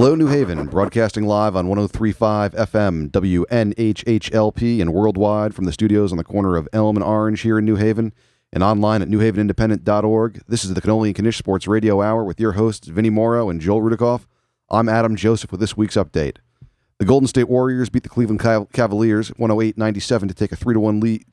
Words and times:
Hello, 0.00 0.14
New 0.14 0.28
Haven, 0.28 0.66
broadcasting 0.66 1.26
live 1.26 1.56
on 1.56 1.66
1035 1.66 2.52
FM, 2.52 3.10
WNHHLP, 3.10 4.80
and 4.80 4.94
worldwide 4.94 5.56
from 5.56 5.64
the 5.64 5.72
studios 5.72 6.12
on 6.12 6.18
the 6.18 6.22
corner 6.22 6.54
of 6.54 6.68
Elm 6.72 6.96
and 6.96 7.02
Orange 7.02 7.40
here 7.40 7.58
in 7.58 7.64
New 7.64 7.74
Haven, 7.74 8.12
and 8.52 8.62
online 8.62 9.02
at 9.02 9.08
newhavenindependent.org. 9.08 10.42
This 10.46 10.64
is 10.64 10.72
the 10.72 10.80
Cannoli 10.80 11.08
and 11.08 11.24
Knish 11.24 11.38
Sports 11.38 11.66
Radio 11.66 12.00
Hour 12.00 12.22
with 12.22 12.38
your 12.38 12.52
hosts, 12.52 12.86
Vinny 12.86 13.10
Morrow 13.10 13.50
and 13.50 13.60
Joel 13.60 13.80
Rudikoff. 13.80 14.26
I'm 14.70 14.88
Adam 14.88 15.16
Joseph 15.16 15.50
with 15.50 15.58
this 15.58 15.76
week's 15.76 15.96
update. 15.96 16.36
The 17.00 17.04
Golden 17.04 17.26
State 17.26 17.48
Warriors 17.48 17.90
beat 17.90 18.04
the 18.04 18.08
Cleveland 18.08 18.40
Cavaliers 18.72 19.30
108 19.30 19.76
97 19.76 20.28
to 20.28 20.34
take 20.34 20.52
a 20.52 20.56
3 20.56 20.76
1 20.76 21.00
lead 21.00 21.24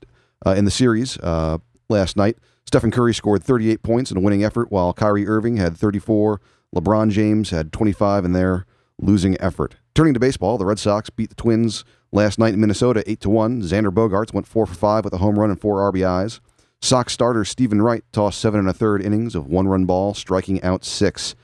uh, 0.43 0.55
in 0.57 0.65
the 0.65 0.71
series 0.71 1.19
uh, 1.19 1.59
last 1.87 2.17
night. 2.17 2.39
Stephen 2.65 2.89
Curry 2.89 3.13
scored 3.13 3.43
38 3.43 3.83
points 3.83 4.09
in 4.09 4.17
a 4.17 4.21
winning 4.21 4.43
effort, 4.43 4.71
while 4.71 4.91
Kyrie 4.91 5.27
Irving 5.27 5.57
had 5.57 5.77
34. 5.77 6.41
LeBron 6.75 7.09
James 7.09 7.51
had 7.51 7.71
25 7.71 8.25
in 8.25 8.33
their 8.33 8.65
losing 8.99 9.39
effort. 9.39 9.75
Turning 9.93 10.13
to 10.13 10.19
baseball, 10.19 10.57
the 10.57 10.65
Red 10.65 10.79
Sox 10.79 11.09
beat 11.09 11.29
the 11.29 11.35
Twins 11.35 11.85
last 12.11 12.37
night 12.37 12.53
in 12.53 12.59
Minnesota 12.59 13.03
8 13.09 13.21
to 13.21 13.29
1. 13.29 13.61
Xander 13.61 13.93
Bogaerts 13.93 14.33
went 14.33 14.47
4 14.47 14.65
for 14.65 14.73
5 14.73 15.05
with 15.05 15.13
a 15.13 15.19
home 15.19 15.39
run 15.39 15.49
and 15.49 15.59
4 15.59 15.91
RBIs. 15.91 16.39
Sox 16.81 17.13
starter 17.13 17.45
Steven 17.45 17.81
Wright 17.81 18.03
tossed 18.11 18.39
7 18.39 18.59
and 18.59 18.69
a 18.69 18.73
third 18.73 19.01
innings 19.01 19.35
of 19.35 19.47
one 19.47 19.67
run 19.67 19.85
ball, 19.85 20.13
striking 20.13 20.61
out 20.63 20.83
6. 20.83 21.35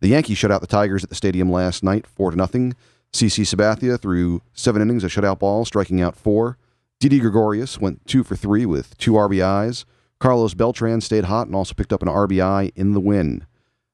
The 0.00 0.08
Yankees 0.08 0.38
shut 0.38 0.50
out 0.50 0.60
the 0.60 0.66
Tigers 0.66 1.04
at 1.04 1.08
the 1.08 1.14
stadium 1.14 1.50
last 1.50 1.84
night 1.84 2.06
4 2.06 2.32
to 2.32 2.36
nothing. 2.36 2.74
CC 3.12 3.44
Sabathia 3.44 3.98
threw 4.00 4.42
7 4.54 4.82
innings 4.82 5.04
of 5.04 5.12
shutout 5.12 5.38
ball, 5.38 5.64
striking 5.64 6.00
out 6.00 6.16
4. 6.16 6.58
Didi 6.98 7.20
Gregorius 7.20 7.80
went 7.80 8.06
2 8.06 8.24
for 8.24 8.34
3 8.34 8.66
with 8.66 8.98
2 8.98 9.12
RBIs. 9.12 9.84
Carlos 10.18 10.54
Beltran 10.54 11.00
stayed 11.00 11.24
hot 11.24 11.46
and 11.46 11.56
also 11.56 11.74
picked 11.74 11.92
up 11.92 12.02
an 12.02 12.08
RBI 12.08 12.72
in 12.74 12.92
the 12.92 13.00
win. 13.00 13.46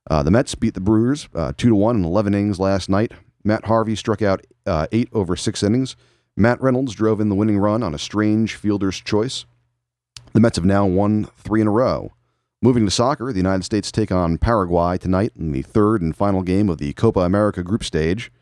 Uh, 0.09 0.23
the 0.23 0.31
Mets 0.31 0.55
beat 0.55 0.75
the 0.75 0.81
Brewers 0.81 1.29
uh, 1.35 1.53
two 1.57 1.69
to 1.69 1.75
one 1.75 1.97
in 1.97 2.05
11 2.05 2.35
innings 2.35 2.61
last 2.61 2.89
night. 2.89 3.13
Matt 3.45 3.67
Harvey 3.67 3.95
struck 3.95 4.23
out 4.23 4.45
uh, 4.67 4.87
eight 4.93 5.09
over 5.13 5.37
six 5.37 5.63
innings. 5.63 5.97
Matt 6.37 6.61
Reynolds 6.61 6.95
drove 6.95 7.21
in 7.21 7.29
the 7.29 7.35
winning 7.35 7.59
run 7.59 7.83
on 7.83 7.95
a 7.95 7.99
strange 7.99 8.55
fielder's 8.55 9.01
choice. 9.01 9.47
The 10.33 10.41
Mets 10.41 10.57
have 10.57 10.65
now 10.65 10.85
won 10.87 11.25
three 11.39 11.61
in 11.61 11.67
a 11.67 11.71
row. 11.71 12.13
Moving 12.63 12.85
to 12.85 12.91
soccer, 12.91 13.33
the 13.33 13.39
United 13.39 13.65
States 13.65 13.93
take 13.93 14.11
on 14.11 14.39
Paraguay 14.39 14.99
tonight 14.99 15.33
in 15.37 15.53
the 15.53 15.63
third 15.63 16.03
and 16.03 16.17
final 16.17 16.43
game 16.43 16.69
of 16.69 16.79
the 16.79 16.93
Copa 16.95 17.21
America 17.21 17.63
group 17.63 17.85
stage. 17.85 18.33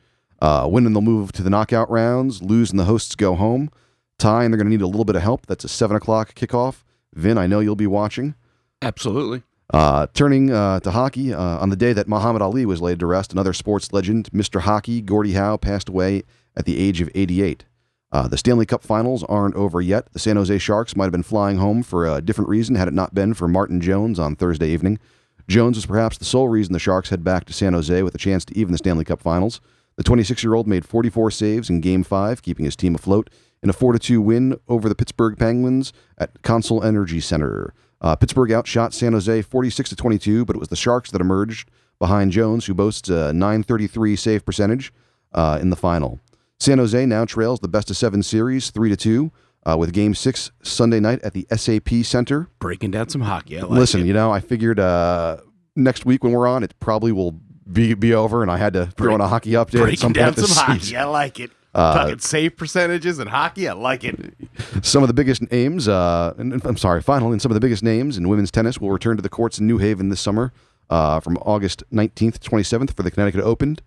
Uh, 0.41 0.69
winning, 0.71 0.93
they'll 0.93 1.03
move 1.03 1.33
to 1.33 1.43
the 1.43 1.51
knockout 1.51 1.91
rounds. 1.91 2.43
Losing, 2.43 2.77
the 2.77 2.85
hosts 2.85 3.15
go 3.15 3.35
home. 3.35 3.71
Tie 4.19 4.45
and 4.45 4.53
they're 4.53 4.59
going 4.59 4.67
to 4.67 4.71
need 4.71 4.83
a 4.83 4.87
little 4.87 5.05
bit 5.05 5.17
of 5.17 5.23
help. 5.23 5.47
That's 5.47 5.65
a 5.65 5.69
seven 5.69 5.97
o'clock 5.97 6.35
kickoff. 6.35 6.83
Vin, 7.15 7.39
I 7.39 7.47
know 7.47 7.61
you'll 7.61 7.77
be 7.77 7.87
watching. 7.87 8.35
Absolutely. 8.83 9.43
Uh, 9.73 10.07
turning 10.13 10.51
uh, 10.51 10.79
to 10.81 10.91
hockey, 10.91 11.33
uh, 11.33 11.41
on 11.41 11.71
the 11.71 11.77
day 11.77 11.93
that 11.93 12.07
Muhammad 12.09 12.43
Ali 12.43 12.67
was 12.67 12.83
laid 12.83 13.01
to 13.01 13.07
rest, 13.07 13.33
another 13.33 13.53
sports 13.53 13.93
legend, 13.93 14.29
Mr. 14.33 14.61
Hockey, 14.61 15.01
Gordie 15.01 15.33
Howe, 15.33 15.57
passed 15.57 15.89
away 15.89 16.23
at 16.57 16.67
the 16.67 16.79
age 16.79 17.01
of 17.01 17.11
88. 17.15 17.65
Uh, 18.13 18.29
the 18.29 18.39
Stanley 18.39 18.67
Cup 18.67 18.83
finals 18.83 19.25
aren't 19.25 19.57
over 19.57 19.81
yet. 19.81 20.13
The 20.13 20.21
San 20.21 20.37
Jose 20.37 20.59
Sharks 20.59 20.95
might 20.95 21.07
have 21.07 21.13
been 21.13 21.25
flying 21.25 21.57
home 21.57 21.83
for 21.83 22.07
a 22.07 22.21
different 22.21 22.49
reason 22.49 22.77
had 22.77 22.87
it 22.87 22.95
not 22.95 23.15
been 23.15 23.35
for 23.35 23.49
Martin 23.49 23.81
Jones 23.81 24.19
on 24.21 24.37
Thursday 24.37 24.69
evening. 24.69 25.01
Jones 25.49 25.77
was 25.77 25.87
perhaps 25.87 26.17
the 26.17 26.25
sole 26.25 26.49
reason 26.49 26.73
the 26.73 26.79
Sharks 26.79 27.11
head 27.11 27.25
back 27.25 27.45
to 27.47 27.53
San 27.53 27.73
Jose 27.73 28.03
with 28.03 28.15
a 28.15 28.19
chance 28.19 28.45
to 28.45 28.57
even 28.57 28.73
the 28.73 28.79
Stanley 28.79 29.05
Cup 29.05 29.21
finals. 29.21 29.61
The 29.97 30.05
26 30.05 30.45
year 30.45 30.55
old 30.55 30.67
made 30.69 30.85
44 30.85 31.31
saves 31.31 31.69
in 31.69 31.81
Game 31.81 32.05
5, 32.05 32.43
keeping 32.43 32.65
his 32.65 32.77
team 32.77 32.95
afloat 32.95 33.31
in 33.63 33.71
a 33.71 33.73
4 33.73 33.99
2 33.99 34.21
win 34.21 34.59
over 34.69 34.89
the 34.89 34.95
Pittsburgh 34.95 35.37
Penguins 35.37 35.93
at 36.17 36.41
Consol 36.43 36.85
Energy 36.85 37.21
Center. 37.21 37.75
Uh, 38.05 38.15
Pittsburgh 38.15 38.53
outshot 38.53 38.93
San 38.93 39.15
Jose 39.15 39.41
46 39.41 39.89
to 39.89 39.97
22, 39.97 40.45
but 40.45 40.55
it 40.55 40.59
was 40.59 40.69
the 40.69 40.77
Sharks 40.77 41.11
that 41.11 41.23
emerged 41.23 41.71
behind 41.99 42.33
Jones, 42.33 42.67
who 42.67 42.75
boasts 42.75 43.09
a 43.09 43.33
933 43.33 44.15
save 44.15 44.45
percentage 44.45 44.93
uh, 45.33 45.59
in 45.59 45.71
the 45.71 45.77
final. 45.77 46.21
San 46.59 46.77
Jose 46.77 47.07
now 47.07 47.25
trails 47.25 47.61
the 47.61 47.69
best 47.69 47.89
of 47.89 47.97
seven 47.97 48.23
series, 48.23 48.69
three 48.71 48.91
to 48.91 48.97
two, 48.97 49.33
uh, 49.65 49.77
with 49.79 49.95
Game 49.95 50.15
Six 50.15 50.53
Sunday 50.63 51.01
night 51.01 51.23
at 51.23 51.33
the 51.33 51.47
SAP 51.57 52.05
Center. 52.05 52.51
Breaking 52.59 52.91
down 52.91 53.09
some 53.09 53.23
hockey. 53.23 53.59
I 53.59 53.63
like 53.63 53.71
Listen, 53.71 54.03
it. 54.03 54.07
you 54.07 54.13
know, 54.13 54.31
I 54.31 54.41
figured 54.41 54.79
uh, 54.79 55.39
next 55.75 56.05
week 56.05 56.23
when 56.23 56.35
we're 56.35 56.47
on, 56.47 56.63
it 56.63 56.79
probably 56.81 57.11
will 57.11 57.33
be 57.73 57.95
be 57.95 58.13
over, 58.13 58.43
and 58.43 58.51
I 58.51 58.59
had 58.59 58.75
to 58.75 58.85
throw 58.87 59.15
in 59.15 59.23
a 59.23 59.29
hockey 59.29 59.53
update 59.53 59.77
at 59.77 59.83
breaking 59.83 60.13
down 60.13 60.37
some 60.37 60.51
hockey. 60.51 60.81
season. 60.81 60.99
I 60.99 61.05
like 61.05 61.41
it. 61.41 61.51
Uh, 61.75 61.95
Talking 61.99 62.19
save 62.21 62.57
percentages 62.57 63.19
and 63.19 63.29
hockey. 63.29 63.69
I 63.69 63.73
like 63.73 64.05
it. 64.05 64.35
Some 64.83 65.03
of 65.03 65.09
the 65.09 65.15
biggest 65.15 65.51
names, 65.51 65.89
uh, 65.89 66.35
and, 66.39 66.65
I'm 66.65 66.77
sorry, 66.77 67.03
finally, 67.03 67.33
and 67.33 67.43
some 67.43 67.51
of 67.51 67.55
the 67.55 67.61
biggest 67.61 67.83
names 67.83 68.17
in 68.17 68.29
women's 68.29 68.51
tennis 68.51 68.81
will 68.81 68.91
return 68.91 69.17
to 69.17 69.23
the 69.23 69.29
courts 69.29 69.59
in 69.59 69.67
New 69.67 69.79
Haven 69.79 70.09
this 70.09 70.21
summer 70.21 70.53
uh, 70.91 71.19
from 71.21 71.37
August 71.39 71.83
19th 71.93 72.39
to 72.39 72.51
27th 72.51 72.95
for 72.95 73.03
the 73.03 73.11
Connecticut 73.11 73.41
Open. 73.43 73.79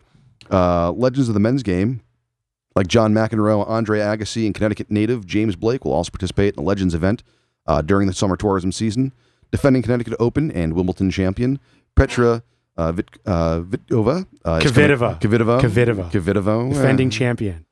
Uh, 0.51 0.91
legends 0.91 1.27
of 1.29 1.33
the 1.33 1.39
men's 1.39 1.63
game, 1.63 2.01
like 2.75 2.87
John 2.87 3.13
McEnroe, 3.13 3.67
Andre 3.67 3.99
Agassi, 3.99 4.45
and 4.45 4.53
Connecticut 4.53 4.91
native 4.91 5.25
James 5.25 5.55
Blake 5.55 5.85
will 5.85 5.93
also 5.93 6.11
participate 6.11 6.55
in 6.55 6.63
the 6.63 6.67
Legends 6.67 6.93
event 6.93 7.23
uh, 7.65 7.81
during 7.81 8.07
the 8.07 8.13
summer 8.13 8.35
tourism 8.37 8.71
season. 8.71 9.13
Defending 9.51 9.81
Connecticut 9.81 10.15
Open 10.19 10.51
and 10.51 10.73
Wimbledon 10.73 11.09
champion 11.09 11.59
Petra 11.95 12.43
uh, 12.77 12.91
Vit, 12.91 13.09
uh, 13.25 13.61
Vitova, 13.61 14.27
uh, 14.45 14.59
Kvitova. 14.59 15.19
Kvitova, 15.19 15.61
Kvitova. 15.61 16.11
Kvitova, 16.11 16.73
defending 16.73 17.09
champion. 17.09 17.65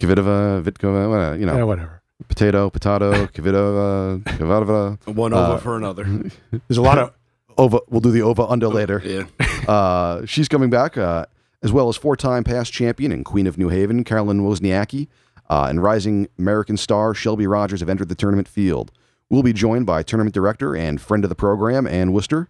Kvitova, 0.00 0.62
Vitkova, 0.62 1.08
whatever, 1.10 1.36
you 1.38 1.46
know, 1.46 1.56
Yeah, 1.56 1.64
whatever. 1.64 2.02
potato, 2.28 2.70
potato, 2.70 3.26
Kvitova, 3.34 4.22
Kvitova. 4.24 5.14
One 5.14 5.32
Uh, 5.32 5.58
for 5.58 5.76
another. 5.76 6.04
There's 6.68 6.78
a 6.78 6.82
lot 6.82 6.98
of 6.98 7.12
Ova, 7.58 7.80
we'll 7.90 8.00
do 8.00 8.10
the 8.10 8.22
Ova 8.22 8.46
under 8.46 8.68
later. 8.68 9.02
Yeah. 9.04 9.24
Uh, 9.68 10.24
she's 10.24 10.48
coming 10.48 10.70
back, 10.70 10.96
uh, 10.96 11.26
as 11.62 11.72
well 11.72 11.88
as 11.90 11.96
four-time 11.96 12.42
past 12.42 12.72
champion 12.72 13.12
and 13.12 13.24
Queen 13.24 13.46
of 13.46 13.58
New 13.58 13.68
Haven, 13.68 14.02
Carolyn 14.02 14.40
Wozniacki, 14.40 15.08
uh, 15.50 15.66
and 15.68 15.82
rising 15.82 16.28
American 16.38 16.76
star 16.78 17.12
Shelby 17.14 17.46
Rogers 17.46 17.80
have 17.80 17.88
entered 17.90 18.08
the 18.08 18.14
tournament 18.14 18.48
field. 18.48 18.92
We'll 19.28 19.42
be 19.42 19.52
joined 19.52 19.84
by 19.84 20.02
tournament 20.02 20.32
director 20.34 20.74
and 20.74 21.00
friend 21.00 21.22
of 21.24 21.28
the 21.28 21.34
program, 21.34 21.86
Ann 21.86 22.12
Worcester. 22.12 22.48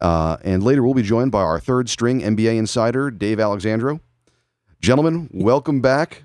Uh, 0.00 0.36
and 0.44 0.62
later 0.62 0.82
we'll 0.82 0.94
be 0.94 1.02
joined 1.02 1.32
by 1.32 1.42
our 1.42 1.58
third 1.58 1.88
string 1.88 2.20
NBA 2.20 2.56
insider, 2.56 3.10
Dave 3.10 3.40
Alexandro. 3.40 4.00
Gentlemen, 4.80 5.28
welcome 5.32 5.80
back 5.80 6.24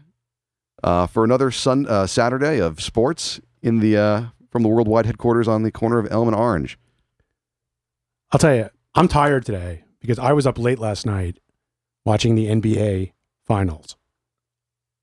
uh, 0.83 1.07
for 1.07 1.23
another 1.23 1.51
sun, 1.51 1.85
uh, 1.88 2.07
Saturday 2.07 2.59
of 2.59 2.81
sports 2.81 3.39
in 3.61 3.79
the 3.79 3.97
uh, 3.97 4.23
from 4.49 4.63
the 4.63 4.69
worldwide 4.69 5.05
headquarters 5.05 5.47
on 5.47 5.63
the 5.63 5.71
corner 5.71 5.99
of 5.99 6.11
Elm 6.11 6.27
and 6.27 6.35
Orange. 6.35 6.77
I'll 8.31 8.39
tell 8.39 8.55
you, 8.55 8.69
I'm 8.95 9.07
tired 9.07 9.45
today 9.45 9.83
because 10.01 10.19
I 10.19 10.33
was 10.33 10.45
up 10.45 10.57
late 10.59 10.79
last 10.79 11.05
night 11.05 11.39
watching 12.05 12.35
the 12.35 12.47
NBA 12.47 13.13
finals. 13.45 13.95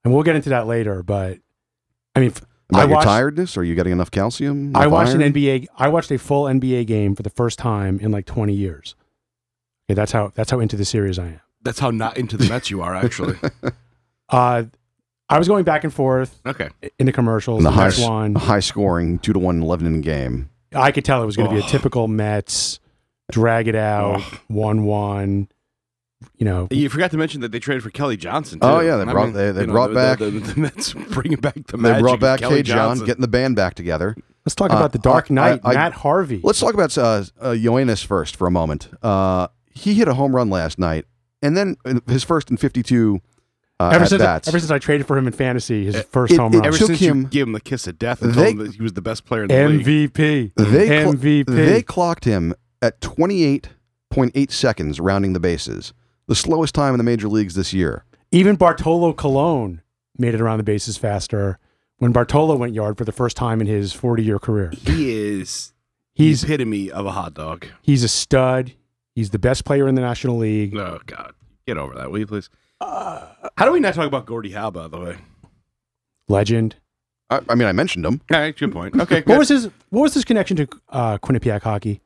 And 0.04 0.12
we'll 0.12 0.22
get 0.22 0.36
into 0.36 0.50
that 0.50 0.66
later, 0.66 1.02
but 1.02 1.38
I 2.14 2.20
mean, 2.20 2.30
f- 2.30 2.42
About 2.68 2.80
I 2.80 2.84
your 2.84 2.94
watched, 2.96 3.06
tiredness? 3.06 3.56
Are 3.56 3.64
you 3.64 3.74
getting 3.74 3.92
enough 3.92 4.10
calcium? 4.10 4.76
I 4.76 4.80
enough 4.82 4.92
watched 4.92 5.14
an 5.14 5.22
iron? 5.22 5.32
NBA 5.32 5.66
I 5.76 5.88
watched 5.88 6.10
a 6.10 6.18
full 6.18 6.44
NBA 6.44 6.86
game 6.86 7.14
for 7.14 7.22
the 7.22 7.30
first 7.30 7.58
time 7.58 7.98
in 8.00 8.10
like 8.10 8.26
20 8.26 8.52
years. 8.52 8.94
Okay, 9.88 9.94
that's 9.94 10.12
how 10.12 10.32
that's 10.34 10.50
how 10.50 10.60
into 10.60 10.76
the 10.76 10.84
series 10.84 11.18
I 11.18 11.26
am. 11.26 11.40
That's 11.62 11.78
how 11.78 11.90
not 11.90 12.18
into 12.18 12.36
the 12.36 12.46
Mets 12.48 12.70
you 12.70 12.82
are, 12.82 12.94
actually. 12.94 13.36
Uh 14.30 14.64
I 15.28 15.38
was 15.38 15.48
going 15.48 15.64
back 15.64 15.84
and 15.84 15.92
forth 15.92 16.40
okay. 16.46 16.68
in 16.98 17.06
the 17.06 17.12
commercials. 17.12 17.58
And 17.58 17.66
the 17.66 17.70
The 17.70 17.76
high, 17.76 17.84
next 17.84 18.00
one, 18.00 18.34
high 18.34 18.60
scoring 18.60 19.18
two 19.18 19.32
to 19.32 19.38
one 19.38 19.62
11 19.62 19.86
inning 19.86 20.00
game. 20.02 20.50
I 20.74 20.90
could 20.92 21.04
tell 21.04 21.22
it 21.22 21.26
was 21.26 21.36
going 21.36 21.48
to 21.48 21.54
be 21.54 21.60
a 21.60 21.64
Oh. 21.64 21.68
typical 21.68 22.08
Mets 22.08 22.80
drag 23.30 23.68
it 23.68 23.74
out, 23.76 24.20
one 24.48 24.84
one. 24.84 25.48
You 26.38 26.44
know, 26.46 26.68
You 26.70 26.88
forgot 26.88 27.10
to 27.10 27.16
mention 27.18 27.40
that 27.42 27.52
they 27.52 27.58
traded 27.58 27.82
for 27.82 27.90
Kelly 27.90 28.16
Johnson. 28.16 28.58
Too. 28.60 28.66
Oh, 28.66 28.80
yeah, 28.80 28.96
they 28.96 29.04
brought- 29.04 29.32
they- 29.34 29.50
they 29.52 29.60
you 29.62 29.66
know, 29.66 29.72
brought 29.72 29.88
the- 29.90 29.94
back- 29.94 30.18
the, 30.18 30.30
the, 30.30 30.60
Mets 30.60 30.92
bringing 31.10 31.38
back 31.38 31.54
the 31.66 31.76
They 31.76 31.82
magic 31.82 32.02
brought 32.02 32.14
of 32.14 32.20
back 32.20 32.40
Kelly 32.40 32.56
K. 32.56 32.62
John, 32.62 32.76
Johnson. 32.76 33.06
getting 33.06 33.20
the 33.20 33.28
band 33.28 33.56
back 33.56 33.74
together. 33.74 34.16
let's 34.46 34.54
talk 34.54 34.70
Uh, 34.72 34.76
about 34.76 34.92
the 34.92 34.98
Dark 34.98 35.26
I- 35.30 35.34
Knight, 35.34 35.60
I- 35.64 35.70
I- 35.70 35.74
Matt 35.74 35.92
Harvey. 35.94 36.40
Let's 36.42 36.60
talk 36.60 36.74
about 36.74 36.96
uh, 36.98 37.24
uh, 37.40 37.50
Ioannis 37.50 38.04
first 38.04 38.36
for 38.36 38.46
a 38.46 38.50
moment. 38.50 38.88
Uh, 39.02 39.48
he 39.74 39.94
hit 39.94 40.08
a 40.08 40.14
home 40.14 40.34
run 40.34 40.48
last 40.50 40.78
night, 40.78 41.04
and 41.42 41.56
then 41.56 41.76
uh, 41.84 42.00
his 42.08 42.24
first 42.24 42.50
in 42.50 42.56
52 42.56 43.20
uh, 43.90 43.94
ever 43.94 44.04
at 44.04 44.08
since 44.10 44.22
bats. 44.22 44.48
ever 44.48 44.58
since 44.58 44.70
I 44.70 44.78
traded 44.78 45.06
for 45.06 45.16
him 45.18 45.26
in 45.26 45.32
fantasy, 45.32 45.84
his 45.84 46.00
first 46.04 46.32
it- 46.32 46.38
home 46.38 46.52
it 46.54 46.58
run. 46.58 46.66
Ever 46.66 46.76
took 46.76 46.86
since 46.88 46.98
him- 47.00 47.22
you 47.22 47.26
gave 47.28 47.46
him 47.46 47.52
the 47.52 47.60
kiss 47.60 47.86
of 47.86 47.98
death 47.98 48.22
and 48.22 48.32
They- 48.34 48.42
told 48.52 48.60
him 48.60 48.66
that 48.66 48.74
he 48.76 48.82
was 48.82 48.92
the 48.94 49.02
best 49.02 49.24
player 49.24 49.42
in 49.44 49.48
the 49.48 49.68
league. 49.68 49.84
MVP. 49.86 50.52
they, 50.56 50.86
cl- 50.88 51.12
MVP. 51.14 51.44
they 51.46 51.82
clocked 51.82 52.24
him 52.24 52.54
at 52.82 53.00
28.8 53.00 54.50
seconds 54.50 55.00
rounding 55.00 55.32
the 55.32 55.40
bases, 55.40 55.92
the 56.26 56.34
slowest 56.34 56.74
time 56.74 56.94
in 56.94 56.98
the 56.98 57.04
major 57.04 57.28
leagues 57.28 57.54
this 57.54 57.72
year. 57.72 58.04
Even 58.30 58.56
Bartolo 58.56 59.12
Colon 59.12 59.80
made 60.18 60.34
it 60.34 60.40
around 60.40 60.58
the 60.58 60.64
bases 60.64 60.96
faster 60.96 61.58
when 61.98 62.12
Bartolo 62.12 62.56
went 62.56 62.74
yard 62.74 62.98
for 62.98 63.04
the 63.04 63.12
first 63.12 63.36
time 63.36 63.60
in 63.60 63.66
his 63.66 63.92
40 63.92 64.22
year 64.22 64.38
career. 64.38 64.72
He 64.76 65.12
is 65.12 65.72
He's 66.14 66.42
the 66.42 66.48
epitome 66.54 66.90
of 66.90 67.06
a 67.06 67.12
hot 67.12 67.34
dog. 67.34 67.66
he's 67.82 68.02
a 68.04 68.08
stud. 68.08 68.72
He's 69.14 69.30
the 69.30 69.38
best 69.38 69.64
player 69.64 69.86
in 69.86 69.94
the 69.94 70.00
National 70.00 70.36
League. 70.38 70.76
Oh, 70.76 70.98
God. 71.06 71.34
Get 71.66 71.76
over 71.78 71.94
that, 71.94 72.10
will 72.10 72.18
you 72.18 72.26
please? 72.26 72.50
How 72.80 73.64
do 73.64 73.72
we 73.72 73.80
not 73.80 73.94
talk 73.94 74.06
about 74.06 74.26
Gordie 74.26 74.50
Howe, 74.52 74.70
by 74.70 74.88
the 74.88 74.98
way? 74.98 75.16
Legend. 76.28 76.76
I, 77.30 77.40
I 77.48 77.54
mean, 77.54 77.66
I 77.68 77.72
mentioned 77.72 78.04
him. 78.04 78.20
All 78.32 78.38
right, 78.38 78.56
good 78.56 78.72
point. 78.72 78.94
Okay, 79.00 79.16
What 79.16 79.26
good. 79.26 79.38
was 79.38 79.48
his 79.48 79.64
What 79.90 80.02
was 80.02 80.14
his 80.14 80.24
connection 80.24 80.56
to 80.58 80.68
uh, 80.90 81.18
Quinnipiac 81.18 81.62
hockey? 81.62 82.00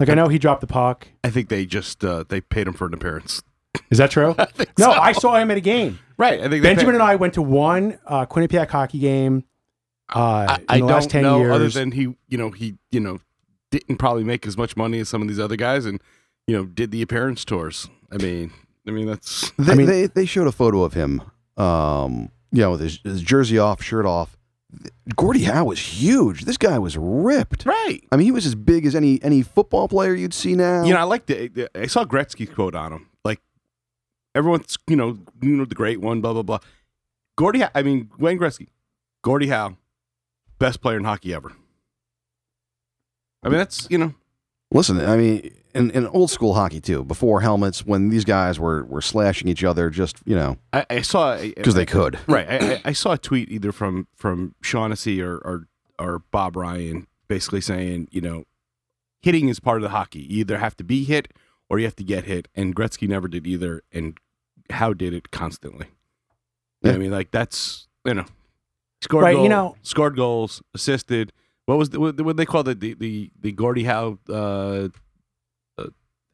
Like 0.00 0.08
I 0.10 0.14
know 0.14 0.28
he 0.28 0.38
dropped 0.38 0.60
the 0.60 0.66
puck. 0.66 1.08
I 1.24 1.30
think 1.30 1.48
they 1.48 1.66
just 1.66 2.04
uh, 2.04 2.24
they 2.28 2.40
paid 2.40 2.66
him 2.68 2.74
for 2.74 2.86
an 2.86 2.94
appearance. 2.94 3.42
Is 3.90 3.98
that 3.98 4.10
true? 4.10 4.34
I 4.38 4.44
think 4.46 4.78
no, 4.78 4.86
so. 4.86 4.92
I 4.92 5.12
saw 5.12 5.36
him 5.36 5.50
at 5.50 5.56
a 5.56 5.60
game. 5.60 5.98
right. 6.18 6.38
I 6.38 6.42
think 6.48 6.62
they 6.62 6.74
Benjamin 6.74 6.92
pay- 6.92 6.96
and 7.00 7.02
I 7.02 7.16
went 7.16 7.34
to 7.34 7.42
one 7.42 7.98
uh, 8.06 8.26
Quinnipiac 8.26 8.68
hockey 8.68 8.98
game. 8.98 9.44
Uh, 10.14 10.46
I, 10.48 10.56
in 10.56 10.64
I 10.68 10.78
the 10.78 10.84
last 10.86 11.04
don't 11.04 11.10
10 11.10 11.22
know 11.22 11.38
years. 11.40 11.52
other 11.54 11.68
than 11.68 11.90
he, 11.92 12.14
you 12.28 12.38
know, 12.38 12.50
he, 12.50 12.76
you 12.90 13.00
know, 13.00 13.20
didn't 13.70 13.96
probably 13.98 14.24
make 14.24 14.46
as 14.46 14.56
much 14.56 14.74
money 14.76 15.00
as 15.00 15.08
some 15.10 15.20
of 15.20 15.28
these 15.28 15.38
other 15.40 15.56
guys, 15.56 15.84
and 15.84 16.00
you 16.46 16.56
know, 16.56 16.64
did 16.64 16.90
the 16.92 17.02
appearance 17.02 17.44
tours. 17.44 17.88
I 18.10 18.16
mean, 18.18 18.52
I 18.88 18.92
mean 18.92 19.06
that's 19.06 19.50
They, 19.58 19.74
mean- 19.74 19.86
they 19.86 20.06
they 20.06 20.24
showed 20.26 20.46
a 20.46 20.52
photo 20.52 20.82
of 20.82 20.94
him, 20.94 21.22
um, 21.56 22.30
you 22.52 22.62
know, 22.62 22.72
with 22.72 22.80
his, 22.80 22.98
his 23.04 23.22
jersey 23.22 23.58
off, 23.58 23.82
shirt 23.82 24.06
off. 24.06 24.36
Gordie 25.16 25.44
Howe 25.44 25.64
was 25.64 25.78
huge. 25.80 26.44
This 26.44 26.58
guy 26.58 26.78
was 26.78 26.96
ripped. 26.98 27.64
right. 27.64 28.00
I 28.12 28.16
mean, 28.16 28.26
he 28.26 28.32
was 28.32 28.44
as 28.44 28.54
big 28.54 28.84
as 28.84 28.94
any 28.94 29.18
any 29.22 29.42
football 29.42 29.88
player 29.88 30.14
you'd 30.14 30.34
see 30.34 30.54
now. 30.54 30.84
You 30.84 30.92
know, 30.92 31.00
I 31.00 31.04
like 31.04 31.24
the, 31.26 31.48
the 31.48 31.70
I 31.82 31.86
saw 31.86 32.04
Gretzky's 32.04 32.52
quote 32.54 32.74
on 32.74 32.92
him. 32.92 33.08
Like 33.24 33.40
everyone's, 34.34 34.76
you 34.86 34.96
know, 34.96 35.18
you 35.40 35.56
know 35.56 35.64
the 35.64 35.74
great 35.74 36.00
one, 36.02 36.20
blah 36.20 36.34
blah 36.34 36.42
blah. 36.42 36.58
Gordie, 37.36 37.64
I 37.74 37.82
mean 37.82 38.10
Wayne 38.18 38.38
Gretzky, 38.38 38.68
Gordie 39.22 39.48
Howe, 39.48 39.76
best 40.58 40.82
player 40.82 40.98
in 40.98 41.04
hockey 41.04 41.32
ever. 41.32 41.52
I 43.42 43.48
mean, 43.48 43.58
that's 43.58 43.86
you 43.90 43.96
know, 43.98 44.14
Listen, 44.70 45.00
I 45.00 45.16
mean, 45.16 45.50
in, 45.74 45.90
in 45.92 46.06
old 46.08 46.30
school 46.30 46.54
hockey 46.54 46.80
too, 46.80 47.04
before 47.04 47.40
helmets, 47.40 47.86
when 47.86 48.10
these 48.10 48.24
guys 48.24 48.60
were 48.60 48.84
were 48.84 49.00
slashing 49.00 49.48
each 49.48 49.64
other, 49.64 49.88
just 49.90 50.16
you 50.26 50.34
know, 50.36 50.58
I, 50.72 50.84
I 50.90 51.00
saw 51.02 51.38
because 51.38 51.74
they 51.74 51.86
could. 51.86 52.18
right. 52.26 52.46
I, 52.48 52.56
I, 52.74 52.80
I 52.86 52.92
saw 52.92 53.12
a 53.12 53.18
tweet 53.18 53.50
either 53.50 53.72
from 53.72 54.08
from 54.14 54.54
Shaughnessy 54.60 55.22
or, 55.22 55.36
or 55.36 55.68
or 55.98 56.18
Bob 56.30 56.56
Ryan, 56.56 57.06
basically 57.28 57.60
saying, 57.62 58.08
you 58.10 58.20
know, 58.20 58.44
hitting 59.22 59.48
is 59.48 59.58
part 59.58 59.78
of 59.78 59.82
the 59.82 59.88
hockey. 59.88 60.20
You 60.20 60.40
either 60.40 60.58
have 60.58 60.76
to 60.76 60.84
be 60.84 61.04
hit 61.04 61.32
or 61.70 61.78
you 61.78 61.84
have 61.86 61.96
to 61.96 62.04
get 62.04 62.24
hit, 62.24 62.48
and 62.54 62.74
Gretzky 62.76 63.08
never 63.08 63.28
did 63.28 63.46
either, 63.46 63.82
and 63.92 64.18
Howe 64.70 64.92
did 64.94 65.14
it 65.14 65.30
constantly. 65.30 65.86
You 66.82 66.88
know 66.88 66.90
what 66.90 66.94
I 66.94 66.98
mean, 66.98 67.10
like 67.10 67.30
that's 67.30 67.88
you 68.04 68.14
know, 68.14 68.26
scored 69.02 69.24
Right, 69.24 69.38
you 69.38 69.48
know- 69.48 69.76
scored 69.82 70.14
goals, 70.16 70.62
assisted. 70.74 71.32
What 71.68 71.76
was 71.76 71.90
the, 71.90 72.00
what, 72.00 72.18
what 72.22 72.38
they 72.38 72.46
call 72.46 72.62
the 72.62 72.74
the 72.74 72.94
the, 72.94 73.30
the 73.38 73.52
Gordie 73.52 73.84
Howe 73.84 74.18
uh, 74.28 74.88
uh, 75.76 75.84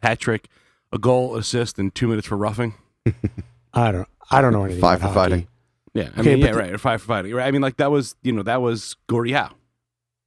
hat 0.03 0.21
trick? 0.21 0.49
A 0.93 0.99
goal, 0.99 1.35
assist, 1.35 1.77
and 1.77 1.93
two 1.93 2.07
minutes 2.07 2.29
for 2.29 2.37
roughing. 2.37 2.75
I 3.75 3.91
don't. 3.91 4.07
I 4.31 4.41
don't 4.41 4.53
know 4.53 4.63
anything. 4.63 4.81
Five 4.81 5.01
about 5.01 5.13
for 5.13 5.19
hockey. 5.19 5.31
fighting. 5.31 5.49
Yeah, 5.93 6.03
I 6.17 6.21
Okay, 6.21 6.31
mean, 6.37 6.41
but 6.41 6.47
yeah, 6.47 6.53
the- 6.53 6.59
right. 6.73 6.81
Five 6.81 7.03
for 7.03 7.09
fighting. 7.09 7.35
Right. 7.35 7.47
I 7.47 7.51
mean, 7.51 7.63
like 7.63 7.79
that 7.79 7.91
was 7.91 8.15
you 8.23 8.31
know 8.33 8.45
that 8.45 8.63
was 8.63 8.95
Gordie 9.09 9.33
Howe. 9.33 9.51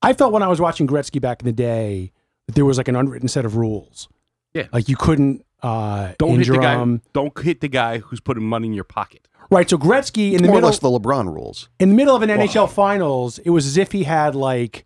I 0.01 0.11
felt 0.11 0.33
when 0.33 0.43
I 0.43 0.47
was 0.49 0.59
watching 0.59 0.87
Gretzky 0.87 1.21
back 1.21 1.41
in 1.41 1.45
the 1.45 1.53
day 1.53 2.11
that 2.47 2.55
there 2.55 2.65
was 2.65 2.77
like 2.77 2.89
an 2.89 2.97
unwritten 2.97 3.29
set 3.29 3.45
of 3.45 3.55
rules. 3.55 4.09
Yeah. 4.53 4.67
Like 4.73 4.89
you 4.89 4.97
couldn't 4.97 5.45
uh, 5.63 6.13
Don't 6.19 6.31
hit 6.31 6.37
injure 6.39 6.53
the 6.53 6.59
guy. 6.59 6.75
him. 6.81 7.01
Don't 7.13 7.37
hit 7.39 7.61
the 7.61 7.67
guy 7.69 7.99
who's 7.99 8.19
putting 8.19 8.43
money 8.43 8.67
in 8.67 8.73
your 8.73 8.83
pocket. 8.83 9.25
Right. 9.49 9.69
So 9.69 9.77
Gretzky 9.77 10.33
in 10.33 10.41
the 10.41 10.49
More 10.49 10.55
or 10.55 10.55
middle 10.57 10.69
less 10.69 10.79
the 10.79 10.89
LeBron 10.89 11.33
rules. 11.33 11.69
in 11.79 11.89
the 11.89 11.95
middle 11.95 12.13
of 12.15 12.21
an 12.23 12.29
NHL 12.29 12.69
finals, 12.69 13.39
it 13.39 13.51
was 13.51 13.65
as 13.65 13.77
if 13.77 13.93
he 13.93 14.03
had 14.03 14.35
like, 14.35 14.85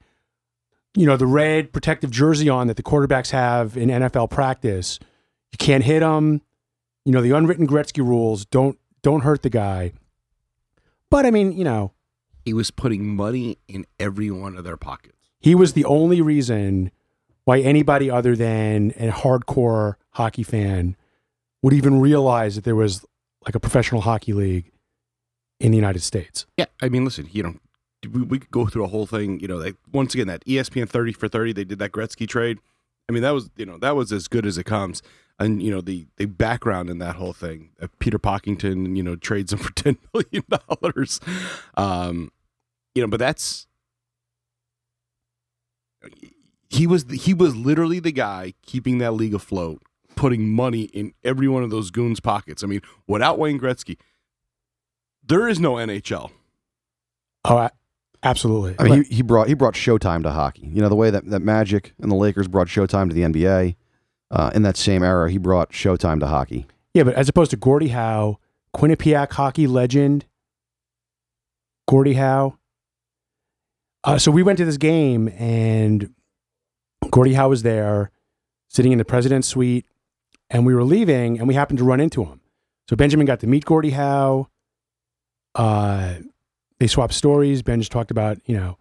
you 0.95 1.05
know, 1.05 1.17
the 1.17 1.25
red 1.25 1.71
protective 1.71 2.11
jersey 2.11 2.49
on 2.49 2.67
that 2.67 2.77
the 2.77 2.83
quarterbacks 2.83 3.31
have 3.31 3.77
in 3.77 3.89
NFL 3.89 4.29
practice. 4.29 4.99
You 5.51 5.57
can't 5.57 5.83
hit 5.83 5.99
them. 6.01 6.41
You 7.05 7.11
know, 7.11 7.21
the 7.21 7.31
unwritten 7.31 7.67
Gretzky 7.67 8.05
rules 8.05 8.45
don't 8.45 8.77
don't 9.01 9.21
hurt 9.21 9.41
the 9.41 9.49
guy. 9.49 9.93
But 11.09 11.25
I 11.25 11.31
mean, 11.31 11.51
you 11.53 11.63
know, 11.63 11.91
He 12.45 12.53
was 12.53 12.71
putting 12.71 13.15
money 13.15 13.57
in 13.67 13.85
every 13.99 14.29
one 14.31 14.55
of 14.57 14.63
their 14.63 14.77
pockets. 14.77 15.17
he 15.39 15.55
was 15.55 15.73
the 15.73 15.85
only 15.85 16.21
reason 16.21 16.91
why 17.45 17.59
anybody 17.59 18.09
other 18.11 18.35
than 18.35 18.91
a 18.97 19.09
hardcore 19.09 19.95
hockey 20.11 20.44
fan 20.44 20.95
would 21.63 21.73
even 21.73 21.99
realize 21.99 22.55
that 22.55 22.63
there 22.63 22.75
was 22.75 23.03
like 23.45 23.55
a 23.55 23.59
professional 23.59 24.01
hockey 24.01 24.33
league 24.33 24.71
in 25.59 25.71
the 25.71 25.77
United 25.77 26.01
States. 26.01 26.45
Yeah, 26.57 26.65
I 26.81 26.89
mean, 26.89 27.03
listen, 27.03 27.27
you 27.31 27.41
know, 27.44 27.55
we, 28.09 28.21
we 28.21 28.39
could 28.39 28.51
go 28.51 28.65
through 28.68 28.83
a 28.83 28.88
whole 28.88 29.06
thing. 29.06 29.39
You 29.39 29.48
know, 29.48 29.57
like 29.57 29.75
once 29.92 30.13
again, 30.13 30.27
that 30.27 30.45
ESPN 30.45 30.89
thirty 30.89 31.13
for 31.13 31.27
thirty, 31.27 31.53
they 31.53 31.63
did 31.63 31.80
that 31.80 31.92
Gretzky 31.92 32.27
trade. 32.27 32.59
I 33.09 33.13
mean, 33.13 33.24
that 33.24 33.31
was 33.31 33.50
you 33.57 33.65
know 33.65 33.77
that 33.80 33.95
was 33.95 34.12
as 34.12 34.27
good 34.27 34.45
as 34.45 34.57
it 34.57 34.65
comes. 34.65 35.01
And 35.39 35.62
you 35.62 35.71
know 35.71 35.81
the 35.81 36.06
the 36.18 36.25
background 36.25 36.89
in 36.89 37.00
that 37.00 37.15
whole 37.15 37.33
thing, 37.33 37.71
uh, 37.81 37.88
Peter 38.00 38.19
Pocklington, 38.19 38.95
you 38.95 39.03
know, 39.03 39.15
trades 39.15 39.51
him 39.51 39.59
for 39.59 39.71
ten 39.75 39.98
million 40.13 40.44
dollars. 40.50 41.19
Um, 41.75 42.31
you 42.94 43.01
know, 43.01 43.07
but 43.07 43.19
that's 43.19 43.68
he 46.69 46.88
was 46.88 47.06
he 47.12 47.33
was 47.33 47.56
literally 47.56 48.00
the 48.00 48.12
guy 48.12 48.54
keeping 48.65 49.00
that 49.00 49.13
league 49.13 49.33
afloat, 49.33 49.81
putting 50.15 50.50
money 50.50 50.83
in 50.83 51.13
every 51.24 51.47
one 51.47 51.63
of 51.63 51.69
those 51.69 51.92
goons' 51.92 52.19
pockets. 52.19 52.63
I 52.63 52.68
mean, 52.68 52.81
without 53.07 53.38
Wayne 53.38 53.59
Gretzky, 53.59 53.97
there 55.24 55.47
is 55.47 55.59
no 55.59 55.74
NHL. 55.74 56.31
Oh, 57.45 57.69
absolutely. 58.23 58.75
I 58.79 58.83
mean, 58.83 59.03
he, 59.06 59.15
he 59.15 59.21
brought 59.21 59.47
he 59.47 59.53
brought 59.53 59.73
Showtime 59.73 60.23
to 60.23 60.31
hockey. 60.31 60.68
You 60.68 60.81
know 60.81 60.89
the 60.89 60.95
way 60.95 61.09
that, 61.09 61.25
that 61.29 61.41
Magic 61.41 61.94
and 62.00 62.12
the 62.12 62.15
Lakers 62.15 62.47
brought 62.47 62.68
Showtime 62.68 63.09
to 63.09 63.15
the 63.15 63.21
NBA. 63.21 63.75
Uh, 64.29 64.50
in 64.56 64.62
that 64.62 64.77
same 64.77 65.03
era, 65.03 65.29
he 65.29 65.38
brought 65.38 65.71
Showtime 65.71 66.21
to 66.21 66.27
hockey. 66.27 66.65
Yeah, 66.94 67.03
but 67.03 67.15
as 67.15 67.27
opposed 67.27 67.51
to 67.51 67.57
Gordie 67.57 67.89
Howe, 67.89 68.39
Quinnipiac 68.73 69.33
hockey 69.33 69.68
legend, 69.68 70.25
Gordie 71.88 72.13
Howe. 72.13 72.57
Uh, 74.03 74.18
so 74.18 74.31
we 74.31 74.41
went 74.41 74.57
to 74.57 74.65
this 74.65 74.77
game, 74.77 75.27
and 75.38 76.13
Gordie 77.12 77.33
Howe 77.33 77.50
was 77.50 77.63
there, 77.63 78.09
sitting 78.69 78.91
in 78.94 78.97
the 78.97 79.06
president's 79.06 79.47
suite, 79.47 79.85
and 80.50 80.65
we 80.65 80.73
were 80.73 80.83
leaving, 80.83 81.38
and 81.38 81.47
we 81.47 81.53
happened 81.53 81.79
to 81.79 81.85
run 81.85 82.00
into 82.00 82.23
him. 82.23 82.39
So 82.89 82.95
Benjamin 82.95 83.25
got 83.25 83.39
to 83.41 83.47
meet 83.47 83.65
Gordie 83.65 83.91
Howe. 83.91 84.47
Uh, 85.56 86.15
they 86.81 86.88
swapped 86.88 87.13
stories. 87.13 87.62
Ben 87.62 87.80
just 87.80 87.92
talked 87.92 88.10
about, 88.10 88.39
you 88.48 88.57
know, 88.57 88.75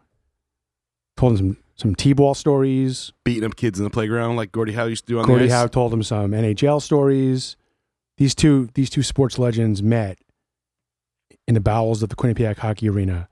told 1.18 1.32
him 1.32 1.36
some 1.36 1.56
some 1.76 1.94
t-ball 1.94 2.34
stories. 2.34 3.12
beating 3.24 3.44
up 3.44 3.56
kids 3.56 3.78
in 3.78 3.84
the 3.84 3.90
playground 3.90 4.36
like 4.36 4.52
Gordie 4.52 4.72
Howe 4.72 4.86
used 4.86 5.06
to 5.06 5.12
do 5.12 5.18
on 5.18 5.26
Gordie 5.26 5.48
the 5.48 5.52
ice. 5.52 5.60
Howe 5.60 5.66
told 5.66 5.92
him 5.92 6.02
some 6.02 6.30
NHL 6.30 6.80
stories. 6.80 7.56
These 8.16 8.34
two 8.34 8.70
these 8.72 8.88
two 8.88 9.02
sports 9.02 9.38
legends 9.38 9.82
met 9.82 10.18
in 11.46 11.52
the 11.52 11.60
bowels 11.60 12.02
of 12.02 12.08
the 12.08 12.16
Quinnipiac 12.16 12.56
Hockey 12.56 12.88
Arena. 12.88 13.28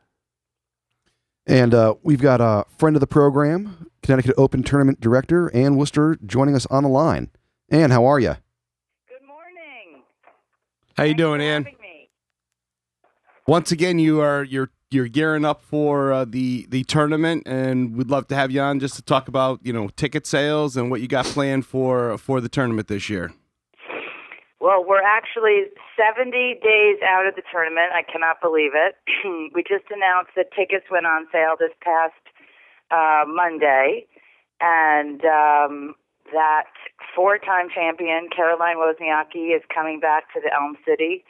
And 1.47 1.73
uh, 1.73 1.95
we've 2.03 2.21
got 2.21 2.43
a 2.43 2.67
friend 2.77 2.95
of 2.95 3.01
the 3.01 3.07
program, 3.07 3.91
Connecticut 4.03 4.35
Open 4.37 4.63
Tournament 4.63 5.01
Director 5.01 5.51
Ann 5.55 5.77
Worcester, 5.77 6.19
joining 6.27 6.55
us 6.55 6.67
on 6.67 6.83
the 6.83 6.91
line. 6.91 7.31
Ann, 7.71 7.91
how 7.91 8.05
are 8.05 8.21
you? 8.21 8.37
Good 9.09 9.27
morning. 9.27 10.03
How 10.95 11.05
you 11.05 11.15
Thanks 11.15 11.19
doing, 11.19 11.41
for 11.41 11.45
Ann? 11.45 11.78
Once 13.49 13.73
again, 13.73 13.99
you 13.99 14.21
are 14.21 14.45
you're 14.45 14.69
you're 14.91 15.09
gearing 15.09 15.43
up 15.43 15.63
for 15.63 16.13
uh, 16.13 16.27
the 16.27 16.67
the 16.69 16.85
tournament, 16.85 17.43
and 17.47 17.97
we'd 17.97 18.11
love 18.11 18.29
to 18.29 18.35
have 18.35 18.51
you 18.51 18.61
on 18.61 18.79
just 18.79 18.95
to 18.95 19.01
talk 19.01 19.27
about 19.27 19.59
you 19.63 19.73
know 19.73 19.89
ticket 19.97 20.27
sales 20.27 20.77
and 20.77 20.91
what 20.91 21.01
you 21.01 21.09
got 21.09 21.25
planned 21.25 21.65
for 21.65 22.19
for 22.19 22.43
the 22.43 22.49
tournament 22.51 22.89
this 22.89 23.09
year. 23.09 23.33
Well, 24.61 24.85
we're 24.87 25.01
actually 25.01 25.73
70 25.97 26.61
days 26.63 26.99
out 27.09 27.27
of 27.27 27.37
the 27.37 27.43
tournament. 27.51 27.89
I 27.95 28.03
cannot 28.03 28.43
believe 28.43 28.73
it. 28.75 28.97
we 29.55 29.63
just 29.63 29.89
announced 29.91 30.33
that 30.37 30.53
tickets 30.53 30.85
went 30.91 31.07
on 31.07 31.27
sale 31.33 31.57
this 31.59 31.73
past 31.81 32.21
uh, 32.91 33.25
Monday, 33.27 34.05
and 34.61 35.25
um, 35.25 35.95
that 36.35 36.69
four-time 37.17 37.71
champion 37.75 38.29
Caroline 38.29 38.77
Wozniacki 38.77 39.57
is 39.57 39.63
coming 39.75 40.01
back 40.01 40.25
to 40.35 40.41
the 40.45 40.53
Elm 40.53 40.77
City 40.87 41.25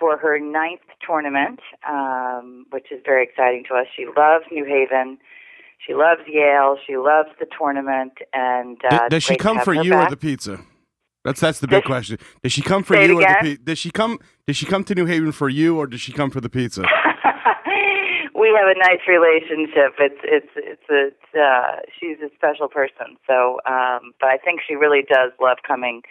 for 0.00 0.16
her 0.16 0.40
ninth 0.40 0.80
tournament, 1.06 1.60
um, 1.88 2.64
which 2.70 2.86
is 2.90 3.00
very 3.04 3.22
exciting 3.22 3.62
to 3.68 3.74
us. 3.74 3.86
She 3.94 4.06
loves 4.06 4.46
New 4.50 4.64
Haven. 4.64 5.18
She 5.86 5.94
loves 5.94 6.22
Yale. 6.26 6.76
She 6.86 6.96
loves 6.96 7.28
the 7.38 7.46
tournament, 7.56 8.14
and 8.32 8.78
uh, 8.90 9.08
Does- 9.08 9.22
she 9.22 9.36
come 9.36 9.60
for 9.60 9.74
you 9.74 9.90
back. 9.92 10.08
or 10.08 10.10
the 10.10 10.16
pizza? 10.16 10.58
That's 11.24 11.38
that's 11.40 11.60
the 11.60 11.68
big 11.68 11.82
Does- 11.82 11.86
question. 11.88 12.18
Does 12.42 12.52
she 12.52 12.62
come 12.62 12.82
for 12.82 12.96
you 12.96 13.18
or 13.18 13.20
the 13.20 13.36
pizza? 13.42 13.62
Does 13.62 13.78
she 13.78 13.90
come? 13.90 14.18
Does 14.46 14.56
she 14.56 14.66
come 14.66 14.82
to 14.84 14.94
New 14.94 15.06
Haven 15.06 15.32
for 15.32 15.48
you 15.50 15.78
or 15.78 15.86
does 15.86 16.00
she 16.00 16.12
come 16.12 16.30
for 16.30 16.40
the 16.40 16.48
pizza? 16.48 16.80
we 18.34 18.48
have 18.56 18.68
a 18.74 18.78
nice 18.78 19.04
relationship. 19.06 19.94
It's 19.98 20.20
it's 20.24 20.52
it's 20.56 20.82
it's 20.88 21.34
uh 21.34 21.80
she's 21.98 22.16
a 22.24 22.30
special 22.34 22.68
person. 22.68 23.16
So 23.26 23.60
um 23.66 24.12
but 24.20 24.28
I 24.30 24.38
think 24.38 24.60
she 24.66 24.74
really 24.74 25.02
does 25.02 25.32
love 25.40 25.58
coming 25.66 26.02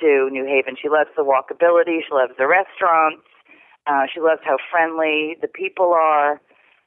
to 0.00 0.28
New 0.30 0.44
Haven. 0.44 0.76
She 0.80 0.88
loves 0.88 1.10
the 1.16 1.24
walkability, 1.24 2.00
she 2.06 2.12
loves 2.12 2.32
the 2.38 2.46
restaurants, 2.46 3.22
uh 3.86 4.06
she 4.12 4.20
loves 4.20 4.40
how 4.44 4.56
friendly 4.70 5.36
the 5.40 5.48
people 5.48 5.92
are. 5.92 6.40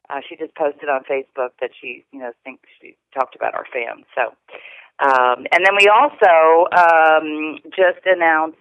Uh 0.09 0.21
she 0.27 0.35
just 0.35 0.55
posted 0.55 0.89
on 0.89 1.03
Facebook 1.03 1.51
that 1.61 1.71
she, 1.79 2.03
you 2.11 2.19
know, 2.19 2.31
thinks 2.43 2.63
she 2.81 2.95
talked 3.13 3.35
about 3.35 3.53
our 3.53 3.65
fans. 3.71 4.05
So 4.15 4.33
um 4.99 5.45
and 5.51 5.65
then 5.65 5.75
we 5.77 5.87
also 5.87 6.67
um 6.75 7.59
just 7.75 8.05
announced 8.05 8.57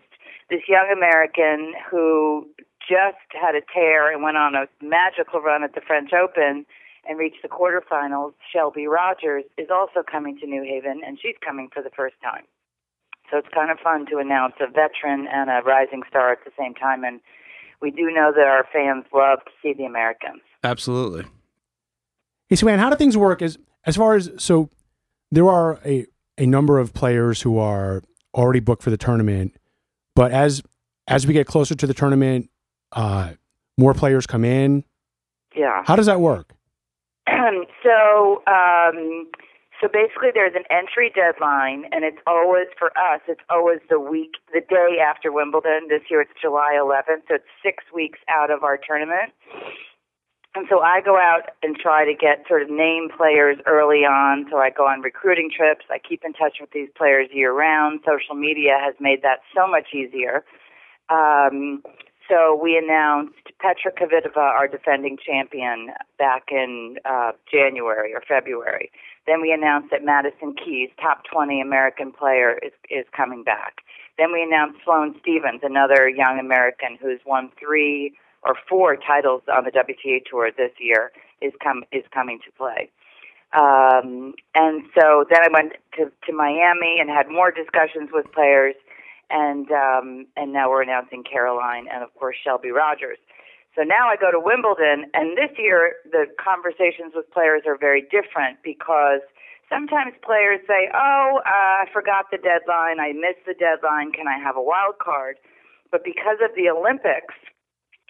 this 0.50 0.62
young 0.68 0.88
American 0.92 1.74
who 1.90 2.48
just 2.88 3.28
had 3.30 3.54
a 3.54 3.60
tear 3.74 4.10
and 4.12 4.22
went 4.22 4.36
on 4.36 4.54
a 4.54 4.64
magical 4.80 5.40
run 5.40 5.62
at 5.62 5.74
the 5.74 5.80
French 5.86 6.10
Open 6.12 6.64
and 7.06 7.18
reached 7.18 7.42
the 7.42 7.48
quarterfinals. 7.48 8.32
Shelby 8.52 8.86
Rogers 8.86 9.44
is 9.56 9.68
also 9.70 10.02
coming 10.02 10.38
to 10.38 10.46
New 10.46 10.62
Haven, 10.62 11.02
and 11.06 11.18
she's 11.20 11.36
coming 11.44 11.68
for 11.72 11.82
the 11.82 11.90
first 11.90 12.16
time. 12.22 12.44
So 13.30 13.38
it's 13.38 13.48
kind 13.54 13.70
of 13.70 13.78
fun 13.78 14.06
to 14.06 14.18
announce 14.18 14.54
a 14.60 14.66
veteran 14.66 15.26
and 15.30 15.50
a 15.50 15.60
rising 15.64 16.02
star 16.08 16.32
at 16.32 16.38
the 16.44 16.50
same 16.58 16.74
time. 16.74 17.04
And 17.04 17.20
we 17.80 17.90
do 17.90 18.10
know 18.10 18.32
that 18.34 18.46
our 18.46 18.66
fans 18.72 19.04
love 19.12 19.40
to 19.44 19.50
see 19.62 19.74
the 19.74 19.84
Americans. 19.84 20.40
Absolutely. 20.64 21.24
Hey, 22.48 22.56
so 22.56 22.66
man, 22.66 22.78
how 22.78 22.90
do 22.90 22.96
things 22.96 23.16
work? 23.16 23.42
As 23.42 23.58
as 23.84 23.96
far 23.96 24.14
as 24.14 24.30
so, 24.38 24.70
there 25.30 25.48
are 25.48 25.78
a 25.84 26.06
a 26.38 26.46
number 26.46 26.78
of 26.78 26.94
players 26.94 27.42
who 27.42 27.58
are 27.58 28.02
already 28.34 28.60
booked 28.60 28.82
for 28.82 28.90
the 28.90 28.96
tournament, 28.96 29.54
but 30.14 30.32
as 30.32 30.62
as 31.06 31.26
we 31.26 31.34
get 31.34 31.46
closer 31.46 31.74
to 31.74 31.86
the 31.86 31.94
tournament, 31.94 32.50
uh, 32.92 33.32
more 33.76 33.94
players 33.94 34.26
come 34.26 34.44
in. 34.44 34.84
Yeah. 35.54 35.82
How 35.86 35.96
does 35.96 36.06
that 36.06 36.20
work? 36.20 36.54
so 37.82 38.42
um, 38.46 39.28
so 39.80 39.86
basically, 39.86 40.30
there's 40.34 40.54
an 40.54 40.64
entry 40.70 41.10
deadline, 41.14 41.84
and 41.92 42.04
it's 42.04 42.18
always 42.26 42.66
for 42.78 42.88
us. 42.98 43.20
It's 43.28 43.42
always 43.48 43.78
the 43.88 44.00
week, 44.00 44.34
the 44.52 44.60
day 44.60 44.98
after 44.98 45.30
Wimbledon. 45.30 45.86
This 45.88 46.02
year, 46.10 46.20
it's 46.20 46.32
July 46.40 46.74
11th, 46.80 47.28
so 47.28 47.34
it's 47.36 47.52
six 47.62 47.84
weeks 47.94 48.18
out 48.28 48.50
of 48.50 48.64
our 48.64 48.76
tournament. 48.76 49.32
And 50.54 50.66
so 50.68 50.80
I 50.80 51.00
go 51.04 51.16
out 51.16 51.54
and 51.62 51.76
try 51.76 52.04
to 52.04 52.14
get 52.14 52.42
sort 52.48 52.62
of 52.62 52.70
name 52.70 53.08
players 53.16 53.58
early 53.66 54.02
on. 54.02 54.46
So 54.50 54.56
I 54.56 54.70
go 54.70 54.88
on 54.88 55.02
recruiting 55.02 55.50
trips. 55.54 55.84
I 55.90 55.98
keep 55.98 56.24
in 56.24 56.32
touch 56.32 56.56
with 56.60 56.70
these 56.72 56.88
players 56.96 57.28
year 57.32 57.52
round. 57.52 58.00
Social 58.02 58.34
media 58.34 58.74
has 58.82 58.94
made 58.98 59.22
that 59.22 59.40
so 59.54 59.68
much 59.68 59.94
easier. 59.94 60.44
Um, 61.10 61.82
so 62.28 62.58
we 62.60 62.76
announced 62.76 63.38
Petra 63.60 63.92
Kvitova, 63.92 64.36
our 64.36 64.66
defending 64.66 65.16
champion, 65.24 65.90
back 66.18 66.48
in 66.50 66.96
uh, 67.04 67.32
January 67.50 68.12
or 68.12 68.22
February. 68.26 68.90
Then 69.28 69.42
we 69.42 69.52
announced 69.52 69.90
that 69.90 70.02
Madison 70.02 70.54
Keys, 70.56 70.88
top 70.98 71.22
20 71.30 71.60
American 71.60 72.12
player, 72.12 72.58
is 72.62 72.72
is 72.88 73.04
coming 73.14 73.44
back. 73.44 73.82
Then 74.16 74.32
we 74.32 74.42
announced 74.42 74.78
Sloane 74.84 75.14
Stevens, 75.20 75.60
another 75.62 76.08
young 76.08 76.38
American 76.40 76.96
who's 77.00 77.20
won 77.26 77.52
three 77.60 78.14
or 78.42 78.54
four 78.66 78.96
titles 78.96 79.42
on 79.54 79.64
the 79.64 79.70
WTA 79.70 80.24
tour 80.24 80.50
this 80.56 80.72
year, 80.80 81.12
is 81.42 81.52
come 81.62 81.84
is 81.92 82.04
coming 82.10 82.38
to 82.46 82.50
play. 82.56 82.88
Um, 83.52 84.32
and 84.54 84.84
so 84.98 85.24
then 85.30 85.44
I 85.44 85.48
went 85.52 85.72
to, 85.96 86.10
to 86.26 86.32
Miami 86.32 86.96
and 86.98 87.10
had 87.10 87.28
more 87.28 87.50
discussions 87.50 88.08
with 88.12 88.32
players 88.32 88.74
and 89.30 89.70
um, 89.70 90.26
and 90.36 90.52
now 90.52 90.70
we're 90.70 90.82
announcing 90.82 91.22
Caroline 91.22 91.86
and 91.92 92.02
of 92.02 92.14
course 92.14 92.36
Shelby 92.42 92.70
Rogers. 92.70 93.18
So 93.78 93.86
now 93.86 94.10
I 94.10 94.18
go 94.18 94.34
to 94.34 94.42
Wimbledon, 94.42 95.06
and 95.14 95.38
this 95.38 95.54
year 95.54 96.02
the 96.10 96.26
conversations 96.34 97.14
with 97.14 97.30
players 97.30 97.62
are 97.62 97.78
very 97.78 98.02
different 98.10 98.58
because 98.66 99.22
sometimes 99.70 100.18
players 100.26 100.58
say, 100.66 100.90
"Oh, 100.90 101.38
uh, 101.46 101.86
I 101.86 101.88
forgot 101.92 102.26
the 102.32 102.38
deadline. 102.42 102.98
I 102.98 103.12
missed 103.14 103.46
the 103.46 103.54
deadline. 103.54 104.10
Can 104.10 104.26
I 104.26 104.36
have 104.36 104.56
a 104.56 104.60
wild 104.60 104.98
card?" 104.98 105.38
But 105.92 106.02
because 106.02 106.42
of 106.42 106.56
the 106.56 106.68
Olympics, 106.68 107.38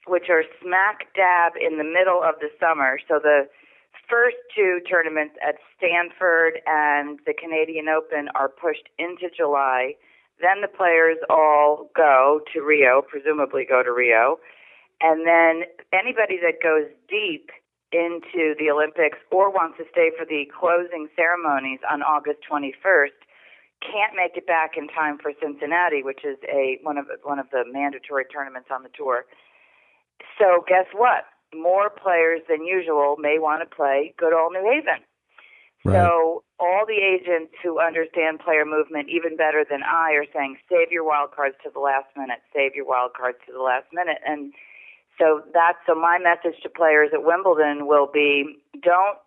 which 0.07 0.31
are 0.31 0.43
smack 0.63 1.13
dab 1.13 1.53
in 1.61 1.77
the 1.77 1.85
middle 1.85 2.23
of 2.23 2.41
the 2.41 2.49
summer, 2.59 2.99
so 3.07 3.19
the 3.19 3.47
first 4.09 4.39
two 4.57 4.81
tournaments 4.89 5.37
at 5.47 5.57
Stanford 5.77 6.63
and 6.65 7.21
the 7.27 7.35
Canadian 7.35 7.91
Open 7.91 8.31
are 8.35 8.49
pushed 8.49 8.89
into 8.97 9.29
July 9.29 9.97
then 10.41 10.61
the 10.61 10.69
players 10.69 11.19
all 11.29 11.91
go 11.97 12.41
to 12.53 12.63
Rio, 12.63 13.03
presumably 13.03 13.67
go 13.69 13.83
to 13.83 13.93
Rio. 13.93 14.39
And 15.00 15.26
then 15.26 15.69
anybody 15.93 16.38
that 16.43 16.62
goes 16.62 16.90
deep 17.09 17.50
into 17.93 18.55
the 18.59 18.71
Olympics 18.71 19.19
or 19.31 19.50
wants 19.50 19.78
to 19.78 19.85
stay 19.90 20.11
for 20.17 20.26
the 20.26 20.45
closing 20.52 21.09
ceremonies 21.17 21.81
on 21.88 22.02
August 22.02 22.40
21st 22.50 23.17
can't 23.81 24.14
make 24.17 24.37
it 24.37 24.47
back 24.47 24.75
in 24.76 24.88
time 24.88 25.19
for 25.23 25.33
Cincinnati, 25.40 26.02
which 26.02 26.25
is 26.25 26.37
a 26.50 26.78
one 26.83 26.99
of 26.99 27.07
one 27.23 27.38
of 27.38 27.47
the 27.50 27.62
mandatory 27.71 28.25
tournaments 28.26 28.69
on 28.75 28.83
the 28.83 28.90
tour. 28.90 29.25
So 30.38 30.64
guess 30.67 30.87
what? 30.93 31.25
More 31.55 31.88
players 31.88 32.43
than 32.49 32.67
usual 32.67 33.17
may 33.19 33.38
want 33.38 33.62
to 33.62 33.71
play 33.75 34.14
good 34.19 34.35
old 34.35 34.52
New 34.52 34.67
Haven. 34.67 35.07
Right. 35.85 35.95
So 35.95 36.43
all 36.59 36.85
the 36.87 36.99
agents 36.99 37.55
who 37.62 37.78
understand 37.78 38.40
player 38.40 38.67
movement 38.67 39.09
even 39.09 39.37
better 39.37 39.64
than 39.64 39.83
I 39.87 40.11
are 40.19 40.26
saying, 40.35 40.59
save 40.69 40.90
your 40.90 41.05
wild 41.07 41.31
cards 41.31 41.55
to 41.62 41.71
the 41.73 41.78
last 41.78 42.11
minute, 42.17 42.43
save 42.52 42.75
your 42.75 42.85
wild 42.85 43.14
cards 43.14 43.38
to 43.47 43.52
the 43.52 43.62
last 43.62 43.87
minute. 43.93 44.19
And 44.26 44.52
so 45.19 45.43
that's 45.53 45.79
so 45.87 45.95
my 45.95 46.19
message 46.19 46.61
to 46.63 46.69
players 46.69 47.11
at 47.13 47.25
Wimbledon 47.25 47.87
will 47.87 48.09
be 48.13 48.59
don't 48.83 49.19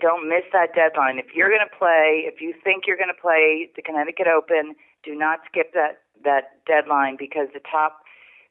don't 0.00 0.28
miss 0.28 0.44
that 0.52 0.74
deadline. 0.74 1.18
If 1.18 1.34
you're 1.34 1.48
going 1.48 1.64
to 1.64 1.76
play, 1.78 2.24
if 2.26 2.40
you 2.40 2.54
think 2.62 2.84
you're 2.86 2.96
going 2.96 3.12
to 3.14 3.20
play 3.20 3.70
the 3.76 3.82
Connecticut 3.82 4.26
Open, 4.26 4.74
do 5.04 5.14
not 5.14 5.40
skip 5.46 5.72
that 5.74 6.02
that 6.24 6.60
deadline 6.66 7.16
because 7.18 7.48
the 7.54 7.60
top 7.60 8.00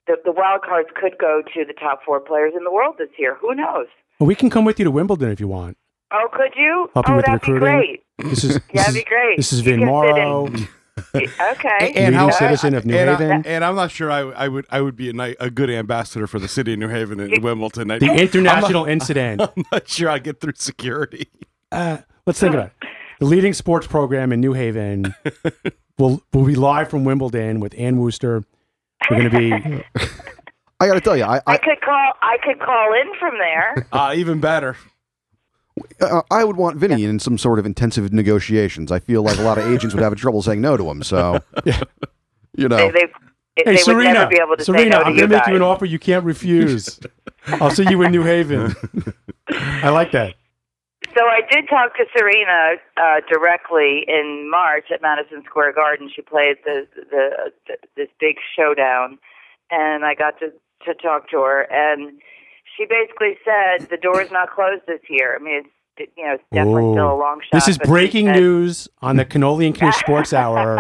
the, 0.08 0.15
the 0.25 0.31
wild 0.31 0.62
cards 0.62 0.89
could 0.96 1.17
go 1.19 1.43
to 1.53 1.65
the 1.65 1.74
top 1.74 2.01
four 2.05 2.19
players 2.19 2.53
in 2.58 2.63
the 2.63 2.72
world 2.72 2.96
this 2.98 3.10
year. 3.17 3.36
Who 3.39 3.53
knows? 3.53 3.88
Well, 4.19 4.27
we 4.27 4.36
can 4.36 4.50
come 4.50 4.65
with 4.65 4.79
you 4.79 4.86
to 4.86 4.91
Wimbledon 4.91 5.29
if 5.29 5.39
you 5.39 5.48
want. 5.48 5.77
Oh, 6.12 6.27
could 6.31 6.53
you? 6.55 6.89
Help 6.93 7.08
you 7.08 7.13
oh, 7.13 7.17
with 7.17 7.25
that'd 7.25 7.48
recruiting. 7.48 7.79
be 8.17 8.19
great. 8.19 8.31
This 8.31 8.43
is 8.43 8.55
yeah, 8.55 8.60
that'd 8.86 8.96
is, 8.96 9.03
be 9.03 9.08
great. 9.08 9.38
This 9.38 9.53
is 9.53 9.60
Vin 9.60 9.86
Morrow, 9.86 10.50
okay. 11.15 11.91
leading 11.95 12.13
how- 12.13 12.29
citizen 12.31 12.73
of 12.75 12.85
New 12.85 12.95
and, 12.95 13.09
Haven. 13.09 13.31
I, 13.45 13.49
and 13.49 13.63
I'm 13.63 13.75
not 13.75 13.91
sure 13.91 14.11
I, 14.11 14.19
I 14.19 14.47
would 14.47 14.65
I 14.69 14.81
would 14.81 14.95
be 14.95 15.09
a, 15.09 15.13
ni- 15.13 15.35
a 15.39 15.49
good 15.49 15.69
ambassador 15.69 16.27
for 16.27 16.39
the 16.39 16.47
city 16.47 16.73
of 16.73 16.79
New 16.79 16.89
Haven 16.89 17.19
in 17.19 17.41
Wimbledon. 17.41 17.91
I, 17.91 17.99
the 17.99 18.09
I'm 18.09 18.19
international 18.19 18.85
incident. 18.85 19.41
I'm 19.57 19.63
not 19.71 19.87
sure 19.87 20.09
I'd 20.09 20.23
get 20.23 20.39
through 20.39 20.53
security. 20.55 21.29
Uh, 21.71 21.97
let's 22.25 22.39
think 22.39 22.53
about 22.53 22.67
it. 22.67 22.89
The 23.19 23.25
leading 23.25 23.53
sports 23.53 23.85
program 23.87 24.31
in 24.31 24.39
New 24.39 24.53
Haven 24.53 25.13
will 25.97 26.21
will 26.33 26.45
be 26.45 26.55
live 26.55 26.89
from 26.89 27.03
Wimbledon 27.03 27.59
with 27.59 27.73
Ann 27.77 27.97
Worcester. 27.97 28.43
We're 29.09 29.29
going 29.29 29.31
to 29.31 29.37
be 29.37 29.83
I 30.81 30.87
got 30.87 30.93
to 30.93 31.01
tell 31.01 31.17
you, 31.17 31.23
I, 31.23 31.37
I 31.37 31.41
I, 31.53 31.57
could 31.57 31.81
call. 31.81 32.13
I 32.21 32.37
could 32.41 32.59
call 32.59 32.93
in 32.93 33.13
from 33.19 33.37
there. 33.37 33.87
Uh, 33.91 34.13
even 34.15 34.39
better. 34.39 34.77
Uh, 36.01 36.21
I 36.31 36.43
would 36.43 36.57
want 36.57 36.77
Vinny 36.77 37.03
in 37.03 37.19
some 37.19 37.38
sort 37.38 37.59
of 37.59 37.65
intensive 37.65 38.12
negotiations. 38.13 38.91
I 38.91 39.00
feel 39.00 39.24
like 39.24 39.38
a 39.38 39.41
lot 39.41 39.57
of 39.57 39.65
agents 39.74 39.93
would 39.95 40.03
have 40.03 40.15
trouble 40.15 40.41
saying 40.41 40.62
no 40.62 40.77
to 40.77 40.89
him. 40.89 41.03
So, 41.03 41.39
you 42.55 42.67
know, 42.67 42.77
They, 42.77 42.91
they, 42.91 43.07
Hey, 43.65 43.71
would 43.71 43.79
Serena, 43.79 44.13
never 44.13 44.29
be 44.29 44.39
able 44.41 44.55
to 44.55 44.63
Serena, 44.63 44.83
say 44.83 44.89
no 44.89 44.98
I'm 45.00 45.13
you 45.13 45.19
going 45.19 45.29
to 45.31 45.38
make 45.38 45.48
you 45.48 45.55
an 45.55 45.62
offer 45.62 45.86
you 45.86 46.00
can't 46.00 46.24
refuse. 46.24 47.00
I'll 47.48 47.71
see 47.71 47.86
you 47.89 48.01
in 48.03 48.12
New 48.12 48.24
Haven. 48.24 48.74
I 49.50 49.89
like 49.89 50.12
that. 50.12 50.36
So 51.17 51.25
I 51.25 51.41
did 51.51 51.67
talk 51.67 51.95
to 51.98 52.05
Serena 52.15 52.75
uh, 52.95 53.21
directly 53.29 54.05
in 54.07 54.50
March 54.50 54.86
at 54.93 55.01
Madison 55.01 55.43
Square 55.45 55.74
Garden. 55.74 56.09
She 56.13 56.21
played 56.21 56.57
the, 56.63 56.88
the 56.95 57.51
the 57.67 57.77
this 57.98 58.07
big 58.19 58.36
showdown, 58.55 59.17
and 59.71 60.05
I 60.05 60.13
got 60.13 60.39
to 60.39 60.51
to 60.86 60.93
talk 60.93 61.29
to 61.31 61.38
her, 61.38 61.67
and 61.71 62.21
she 62.79 62.86
basically 62.86 63.38
said 63.45 63.89
the 63.89 63.98
door 63.98 64.21
is 64.21 64.31
not 64.31 64.50
closed 64.50 64.81
this 64.88 65.01
year. 65.09 65.38
I 65.39 65.43
mean, 65.43 65.63
it's 65.98 66.12
you 66.17 66.25
know 66.25 66.33
it's 66.36 66.43
definitely 66.53 66.81
Whoa. 66.83 66.93
still 66.93 67.13
a 67.13 67.19
long 67.19 67.41
shot. 67.41 67.50
This 67.51 67.67
is 67.67 67.77
breaking 67.77 68.27
said- 68.27 68.38
news 68.38 68.88
on 69.01 69.17
the 69.17 69.25
Cannoli 69.25 69.67
and 69.67 69.79
Knish 69.79 69.95
Sports 69.98 70.33
Hour. 70.41 70.75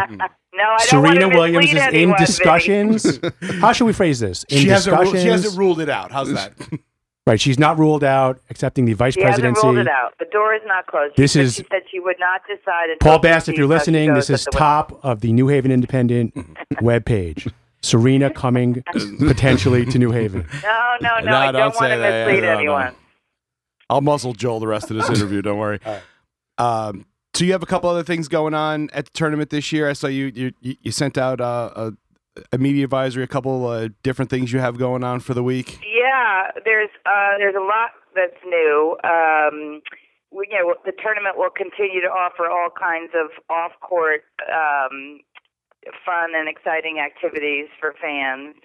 No, 0.51 0.63
I 0.63 0.77
don't 0.77 0.79
Serena 0.89 1.27
want 1.27 1.31
to 1.33 1.37
Williams 1.37 1.65
is 1.67 1.73
mislead 1.75 1.93
in 1.93 2.15
discussions. 2.17 3.19
How 3.61 3.71
should 3.71 3.85
we 3.85 3.93
phrase 3.93 4.19
this? 4.19 4.43
In 4.45 4.57
She 4.59 4.67
hasn't, 4.67 4.93
discussions. 4.97 5.13
ruled, 5.13 5.23
she 5.23 5.29
hasn't 5.29 5.57
ruled 5.59 5.79
it 5.79 5.89
out. 5.89 6.11
How's 6.11 6.33
that? 6.33 6.53
right. 7.27 7.39
She's 7.39 7.59
not 7.59 7.77
ruled 7.79 8.03
out 8.03 8.41
accepting 8.49 8.83
the 8.85 8.93
vice 8.93 9.13
She 9.13 9.21
hasn't 9.21 9.41
presidency. 9.41 9.65
ruled 9.67 9.77
it 9.77 9.87
out. 9.87 10.13
The 10.19 10.25
door 10.31 10.53
is 10.55 10.61
not 10.65 10.87
closed. 10.87 11.15
She 11.15 11.21
This 11.21 11.33
said- 11.33 11.45
is- 11.45 11.55
She 11.55 11.65
said 11.71 11.81
she 11.91 11.99
would 11.99 12.17
not 12.19 12.41
decide. 12.47 12.89
Until 12.89 12.97
Paul 13.09 13.17
she 13.19 13.21
Bass, 13.21 13.47
if 13.47 13.55
you're 13.57 13.67
listening, 13.67 14.13
this 14.13 14.29
is 14.29 14.45
at 14.47 14.51
the 14.51 14.57
top 14.57 14.99
of 15.03 15.21
the 15.21 15.31
New 15.31 15.47
Haven 15.47 15.71
Independent 15.71 16.33
webpage. 16.81 17.51
Serena 17.81 18.29
coming 18.33 18.83
potentially 19.19 19.85
to 19.85 19.97
New 19.99 20.11
Haven. 20.11 20.45
No, 20.63 20.95
no, 21.01 21.19
no. 21.19 21.31
No, 21.31 21.37
I 21.37 21.45
don't 21.45 21.53
don't, 21.53 21.61
want 21.67 21.75
say 21.77 21.95
to 21.95 21.97
that. 22.01 22.27
mislead 22.27 22.41
No, 22.43 22.53
no. 22.53 22.57
anyone. 22.59 22.95
I'll 23.89 24.01
muzzle 24.01 24.33
Joel 24.33 24.59
the 24.59 24.67
rest 24.67 24.91
of 24.91 24.97
this 24.97 25.09
interview. 25.15 25.41
Don't 25.41 25.57
worry. 25.57 25.79
Um, 26.57 27.05
so 27.33 27.45
you 27.45 27.53
have 27.53 27.63
a 27.63 27.65
couple 27.65 27.89
other 27.89 28.03
things 28.03 28.27
going 28.27 28.53
on 28.53 28.89
at 28.91 29.05
the 29.05 29.11
tournament 29.11 29.49
this 29.49 29.71
year. 29.71 29.89
I 29.89 29.93
saw 29.93 30.07
you 30.07 30.51
you, 30.61 30.75
you 30.81 30.91
sent 30.91 31.17
out 31.17 31.39
uh, 31.39 31.69
a, 31.75 31.93
a 32.51 32.57
media 32.57 32.83
advisory, 32.83 33.23
a 33.23 33.27
couple 33.27 33.65
uh, 33.67 33.89
different 34.03 34.29
things 34.29 34.51
you 34.51 34.59
have 34.59 34.77
going 34.77 35.03
on 35.03 35.19
for 35.21 35.33
the 35.33 35.43
week. 35.43 35.79
Yeah, 35.85 36.51
there's 36.65 36.89
uh, 37.05 37.37
there's 37.37 37.55
a 37.55 37.61
lot 37.63 37.91
that's 38.15 38.43
new. 38.45 38.97
Um, 39.03 39.81
we, 40.31 40.47
you 40.51 40.59
know, 40.59 40.75
the 40.85 40.91
tournament 41.01 41.37
will 41.37 41.49
continue 41.49 42.01
to 42.01 42.07
offer 42.07 42.47
all 42.47 42.69
kinds 42.77 43.11
of 43.15 43.29
off-court 43.49 44.21
um, 44.51 45.19
fun 46.05 46.35
and 46.35 46.49
exciting 46.49 46.99
activities 46.99 47.67
for 47.79 47.93
fans. 48.01 48.55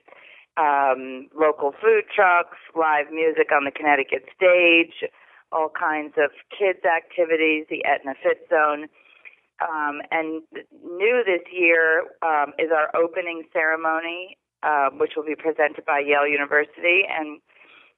Um, 0.56 1.28
local 1.34 1.72
food 1.82 2.04
trucks, 2.14 2.58
live 2.76 3.10
music 3.10 3.50
on 3.50 3.64
the 3.64 3.72
Connecticut 3.72 4.26
stage, 4.36 5.10
all 5.50 5.68
kinds 5.68 6.14
of 6.16 6.30
kids 6.50 6.84
activities, 6.84 7.66
the 7.68 7.84
Aetna 7.84 8.14
Fit 8.22 8.46
Zone. 8.48 8.86
Um, 9.62 10.02
and 10.10 10.42
new 10.82 11.22
this 11.26 11.42
year 11.50 12.10
um, 12.22 12.52
is 12.58 12.70
our 12.74 12.90
opening 12.94 13.44
ceremony, 13.52 14.36
uh, 14.62 14.90
which 14.98 15.12
will 15.16 15.24
be 15.24 15.36
presented 15.36 15.84
by 15.84 16.00
Yale 16.00 16.26
University, 16.26 17.02
and 17.08 17.40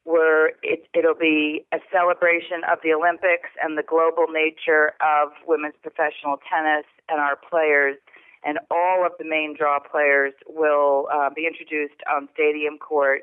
where 0.04 0.48
it, 0.62 0.86
it'll 0.94 1.18
be 1.18 1.66
a 1.72 1.78
celebration 1.90 2.62
of 2.70 2.78
the 2.84 2.92
Olympics 2.92 3.50
and 3.62 3.76
the 3.76 3.82
global 3.82 4.30
nature 4.30 4.94
of 5.00 5.32
women's 5.46 5.74
professional 5.82 6.38
tennis 6.48 6.86
and 7.08 7.20
our 7.20 7.36
players 7.36 7.96
and 8.44 8.58
all 8.70 9.04
of 9.04 9.12
the 9.18 9.24
main 9.24 9.54
draw 9.56 9.78
players 9.78 10.32
will 10.46 11.08
uh, 11.12 11.30
be 11.34 11.46
introduced 11.46 12.00
on 12.10 12.28
stadium 12.32 12.78
court 12.78 13.22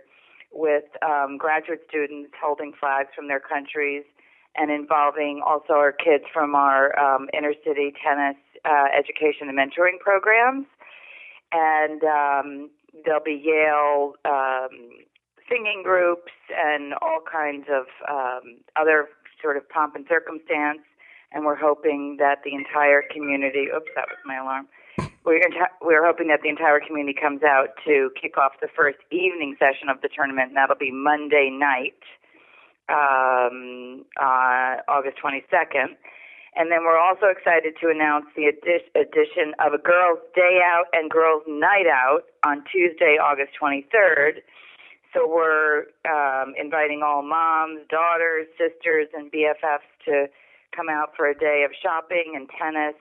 with 0.52 0.86
um, 1.02 1.38
graduate 1.38 1.82
students 1.90 2.32
holding 2.42 2.74
flags 2.80 3.10
from 3.16 3.28
their 3.28 3.40
countries 3.40 4.04
and 4.56 4.70
involving 4.72 5.42
also 5.46 5.74
our 5.74 5.92
kids 5.92 6.26
from 6.32 6.56
our 6.56 6.98
um, 7.00 7.28
inner 7.34 7.54
city 7.66 7.94
tennis 8.06 8.38
uh, 8.66 8.86
education 8.98 9.50
and 9.50 9.58
mentoring 9.58 10.00
programs. 10.00 10.68
And 11.52 12.04
um, 12.04 12.70
there'll 13.04 13.24
be 13.24 13.42
Yale 13.44 14.14
um, 14.26 15.04
singing 15.50 15.82
groups 15.84 16.32
and 16.54 16.94
all 17.02 17.20
kinds 17.30 17.66
of 17.70 17.86
um, 18.10 18.60
other 18.80 19.10
sort 19.42 19.58
of 19.58 19.68
pomp 19.70 19.96
and 19.96 20.06
circumstance. 20.08 20.80
And 21.32 21.46
we're 21.46 21.58
hoping 21.58 22.18
that 22.20 22.44
the 22.46 22.54
entire 22.54 23.02
community, 23.02 23.68
oops, 23.76 23.90
that 23.96 24.06
was 24.08 24.20
my 24.24 24.38
alarm. 24.38 24.68
We're, 25.26 25.40
we're 25.82 26.06
hoping 26.06 26.28
that 26.28 26.42
the 26.44 26.50
entire 26.50 26.80
community 26.80 27.18
comes 27.20 27.44
out 27.44 27.70
to 27.86 28.12
kick 28.20 28.38
off 28.38 28.54
the 28.62 28.68
first 28.76 29.00
evening 29.10 29.56
session 29.58 29.90
of 29.90 30.02
the 30.02 30.10
tournament, 30.10 30.50
and 30.50 30.58
that'll 30.58 30.76
be 30.76 30.92
Monday 30.92 31.50
night, 31.50 32.00
um, 32.90 34.04
uh, 34.20 34.84
August 34.88 35.18
22nd. 35.24 35.96
And 36.56 36.72
then 36.72 36.84
we're 36.84 37.00
also 37.00 37.28
excited 37.34 37.74
to 37.82 37.90
announce 37.90 38.26
the 38.36 38.46
addition 38.46 39.58
of 39.58 39.74
a 39.74 39.82
Girls' 39.82 40.20
Day 40.36 40.62
Out 40.62 40.86
and 40.94 41.10
Girls' 41.10 41.42
Night 41.48 41.88
Out 41.90 42.30
on 42.46 42.64
Tuesday, 42.72 43.18
August 43.18 43.54
23rd. 43.60 44.46
So 45.14 45.28
we're 45.28 45.90
um, 46.06 46.54
inviting 46.58 47.02
all 47.04 47.24
moms, 47.24 47.82
daughters, 47.90 48.48
sisters, 48.58 49.08
and 49.14 49.32
BFFs 49.32 49.90
to 50.06 50.28
come 50.76 50.90
out 50.90 51.14
for 51.16 51.28
a 51.28 51.38
day 51.38 51.66
of 51.66 51.72
shopping 51.82 52.34
and 52.36 52.50
tennis. 52.50 52.98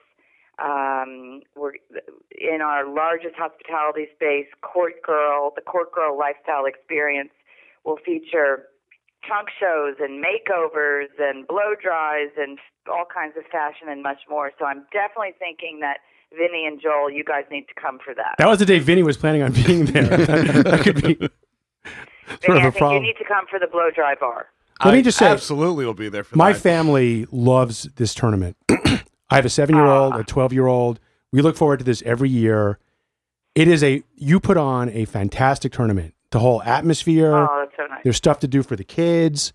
Um, 0.63 1.41
we're 1.55 1.73
in 2.31 2.61
our 2.61 2.87
largest 2.87 3.35
hospitality 3.35 4.07
space, 4.15 4.47
Court 4.61 4.93
Girl. 5.05 5.51
The 5.55 5.61
Court 5.61 5.91
Girl 5.91 6.17
lifestyle 6.17 6.65
experience 6.65 7.31
will 7.83 7.97
feature 8.05 8.67
trunk 9.25 9.49
shows 9.59 9.95
and 9.99 10.23
makeovers 10.23 11.11
and 11.19 11.47
blow 11.47 11.75
dries 11.81 12.29
and 12.37 12.59
all 12.87 13.05
kinds 13.13 13.35
of 13.37 13.43
fashion 13.51 13.89
and 13.89 14.01
much 14.03 14.19
more. 14.29 14.51
So 14.57 14.65
I'm 14.65 14.85
definitely 14.91 15.33
thinking 15.37 15.79
that 15.81 15.97
Vinny 16.31 16.65
and 16.65 16.81
Joel, 16.81 17.09
you 17.11 17.23
guys 17.23 17.43
need 17.51 17.65
to 17.67 17.73
come 17.79 17.99
for 18.03 18.13
that. 18.15 18.35
That 18.37 18.47
was 18.47 18.59
the 18.59 18.65
day 18.65 18.79
Vinny 18.79 19.03
was 19.03 19.17
planning 19.17 19.41
on 19.41 19.51
being 19.51 19.85
there. 19.85 20.03
that 20.17 20.81
could 20.81 21.01
be 21.01 21.15
sort 21.15 21.29
Vinny, 22.41 22.59
of 22.67 22.75
a 22.75 22.77
problem. 22.77 23.01
you 23.03 23.07
need 23.09 23.17
to 23.19 23.25
come 23.25 23.45
for 23.49 23.59
the 23.59 23.67
blow 23.67 23.89
dry 23.93 24.15
bar. 24.15 24.47
Let 24.83 24.93
me 24.95 25.01
just 25.01 25.17
say, 25.17 25.27
absolutely 25.27 25.85
will 25.85 25.93
be 25.93 26.09
there 26.09 26.23
for 26.23 26.35
my 26.35 26.51
that. 26.51 26.61
family 26.61 27.25
loves 27.31 27.83
this 27.95 28.13
tournament. 28.13 28.57
I 29.33 29.37
have 29.37 29.45
a 29.45 29.49
seven 29.49 29.75
year 29.75 29.87
old, 29.87 30.15
a 30.15 30.23
twelve 30.23 30.53
year 30.53 30.67
old. 30.67 30.99
We 31.31 31.41
look 31.41 31.57
forward 31.57 31.79
to 31.79 31.85
this 31.85 32.03
every 32.03 32.29
year. 32.29 32.77
It 33.55 33.67
is 33.67 33.83
a 33.83 34.03
you 34.15 34.39
put 34.39 34.57
on 34.57 34.89
a 34.89 35.05
fantastic 35.05 35.71
tournament. 35.71 36.13
The 36.29 36.37
whole 36.37 36.61
atmosphere. 36.61 37.35
Oh, 37.35 37.65
that's 37.65 37.75
so 37.75 37.87
nice. 37.87 38.01
There's 38.03 38.17
stuff 38.17 38.39
to 38.41 38.47
do 38.47 38.61
for 38.61 38.75
the 38.75 38.83
kids. 38.83 39.51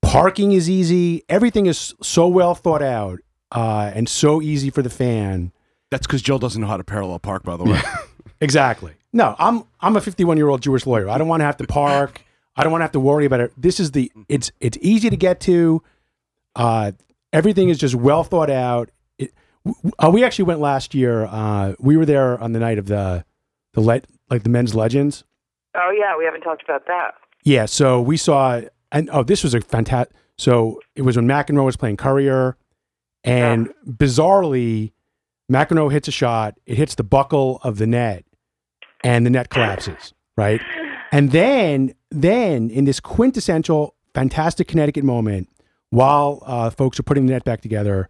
Parking 0.00 0.52
is 0.52 0.70
easy. 0.70 1.24
Everything 1.28 1.66
is 1.66 1.94
so 2.02 2.26
well 2.26 2.54
thought 2.54 2.80
out 2.80 3.20
uh, 3.50 3.92
and 3.94 4.08
so 4.08 4.40
easy 4.40 4.70
for 4.70 4.80
the 4.80 4.90
fan. 4.90 5.52
That's 5.90 6.06
because 6.06 6.22
Joe 6.22 6.38
doesn't 6.38 6.60
know 6.60 6.66
how 6.66 6.78
to 6.78 6.84
parallel 6.84 7.18
park, 7.18 7.42
by 7.42 7.58
the 7.58 7.64
way. 7.64 7.80
exactly. 8.40 8.94
No, 9.12 9.36
I'm 9.38 9.64
I'm 9.80 9.94
a 9.94 10.00
51 10.00 10.38
year 10.38 10.48
old 10.48 10.62
Jewish 10.62 10.86
lawyer. 10.86 11.10
I 11.10 11.18
don't 11.18 11.28
want 11.28 11.42
to 11.42 11.44
have 11.44 11.58
to 11.58 11.66
park. 11.66 12.22
I 12.56 12.62
don't 12.62 12.72
want 12.72 12.80
to 12.80 12.84
have 12.84 12.92
to 12.92 13.00
worry 13.00 13.26
about 13.26 13.40
it. 13.40 13.52
This 13.58 13.78
is 13.78 13.90
the 13.90 14.10
it's 14.30 14.50
it's 14.58 14.78
easy 14.80 15.10
to 15.10 15.18
get 15.18 15.40
to. 15.40 15.82
Uh, 16.56 16.92
everything 17.30 17.68
is 17.68 17.76
just 17.76 17.94
well 17.94 18.24
thought 18.24 18.48
out. 18.48 18.90
Uh, 19.98 20.10
we 20.12 20.24
actually 20.24 20.44
went 20.44 20.60
last 20.60 20.94
year. 20.94 21.26
Uh, 21.26 21.74
we 21.78 21.96
were 21.96 22.06
there 22.06 22.40
on 22.42 22.52
the 22.52 22.58
night 22.58 22.78
of 22.78 22.86
the 22.86 23.24
the 23.74 23.80
let 23.80 24.06
like 24.30 24.42
the 24.42 24.48
men's 24.48 24.74
legends. 24.74 25.24
Oh 25.74 25.94
yeah, 25.96 26.16
we 26.16 26.24
haven't 26.24 26.42
talked 26.42 26.62
about 26.62 26.86
that. 26.86 27.14
Yeah, 27.44 27.66
so 27.66 28.00
we 28.00 28.16
saw 28.16 28.62
and 28.90 29.08
oh, 29.12 29.22
this 29.22 29.42
was 29.42 29.54
a 29.54 29.60
fantastic. 29.60 30.14
So 30.38 30.80
it 30.94 31.02
was 31.02 31.16
when 31.16 31.26
McEnroe 31.26 31.64
was 31.64 31.76
playing 31.76 31.96
Courier, 31.96 32.56
and 33.24 33.66
yeah. 33.66 33.92
bizarrely, 33.92 34.92
McEnroe 35.50 35.90
hits 35.90 36.08
a 36.08 36.12
shot. 36.12 36.58
It 36.66 36.76
hits 36.76 36.94
the 36.94 37.04
buckle 37.04 37.60
of 37.62 37.78
the 37.78 37.86
net, 37.86 38.24
and 39.02 39.26
the 39.26 39.30
net 39.30 39.50
collapses. 39.50 40.14
right, 40.36 40.60
and 41.10 41.32
then 41.32 41.94
then 42.10 42.70
in 42.70 42.84
this 42.84 43.00
quintessential 43.00 43.94
fantastic 44.14 44.68
Connecticut 44.68 45.04
moment, 45.04 45.48
while 45.90 46.42
uh, 46.46 46.70
folks 46.70 46.98
are 47.00 47.02
putting 47.02 47.26
the 47.26 47.32
net 47.32 47.44
back 47.44 47.60
together, 47.60 48.08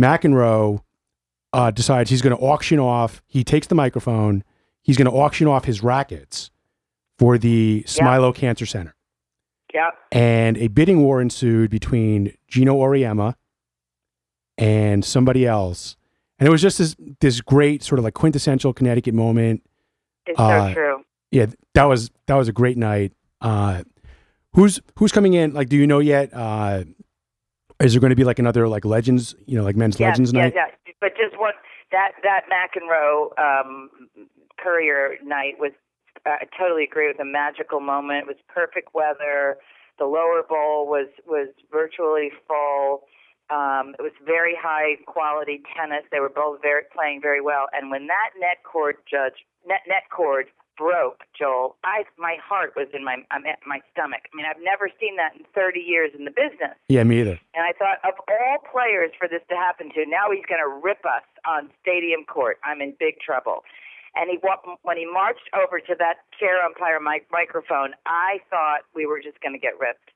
McEnroe 0.00 0.82
uh, 1.52 1.70
decides 1.70 2.10
he's 2.10 2.22
going 2.22 2.36
to 2.36 2.42
auction 2.42 2.78
off. 2.78 3.22
He 3.26 3.44
takes 3.44 3.66
the 3.66 3.74
microphone. 3.74 4.44
He's 4.82 4.96
going 4.96 5.10
to 5.10 5.16
auction 5.16 5.46
off 5.46 5.64
his 5.64 5.82
rackets 5.82 6.50
for 7.18 7.38
the 7.38 7.84
Smilow 7.86 8.34
Cancer 8.34 8.66
Center. 8.66 8.94
Yeah. 9.72 9.90
And 10.10 10.58
a 10.58 10.68
bidding 10.68 11.02
war 11.02 11.20
ensued 11.20 11.70
between 11.70 12.36
Geno 12.48 12.76
Auriemma 12.76 13.36
and 14.58 15.04
somebody 15.04 15.46
else. 15.46 15.96
And 16.38 16.46
it 16.46 16.50
was 16.50 16.60
just 16.60 16.78
this 16.78 16.96
this 17.20 17.40
great 17.40 17.82
sort 17.82 17.98
of 17.98 18.04
like 18.04 18.14
quintessential 18.14 18.72
Connecticut 18.72 19.14
moment. 19.14 19.62
It's 20.26 20.38
uh, 20.38 20.68
so 20.68 20.74
true. 20.74 21.04
Yeah, 21.30 21.46
that 21.74 21.84
was 21.84 22.10
that 22.26 22.34
was 22.34 22.48
a 22.48 22.52
great 22.52 22.76
night. 22.76 23.12
Uh, 23.40 23.84
who's 24.54 24.80
who's 24.96 25.12
coming 25.12 25.34
in? 25.34 25.54
Like, 25.54 25.68
do 25.68 25.76
you 25.76 25.86
know 25.86 26.00
yet? 26.00 26.30
Uh, 26.34 26.84
is 27.82 27.92
there 27.92 28.00
going 28.00 28.10
to 28.10 28.16
be 28.16 28.24
like 28.24 28.38
another 28.38 28.68
like 28.68 28.84
legends? 28.84 29.34
You 29.46 29.58
know, 29.58 29.64
like 29.64 29.76
men's 29.76 29.98
yeah, 29.98 30.08
legends 30.08 30.32
yeah, 30.32 30.42
night? 30.42 30.52
Yeah, 30.54 30.92
but 31.00 31.12
just 31.16 31.38
what 31.38 31.54
that 31.90 32.12
that 32.22 32.42
McEnroe 32.50 33.38
um, 33.38 33.90
Courier 34.58 35.16
night 35.24 35.54
was. 35.58 35.72
Uh, 36.24 36.38
I 36.40 36.46
totally 36.56 36.84
agree 36.84 37.08
with 37.08 37.18
a 37.18 37.24
magical 37.24 37.80
moment. 37.80 38.22
It 38.22 38.26
was 38.28 38.36
perfect 38.46 38.94
weather. 38.94 39.56
The 39.98 40.04
lower 40.04 40.42
bowl 40.48 40.86
was 40.86 41.08
was 41.26 41.48
virtually 41.70 42.30
full. 42.46 43.02
Um, 43.50 43.94
it 43.98 44.02
was 44.02 44.12
very 44.24 44.56
high 44.56 45.02
quality 45.06 45.62
tennis. 45.76 46.04
They 46.10 46.20
were 46.20 46.32
both 46.32 46.62
very 46.62 46.84
playing 46.94 47.20
very 47.20 47.40
well. 47.40 47.66
And 47.72 47.90
when 47.90 48.06
that 48.06 48.30
net 48.38 48.62
cord 48.64 48.96
judge 49.10 49.44
net 49.66 49.80
net 49.88 50.04
cord 50.14 50.46
broke, 50.82 51.22
Joel, 51.38 51.78
I 51.86 52.02
my 52.18 52.42
heart 52.42 52.74
was 52.74 52.90
in 52.90 53.06
my 53.06 53.22
um, 53.30 53.46
my 53.66 53.78
stomach. 53.94 54.26
I 54.26 54.32
mean, 54.34 54.46
I've 54.46 54.58
never 54.58 54.90
seen 54.98 55.14
that 55.16 55.38
in 55.38 55.46
30 55.54 55.78
years 55.78 56.10
in 56.10 56.26
the 56.26 56.34
business. 56.34 56.74
Yeah, 56.90 57.06
me 57.06 57.22
either. 57.22 57.38
And 57.54 57.62
I 57.62 57.70
thought 57.70 58.02
of 58.02 58.18
all 58.26 58.58
players 58.66 59.14
for 59.14 59.30
this 59.30 59.46
to 59.46 59.54
happen 59.54 59.94
to, 59.94 60.02
now 60.10 60.34
he's 60.34 60.42
going 60.50 60.58
to 60.58 60.66
rip 60.66 61.06
us 61.06 61.22
on 61.46 61.70
stadium 61.78 62.26
court. 62.26 62.58
I'm 62.66 62.82
in 62.82 62.98
big 62.98 63.22
trouble. 63.22 63.62
And 64.18 64.26
he 64.28 64.42
when 64.82 64.98
he 64.98 65.06
marched 65.06 65.46
over 65.54 65.78
to 65.78 65.94
that 66.02 66.26
chair 66.34 66.58
umpire 66.66 66.98
mic- 66.98 67.30
microphone, 67.30 67.94
I 68.04 68.42
thought 68.50 68.82
we 68.92 69.06
were 69.06 69.22
just 69.22 69.38
going 69.40 69.54
to 69.54 69.62
get 69.62 69.78
ripped. 69.78 70.10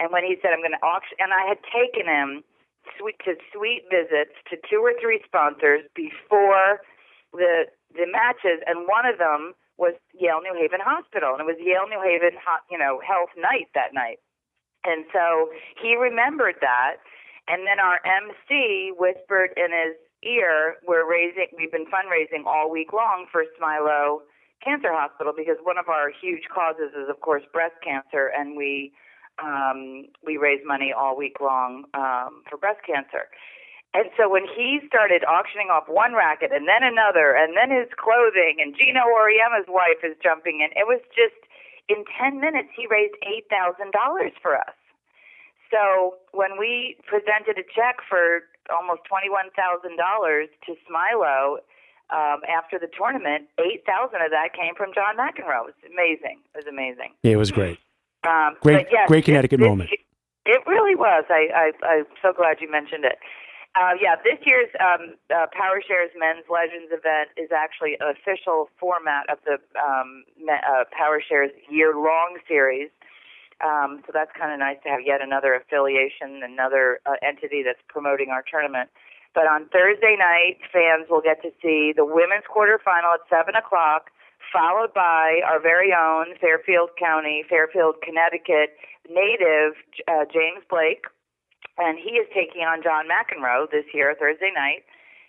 And 0.00 0.10
when 0.10 0.24
he 0.24 0.40
said, 0.40 0.56
"I'm 0.56 0.64
going 0.64 0.74
to 0.74 0.82
auction," 0.82 1.20
and 1.20 1.30
I 1.30 1.44
had 1.46 1.60
taken 1.68 2.08
him 2.08 2.42
sweet 2.98 3.20
to 3.28 3.36
sweet 3.52 3.84
visits 3.92 4.34
to 4.50 4.56
two 4.64 4.80
or 4.80 4.96
three 4.98 5.20
sponsors 5.28 5.86
before 5.94 6.82
the 7.32 7.70
the 7.94 8.10
matches, 8.10 8.64
and 8.66 8.88
one 8.88 9.06
of 9.06 9.18
them 9.22 9.54
was 9.78 9.94
Yale 10.14 10.40
New 10.40 10.54
Haven 10.56 10.80
Hospital, 10.80 11.36
and 11.36 11.40
it 11.40 11.48
was 11.48 11.60
Yale 11.60 11.88
New 11.88 12.00
Haven, 12.00 12.38
you 12.70 12.78
know, 12.78 13.00
Health 13.04 13.30
Night 13.36 13.68
that 13.74 13.92
night. 13.92 14.18
And 14.84 15.04
so 15.12 15.50
he 15.82 15.96
remembered 15.96 16.56
that, 16.60 16.96
and 17.48 17.66
then 17.66 17.80
our 17.80 18.00
MC 18.04 18.92
whispered 18.96 19.52
in 19.56 19.72
his 19.72 19.96
ear, 20.22 20.76
"We're 20.86 21.04
raising, 21.04 21.48
we've 21.56 21.72
been 21.72 21.86
fundraising 21.86 22.46
all 22.46 22.70
week 22.70 22.92
long 22.92 23.26
for 23.30 23.44
Smilow 23.58 24.22
Cancer 24.62 24.92
Hospital 24.92 25.32
because 25.36 25.58
one 25.62 25.78
of 25.78 25.88
our 25.88 26.10
huge 26.10 26.48
causes 26.48 26.94
is, 26.94 27.08
of 27.08 27.20
course, 27.20 27.42
breast 27.52 27.76
cancer, 27.82 28.28
and 28.28 28.56
we." 28.56 28.92
Um, 29.38 30.06
we 30.24 30.38
raise 30.38 30.62
money 30.64 30.94
all 30.96 31.14
week 31.14 31.40
long 31.42 31.84
um, 31.92 32.42
for 32.48 32.56
breast 32.56 32.80
cancer. 32.86 33.28
And 33.96 34.12
so 34.12 34.28
when 34.28 34.44
he 34.44 34.84
started 34.84 35.24
auctioning 35.24 35.72
off 35.72 35.88
one 35.88 36.12
racket 36.12 36.52
and 36.52 36.68
then 36.68 36.84
another 36.84 37.32
and 37.32 37.56
then 37.56 37.72
his 37.72 37.88
clothing 37.96 38.60
and 38.60 38.76
Geno 38.76 39.08
Auriemma's 39.08 39.64
wife 39.72 40.04
is 40.04 40.12
jumping 40.20 40.60
in, 40.60 40.68
it 40.76 40.84
was 40.84 41.00
just 41.16 41.40
in 41.88 42.04
10 42.12 42.36
minutes 42.36 42.68
he 42.76 42.84
raised 42.84 43.16
$8,000 43.24 43.88
for 44.44 44.52
us. 44.52 44.76
So 45.72 46.20
when 46.36 46.60
we 46.60 47.00
presented 47.08 47.56
a 47.56 47.64
check 47.64 48.04
for 48.04 48.44
almost 48.68 49.00
$21,000 49.08 49.56
to 49.56 50.70
Smilow 50.84 51.64
um, 52.12 52.44
after 52.44 52.76
the 52.76 52.92
tournament, 52.92 53.48
8000 53.56 53.80
of 54.20 54.28
that 54.28 54.52
came 54.52 54.76
from 54.76 54.92
John 54.92 55.16
McEnroe. 55.16 55.72
It 55.72 55.72
was 55.72 55.80
amazing. 55.88 56.44
It 56.52 56.60
was 56.60 56.68
amazing. 56.68 57.16
Yeah, 57.24 57.32
it 57.32 57.40
was 57.40 57.48
great. 57.48 57.80
Um, 58.28 58.60
great, 58.60 58.92
yes, 58.92 59.08
great 59.08 59.24
Connecticut 59.24 59.60
it, 59.60 59.64
moment. 59.64 59.88
It, 59.88 60.00
it 60.44 60.60
really 60.66 60.94
was. 60.94 61.24
I, 61.32 61.48
I, 61.56 61.72
I'm 61.80 62.06
so 62.20 62.36
glad 62.36 62.60
you 62.60 62.70
mentioned 62.70 63.08
it. 63.08 63.16
Uh, 63.76 63.92
yeah, 64.00 64.16
this 64.16 64.40
year's 64.48 64.72
um, 64.80 65.20
uh, 65.28 65.44
PowerShares 65.52 66.08
Men's 66.16 66.48
Legends 66.48 66.88
event 66.88 67.28
is 67.36 67.52
actually 67.52 68.00
an 68.00 68.08
official 68.08 68.72
format 68.80 69.28
of 69.28 69.36
the 69.44 69.60
um, 69.76 70.24
uh, 70.48 70.88
PowerShares 70.96 71.52
year-long 71.68 72.40
series. 72.48 72.88
Um, 73.60 74.00
so 74.08 74.16
that's 74.16 74.32
kind 74.32 74.48
of 74.48 74.58
nice 74.58 74.80
to 74.84 74.88
have 74.88 75.04
yet 75.04 75.20
another 75.20 75.52
affiliation, 75.52 76.40
another 76.40 77.00
uh, 77.04 77.20
entity 77.20 77.60
that's 77.60 77.80
promoting 77.88 78.32
our 78.32 78.40
tournament. 78.40 78.88
But 79.36 79.44
on 79.44 79.68
Thursday 79.68 80.16
night, 80.16 80.56
fans 80.72 81.12
will 81.12 81.20
get 81.20 81.44
to 81.44 81.52
see 81.60 81.92
the 81.92 82.04
women's 82.08 82.48
quarterfinal 82.48 83.20
at 83.20 83.28
7 83.28 83.52
o'clock, 83.60 84.08
followed 84.48 84.96
by 84.96 85.44
our 85.44 85.60
very 85.60 85.92
own 85.92 86.32
Fairfield 86.40 86.96
County, 86.96 87.44
Fairfield, 87.44 88.00
Connecticut 88.00 88.72
native 89.04 89.76
uh, 90.08 90.24
James 90.32 90.64
Blake. 90.68 91.04
And 91.78 91.98
he 91.98 92.16
is 92.16 92.26
taking 92.32 92.62
on 92.62 92.82
John 92.82 93.04
McEnroe 93.04 93.70
this 93.70 93.84
year, 93.92 94.14
Thursday 94.18 94.50
night. 94.54 94.84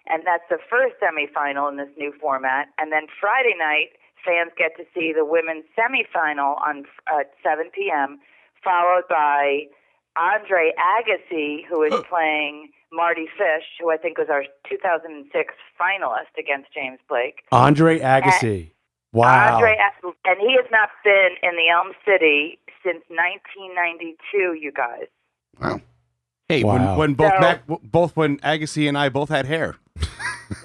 And 0.08 0.24
that's 0.26 0.48
the 0.50 0.60
first 0.70 0.96
semifinal 1.04 1.70
in 1.70 1.78
this 1.78 1.92
new 1.98 2.14
format. 2.20 2.68
And 2.78 2.92
then 2.92 3.08
Friday 3.20 3.56
night, 3.60 4.00
fans 4.24 4.52
get 4.58 4.72
to 4.78 4.84
see 4.96 5.12
the 5.12 5.26
women's 5.26 5.66
semifinal 5.78 6.56
on 6.66 6.86
uh, 7.12 7.24
7 7.44 7.70
p.m., 7.76 8.20
followed 8.64 9.04
by 9.10 9.68
Andre 10.16 10.72
Agassi, 10.80 11.66
who 11.68 11.84
is 11.84 11.94
playing 12.10 12.70
Mardy 12.92 13.28
Fish, 13.38 13.68
who 13.80 13.92
I 13.92 13.98
think 13.98 14.18
was 14.18 14.28
our 14.30 14.44
2006 14.70 15.54
finalist 15.80 16.34
against 16.40 16.74
James 16.74 17.00
Blake. 17.08 17.44
Andre 17.52 18.00
Agassi. 18.00 18.72
Wow. 19.14 19.56
Andre, 19.56 19.78
and 20.26 20.38
he 20.40 20.56
has 20.56 20.66
not 20.72 20.90
been 21.04 21.36
in 21.42 21.56
the 21.56 21.70
Elm 21.70 21.94
City 22.06 22.60
since 22.84 23.04
1992. 23.10 24.58
You 24.60 24.72
guys. 24.72 25.08
Wow. 25.60 25.82
Hey, 26.50 26.64
Wow. 26.64 26.74
when, 26.74 26.98
when 26.98 27.14
both 27.16 27.34
So- 27.34 27.40
Mac, 27.42 27.62
both 27.84 28.16
when 28.16 28.38
Agassi 28.40 28.88
and 28.88 28.98
I 28.98 29.10
both 29.10 29.30
had 29.30 29.46
hair. 29.46 29.76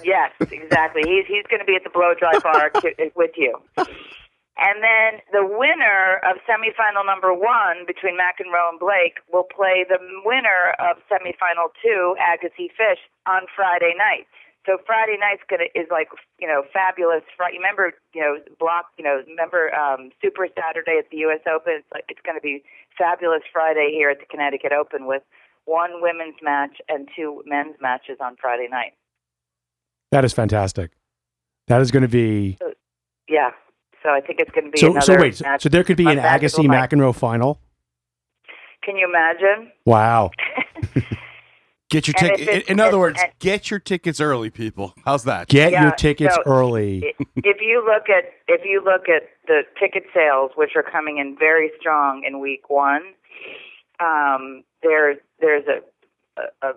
Yes, 0.01 0.31
exactly. 0.39 1.03
he's 1.05 1.25
he's 1.27 1.43
going 1.51 1.59
to 1.59 1.67
be 1.67 1.75
at 1.75 1.83
the 1.83 1.89
blow 1.91 2.13
dry 2.15 2.39
bar 2.39 2.69
to, 2.81 2.91
with 3.17 3.31
you. 3.35 3.59
And 3.75 4.79
then 4.79 5.19
the 5.35 5.43
winner 5.43 6.23
of 6.23 6.39
semifinal 6.47 7.03
number 7.05 7.33
one 7.33 7.83
between 7.85 8.15
McEnroe 8.15 8.69
and 8.71 8.79
Blake 8.79 9.19
will 9.31 9.43
play 9.43 9.83
the 9.87 9.99
winner 10.23 10.71
of 10.79 11.03
semifinal 11.11 11.75
two, 11.83 12.15
Agassi 12.15 12.71
Fish, 12.71 12.99
on 13.27 13.43
Friday 13.55 13.91
night. 13.97 14.23
So 14.65 14.77
Friday 14.87 15.17
night's 15.19 15.43
gonna 15.49 15.67
is 15.75 15.87
like 15.91 16.07
you 16.39 16.47
know 16.47 16.63
fabulous. 16.71 17.23
Fri- 17.35 17.51
You 17.51 17.59
remember 17.59 17.91
you 18.13 18.21
know 18.21 18.37
block 18.59 18.85
you 18.97 19.03
know 19.03 19.21
remember 19.27 19.73
um, 19.75 20.11
Super 20.21 20.47
Saturday 20.55 20.95
at 20.99 21.09
the 21.11 21.17
U.S. 21.27 21.41
Open. 21.47 21.83
It's 21.83 21.91
like 21.93 22.05
it's 22.07 22.21
going 22.23 22.37
to 22.39 22.43
be 22.43 22.63
fabulous 22.97 23.43
Friday 23.51 23.91
here 23.91 24.09
at 24.09 24.19
the 24.19 24.25
Connecticut 24.31 24.71
Open 24.71 25.07
with 25.07 25.23
one 25.65 26.01
women's 26.01 26.35
match 26.41 26.77
and 26.89 27.07
two 27.15 27.41
men's 27.45 27.75
matches 27.81 28.17
on 28.21 28.35
Friday 28.39 28.67
night. 28.69 28.93
That 30.11 30.25
is 30.25 30.33
fantastic. 30.33 30.91
That 31.67 31.81
is 31.81 31.91
going 31.91 32.03
to 32.03 32.07
be. 32.09 32.57
Yeah. 33.27 33.51
So 34.03 34.09
I 34.09 34.19
think 34.21 34.39
it's 34.39 34.51
going 34.51 34.65
to 34.65 34.71
be 34.71 34.79
So, 34.79 34.87
another 34.91 35.01
so 35.05 35.17
wait. 35.19 35.35
So, 35.35 35.45
match. 35.45 35.63
so 35.63 35.69
there 35.69 35.83
could 35.83 35.97
be 35.97 36.03
an 36.05 36.17
unmatchable 36.19 36.65
Agassi. 36.65 36.89
McEnroe 36.89 37.15
final. 37.15 37.59
Can 38.83 38.97
you 38.97 39.07
imagine? 39.07 39.71
Wow. 39.85 40.31
Get 41.89 42.07
your 42.07 42.15
And 42.19 42.37
ticket. 42.37 42.63
In, 42.65 42.73
in 42.73 42.79
other 42.79 42.97
words, 42.97 43.21
and- 43.21 43.31
get 43.37 43.69
your 43.69 43.79
tickets 43.79 44.19
early, 44.19 44.49
people. 44.49 44.93
How's 45.05 45.25
that? 45.25 45.47
Get 45.47 45.71
Yeah, 45.71 45.83
your 45.83 45.91
tickets 45.91 46.33
so- 46.35 46.41
early. 46.45 47.13
if 47.37 47.57
you 47.61 47.83
look 47.85 48.09
at 48.09 48.25
if 48.47 48.61
you 48.65 48.81
look 48.83 49.07
at 49.07 49.29
the 49.47 49.61
ticket 49.79 50.03
sales, 50.13 50.51
which 50.55 50.71
are 50.75 50.81
coming 50.83 51.19
in 51.19 51.37
very 51.37 51.69
strong 51.79 52.23
in 52.27 52.39
week 52.39 52.67
one, 52.69 53.03
um, 53.99 54.63
there's 54.81 55.17
there's 55.43 55.65
a, 55.67 56.41
a, 56.41 56.69
a 56.69 56.73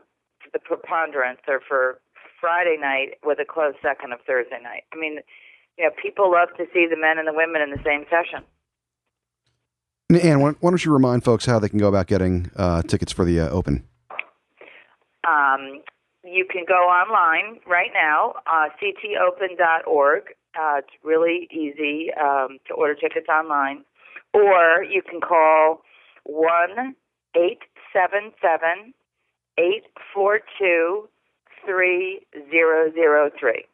the 0.53 0.59
preponderance 0.59 1.41
are 1.49 1.61
for 1.67 2.01
Friday 2.41 2.77
night 2.81 3.19
with 3.25 3.39
a 3.39 3.45
close 3.45 3.75
second 3.83 4.13
of 4.13 4.21
Thursday 4.27 4.59
night. 4.63 4.85
I 4.93 4.97
mean, 4.99 5.19
you 5.79 5.85
know, 5.85 5.91
people 6.01 6.31
love 6.31 6.49
to 6.59 6.65
see 6.73 6.87
the 6.89 6.97
men 6.97 7.19
and 7.19 7.27
the 7.27 7.33
women 7.33 7.63
in 7.63 7.71
the 7.71 7.83
same 7.85 8.05
session. 8.11 8.45
And 10.09 10.43
why 10.43 10.53
don't 10.63 10.85
you 10.85 10.93
remind 10.93 11.25
folks 11.25 11.47
how 11.47 11.59
they 11.59 11.69
can 11.69 11.79
go 11.79 11.89
about 11.89 12.07
getting 12.07 12.51
uh, 12.57 12.83
tickets 12.83 13.13
for 13.13 13.25
the 13.25 13.41
uh, 13.41 13.49
Open? 13.49 13.85
Um, 15.27 15.83
you 16.23 16.47
can 16.51 16.65
go 16.67 16.75
online 16.75 17.61
right 17.67 17.91
now, 17.93 18.35
uh, 18.47 18.69
ctopen.org. 18.81 20.23
Uh, 20.55 20.79
it's 20.79 20.89
really 21.03 21.49
easy 21.51 22.11
um, 22.15 22.59
to 22.69 22.75
order 22.75 22.95
tickets 22.95 23.27
online. 23.29 23.85
Or 24.33 24.85
you 24.85 25.03
can 25.03 25.21
call 25.21 25.83
1 26.25 26.95
877 27.95 28.95
842 29.59 31.09
3003. 31.65 33.65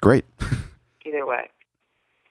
Great. 0.00 0.24
Either 1.06 1.26
way. 1.26 1.48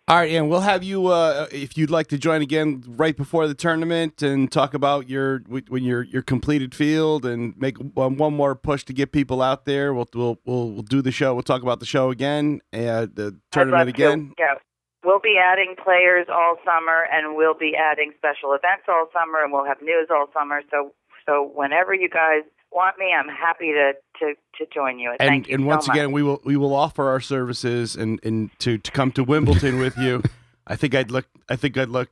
All 0.08 0.18
right, 0.18 0.32
and 0.32 0.50
we'll 0.50 0.60
have 0.60 0.84
you 0.84 1.08
uh, 1.08 1.48
if 1.54 1.78
you'd 1.78 1.90
like 1.90 2.08
to 2.08 2.18
join 2.18 2.42
again 2.42 2.84
right 2.86 3.16
before 3.16 3.48
the 3.48 3.54
tournament 3.54 4.22
and 4.22 4.52
talk 4.52 4.74
about 4.74 5.10
your 5.10 5.40
when 5.48 5.86
your 5.86 6.04
your 6.04 6.22
completed 6.22 6.76
field 6.76 7.26
and 7.26 7.58
make 7.58 7.78
one, 7.78 8.18
one 8.18 8.34
more 8.34 8.56
push 8.56 8.84
to 8.86 8.94
get 8.94 9.14
people 9.14 9.42
out 9.42 9.64
there. 9.64 9.94
We'll 9.94 10.10
we'll 10.14 10.38
we'll, 10.44 10.72
we'll 10.72 10.82
do 10.82 11.02
the 11.02 11.14
show. 11.14 11.34
We'll 11.34 11.44
talk 11.44 11.62
about 11.62 11.80
the 11.80 11.86
show 11.86 12.10
again 12.10 12.60
and 12.74 13.16
the 13.16 13.40
tournament 13.52 13.88
again. 13.88 14.30
To. 14.30 14.36
Yeah. 14.38 14.56
We'll 15.04 15.20
be 15.20 15.38
adding 15.42 15.76
players 15.82 16.28
all 16.32 16.58
summer, 16.64 17.06
and 17.12 17.36
we'll 17.36 17.58
be 17.58 17.74
adding 17.76 18.12
special 18.18 18.54
events 18.54 18.84
all 18.88 19.08
summer, 19.12 19.44
and 19.44 19.52
we'll 19.52 19.66
have 19.66 19.82
news 19.82 20.08
all 20.12 20.28
summer. 20.34 20.62
So, 20.70 20.94
so 21.26 21.52
whenever 21.56 21.94
you 21.94 22.08
guys 22.10 22.44
want 22.72 22.98
me, 23.00 23.14
I'm 23.18 23.28
happy 23.28 23.72
to 23.74 23.94
to, 24.20 24.34
to 24.60 24.72
join 24.74 25.00
you. 25.00 25.12
And 25.20 25.28
Thank 25.28 25.48
you 25.48 25.56
and 25.56 25.64
so 25.64 25.68
once 25.68 25.88
much. 25.88 25.98
again, 25.98 26.12
we 26.12 26.22
will 26.24 26.40
we 26.44 26.56
will 26.56 26.76
offer 26.76 27.10
our 27.10 27.20
services 27.20 27.96
and 27.96 28.20
and 28.24 28.52
to 28.60 28.78
to 28.78 28.92
come 28.92 29.12
to 29.14 29.24
Wimbledon 29.24 29.80
with 29.80 29.98
you. 29.98 30.22
I 30.68 30.76
think 30.76 30.94
I'd 30.94 31.10
look 31.10 31.26
I 31.50 31.56
think 31.56 31.78
I'd 31.78 31.90
look 31.90 32.10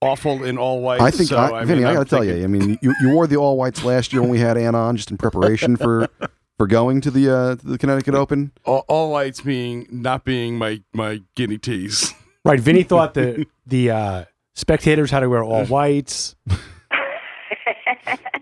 awful 0.00 0.44
in 0.44 0.58
all 0.58 0.80
white. 0.80 1.00
I 1.00 1.10
think, 1.10 1.28
so, 1.28 1.36
I, 1.36 1.60
I 1.60 1.64
Vinny, 1.64 1.80
mean, 1.80 1.86
I 1.86 1.90
I'm 1.90 1.96
got 1.96 2.04
to 2.08 2.10
tell 2.10 2.24
you, 2.24 2.42
I 2.44 2.46
mean, 2.46 2.78
you, 2.82 2.94
you 3.00 3.10
wore 3.10 3.26
the 3.26 3.36
all 3.36 3.56
whites 3.56 3.84
last 3.84 4.12
year 4.12 4.22
when 4.22 4.30
we 4.30 4.38
had 4.38 4.56
Ann 4.56 4.74
on, 4.74 4.96
just 4.96 5.10
in 5.10 5.16
preparation 5.16 5.76
for 5.76 6.08
for 6.58 6.66
going 6.66 7.00
to 7.00 7.10
the 7.10 7.30
uh, 7.30 7.54
the 7.62 7.78
Connecticut 7.78 8.14
Open. 8.14 8.52
all, 8.66 8.84
all 8.88 9.10
whites 9.10 9.40
being 9.40 9.86
not 9.90 10.24
being 10.24 10.58
my 10.58 10.82
my 10.92 11.22
guinea 11.34 11.56
tees. 11.58 12.12
Right. 12.44 12.60
Vinny 12.60 12.82
thought 12.82 13.14
the 13.14 13.46
the 13.66 13.90
uh, 13.90 14.24
spectators 14.54 15.10
had 15.10 15.20
to 15.20 15.28
wear 15.28 15.42
all 15.42 15.64
whites. 15.66 16.34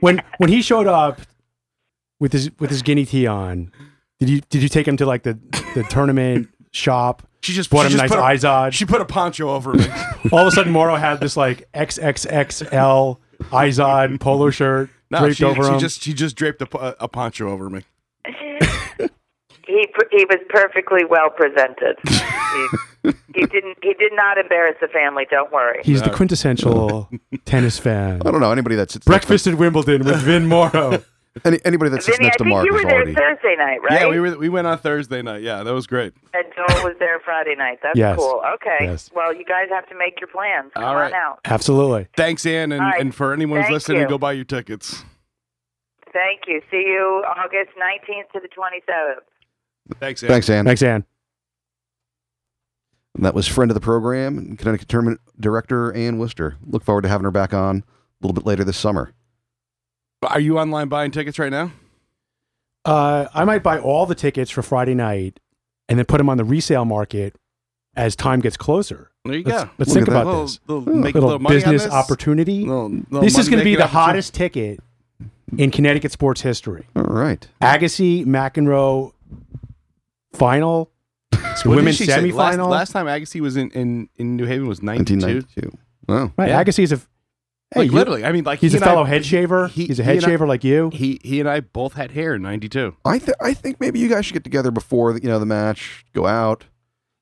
When 0.01 0.23
when 0.39 0.51
he 0.51 0.61
showed 0.63 0.87
up 0.87 1.21
with 2.21 2.33
his 2.33 2.51
with 2.59 2.71
his 2.71 2.83
guinea 2.83 3.07
tee 3.07 3.27
on, 3.27 3.73
did 4.19 4.29
you 4.29 4.41
did 4.51 4.63
you 4.63 4.69
take 4.69 4.87
him 4.87 4.97
to 4.99 5.07
like 5.07 5.23
the 5.23 5.39
the 5.75 5.83
tournament 5.85 6.49
shop? 6.73 7.23
She 7.43 7.53
just 7.53 7.71
Bought 7.71 7.87
she 7.87 7.95
him 7.95 8.01
a 8.01 8.03
just 8.03 8.15
nice 8.15 8.41
put 8.41 8.47
a, 8.47 8.49
Izod. 8.49 8.73
She 8.73 8.85
put 8.85 9.01
a 9.01 9.05
poncho 9.05 9.49
over 9.51 9.73
me. 9.73 9.87
All 10.33 10.41
of 10.41 10.49
a 10.49 10.51
sudden, 10.51 10.73
Morrow 10.73 10.97
had 10.97 11.21
this 11.21 11.37
like 11.37 11.71
XXXL 11.73 13.19
Izod 13.53 14.21
polo 14.21 14.51
shirt 14.51 14.91
No, 15.11 15.21
draped 15.21 15.37
she, 15.37 15.45
over 15.45 15.63
she 15.63 15.71
him. 15.71 15.79
just 15.79 16.03
she 16.03 16.13
just 16.13 16.37
draped 16.37 16.61
a, 16.61 17.03
a 17.03 17.09
poncho 17.09 17.49
over 17.51 17.71
me. 17.71 17.83
He 19.67 19.87
he 20.11 20.25
was 20.25 20.39
perfectly 20.49 21.05
well 21.05 21.31
presented. 21.31 21.97
he, 22.05 23.13
he 23.35 23.47
didn't 23.47 23.79
he 23.83 23.95
did 23.95 24.13
not 24.15 24.39
embarrass 24.39 24.77
the 24.81 24.89
family. 24.89 25.27
Don't 25.31 25.53
worry. 25.53 25.81
He's 25.85 26.03
the 26.03 26.11
quintessential 26.11 27.09
tennis 27.45 27.79
fan. 27.79 28.23
I 28.25 28.31
don't 28.31 28.41
know 28.41 28.53
anybody 28.53 28.77
that 28.77 28.91
sits 28.91 29.05
Breakfast 29.05 29.47
at 29.47 29.55
Wimbledon 29.57 30.05
with 30.05 30.17
Vin 30.23 30.47
Morrow. 30.47 30.91
Next 30.91 31.05
to, 31.43 31.47
any, 31.49 31.59
anybody 31.67 31.91
that 31.91 32.03
sits 32.03 32.17
Vinny, 32.17 32.27
I 32.27 32.29
next 32.29 32.39
to 32.39 32.45
think 32.45 32.55
Mark 32.55 32.67
you 32.67 32.73
were 32.73 32.83
there 32.83 32.95
already. 32.97 33.15
Thursday 33.15 33.57
night, 33.59 33.79
right? 33.83 34.01
Yeah, 34.01 34.09
we 34.09 34.19
were 34.21 34.39
we 34.39 34.49
went 34.49 34.67
on 34.67 34.79
Thursday 34.79 35.21
night. 35.21 35.43
Yeah, 35.43 35.63
that 35.63 35.75
was 35.75 35.87
great. 35.87 36.15
And 36.33 36.47
Joel 36.55 36.83
was 36.85 36.97
there 36.99 37.21
Friday 37.21 37.55
night. 37.57 37.79
That's 37.83 37.99
Yes. 37.99 38.17
cool. 38.17 38.43
Okay. 38.55 38.79
Yes. 38.87 39.11
Well, 39.15 39.35
you 39.35 39.45
guys 39.45 39.67
have 39.71 39.87
to 39.91 39.97
make 39.99 40.19
your 40.21 40.29
plans. 40.29 40.73
Come 40.75 40.85
All 40.85 40.95
right. 40.95 41.13
on 41.13 41.19
out. 41.19 41.41
Absolutely. 41.45 42.09
Thanks, 42.17 42.47
Ann, 42.47 42.73
and, 42.73 42.81
All 42.81 42.89
right. 42.89 43.01
and 43.01 43.15
for 43.15 43.33
anyone 43.35 43.61
who's 43.61 43.71
listening, 43.71 44.01
you. 44.03 44.09
go 44.09 44.17
buy 44.19 44.33
your 44.33 44.45
tickets. 44.47 45.05
Thank 46.13 46.43
you. 46.47 46.63
See 46.71 46.85
you 46.87 47.23
August 47.29 47.77
19th 47.77 48.33
to 48.33 48.41
the 48.41 48.49
27th. 48.49 49.21
Thanks, 50.01 50.23
Ann. 50.23 50.29
Thanks, 50.29 50.51
Ann. 50.51 50.65
Thanks, 50.65 50.83
Ann. 50.83 51.05
And 53.15 53.25
that 53.25 53.35
was 53.35 53.49
friend 53.49 53.71
of 53.71 53.75
the 53.75 53.81
program, 53.81 54.57
Connecticut 54.57 54.89
Tournament 54.89 55.21
Director 55.41 55.93
Ann 55.95 56.19
Worcester. 56.19 56.57
Look 56.67 56.85
forward 56.85 57.03
to 57.03 57.09
having 57.09 57.25
her 57.25 57.31
back 57.31 57.55
on 57.55 57.79
a 57.79 57.83
little 58.27 58.35
bit 58.35 58.45
later 58.45 58.63
this 58.65 58.77
summer. 58.77 59.13
Are 60.23 60.41
you 60.41 60.59
online 60.59 60.89
buying 60.89 61.11
tickets 61.13 61.39
right 61.39 61.51
now? 61.51 61.73
Uh, 62.85 63.27
I 63.35 63.45
might 63.45 63.63
buy 63.63 63.79
all 63.79 64.07
the 64.07 64.15
tickets 64.15 64.51
for 64.51 64.63
Friday 64.63 64.95
night 64.95 65.41
and 65.89 65.99
then 65.99 66.05
put 66.07 66.19
them 66.19 66.29
on 66.29 66.37
the 66.37 66.45
resale 66.45 66.85
market 66.85 67.35
as 67.97 68.15
time 68.17 68.41
gets 68.41 68.57
closer. 68.57 69.11
There 69.25 69.35
you 69.37 69.45
Let's, 69.45 69.65
go. 69.65 69.71
let's 69.79 69.89
Look 69.91 69.97
think 69.97 70.09
about 70.09 70.27
Little, 70.27 70.43
this. 70.43 70.61
little, 70.67 70.83
make 70.95 71.15
a 71.15 71.19
Little 71.19 71.31
little 71.39 71.49
business 71.49 71.85
this. 71.85 71.93
opportunity. 71.93 72.61
Little- 72.67 72.91
little 72.91 73.21
this 73.23 73.39
is 73.39 73.49
going 73.49 73.59
to 73.61 73.65
be 73.65 73.77
the 73.77 73.87
hottest 73.87 74.35
ticket 74.35 74.81
in 75.57 75.71
Connecticut 75.71 76.13
sports 76.13 76.43
history. 76.43 76.87
All 76.95 77.03
right. 77.05 77.47
Agassi 77.63 78.25
McEnroe 78.27 79.13
final, 80.37 80.91
the 81.31 81.37
What 81.41 81.63
did 81.63 81.67
women's 81.77 81.97
she 81.97 82.07
say? 82.07 82.21
Last, 82.31 82.59
semifinal. 82.59 82.69
last 82.69 82.93
time 82.93 83.07
Agassi 83.07 83.41
was 83.41 83.57
in, 83.57 83.71
in, 83.71 84.09
in 84.17 84.37
New 84.37 84.47
Haven 84.47 84.67
was 84.69 84.83
92. 84.83 85.15
1992. 85.27 85.79
Wow. 86.09 86.33
right, 86.37 86.49
yeah. 86.51 86.63
Agassi's 86.63 86.93
a 86.93 86.97
hey, 86.97 87.03
Like 87.81 87.87
you- 87.91 87.93
literally. 87.97 88.25
I 88.25 88.31
mean, 88.33 88.45
like 88.45 88.61
he's 88.61 88.73
he 88.73 88.79
a 88.79 88.81
and 88.81 88.85
I- 88.85 88.93
fellow 88.93 89.05
head 89.05 89.25
shaver. 89.25 89.69
he- 89.69 89.87
he's 89.87 89.99
a 89.99 90.03
he 90.05 90.07
head 90.15 90.25
I- 90.25 90.27
shaver 90.27 90.47
like 90.47 90.63
you. 90.65 90.91
He 90.93 91.19
he 91.25 91.41
and 91.41 91.49
I 91.49 91.61
both 91.61 91.95
had 91.95 92.13
hair 92.13 92.35
in 92.37 92.43
92. 92.43 92.95
I 93.05 93.19
th- 93.19 93.37
I 93.41 93.55
think 93.55 93.81
maybe 93.81 93.99
you 93.99 94.09
guys 94.09 94.25
should 94.27 94.35
get 94.35 94.45
together 94.45 94.71
before 94.71 95.13
the, 95.15 95.23
you 95.23 95.29
know 95.29 95.39
the 95.39 95.47
match, 95.47 96.05
go 96.15 96.27
out, 96.27 96.65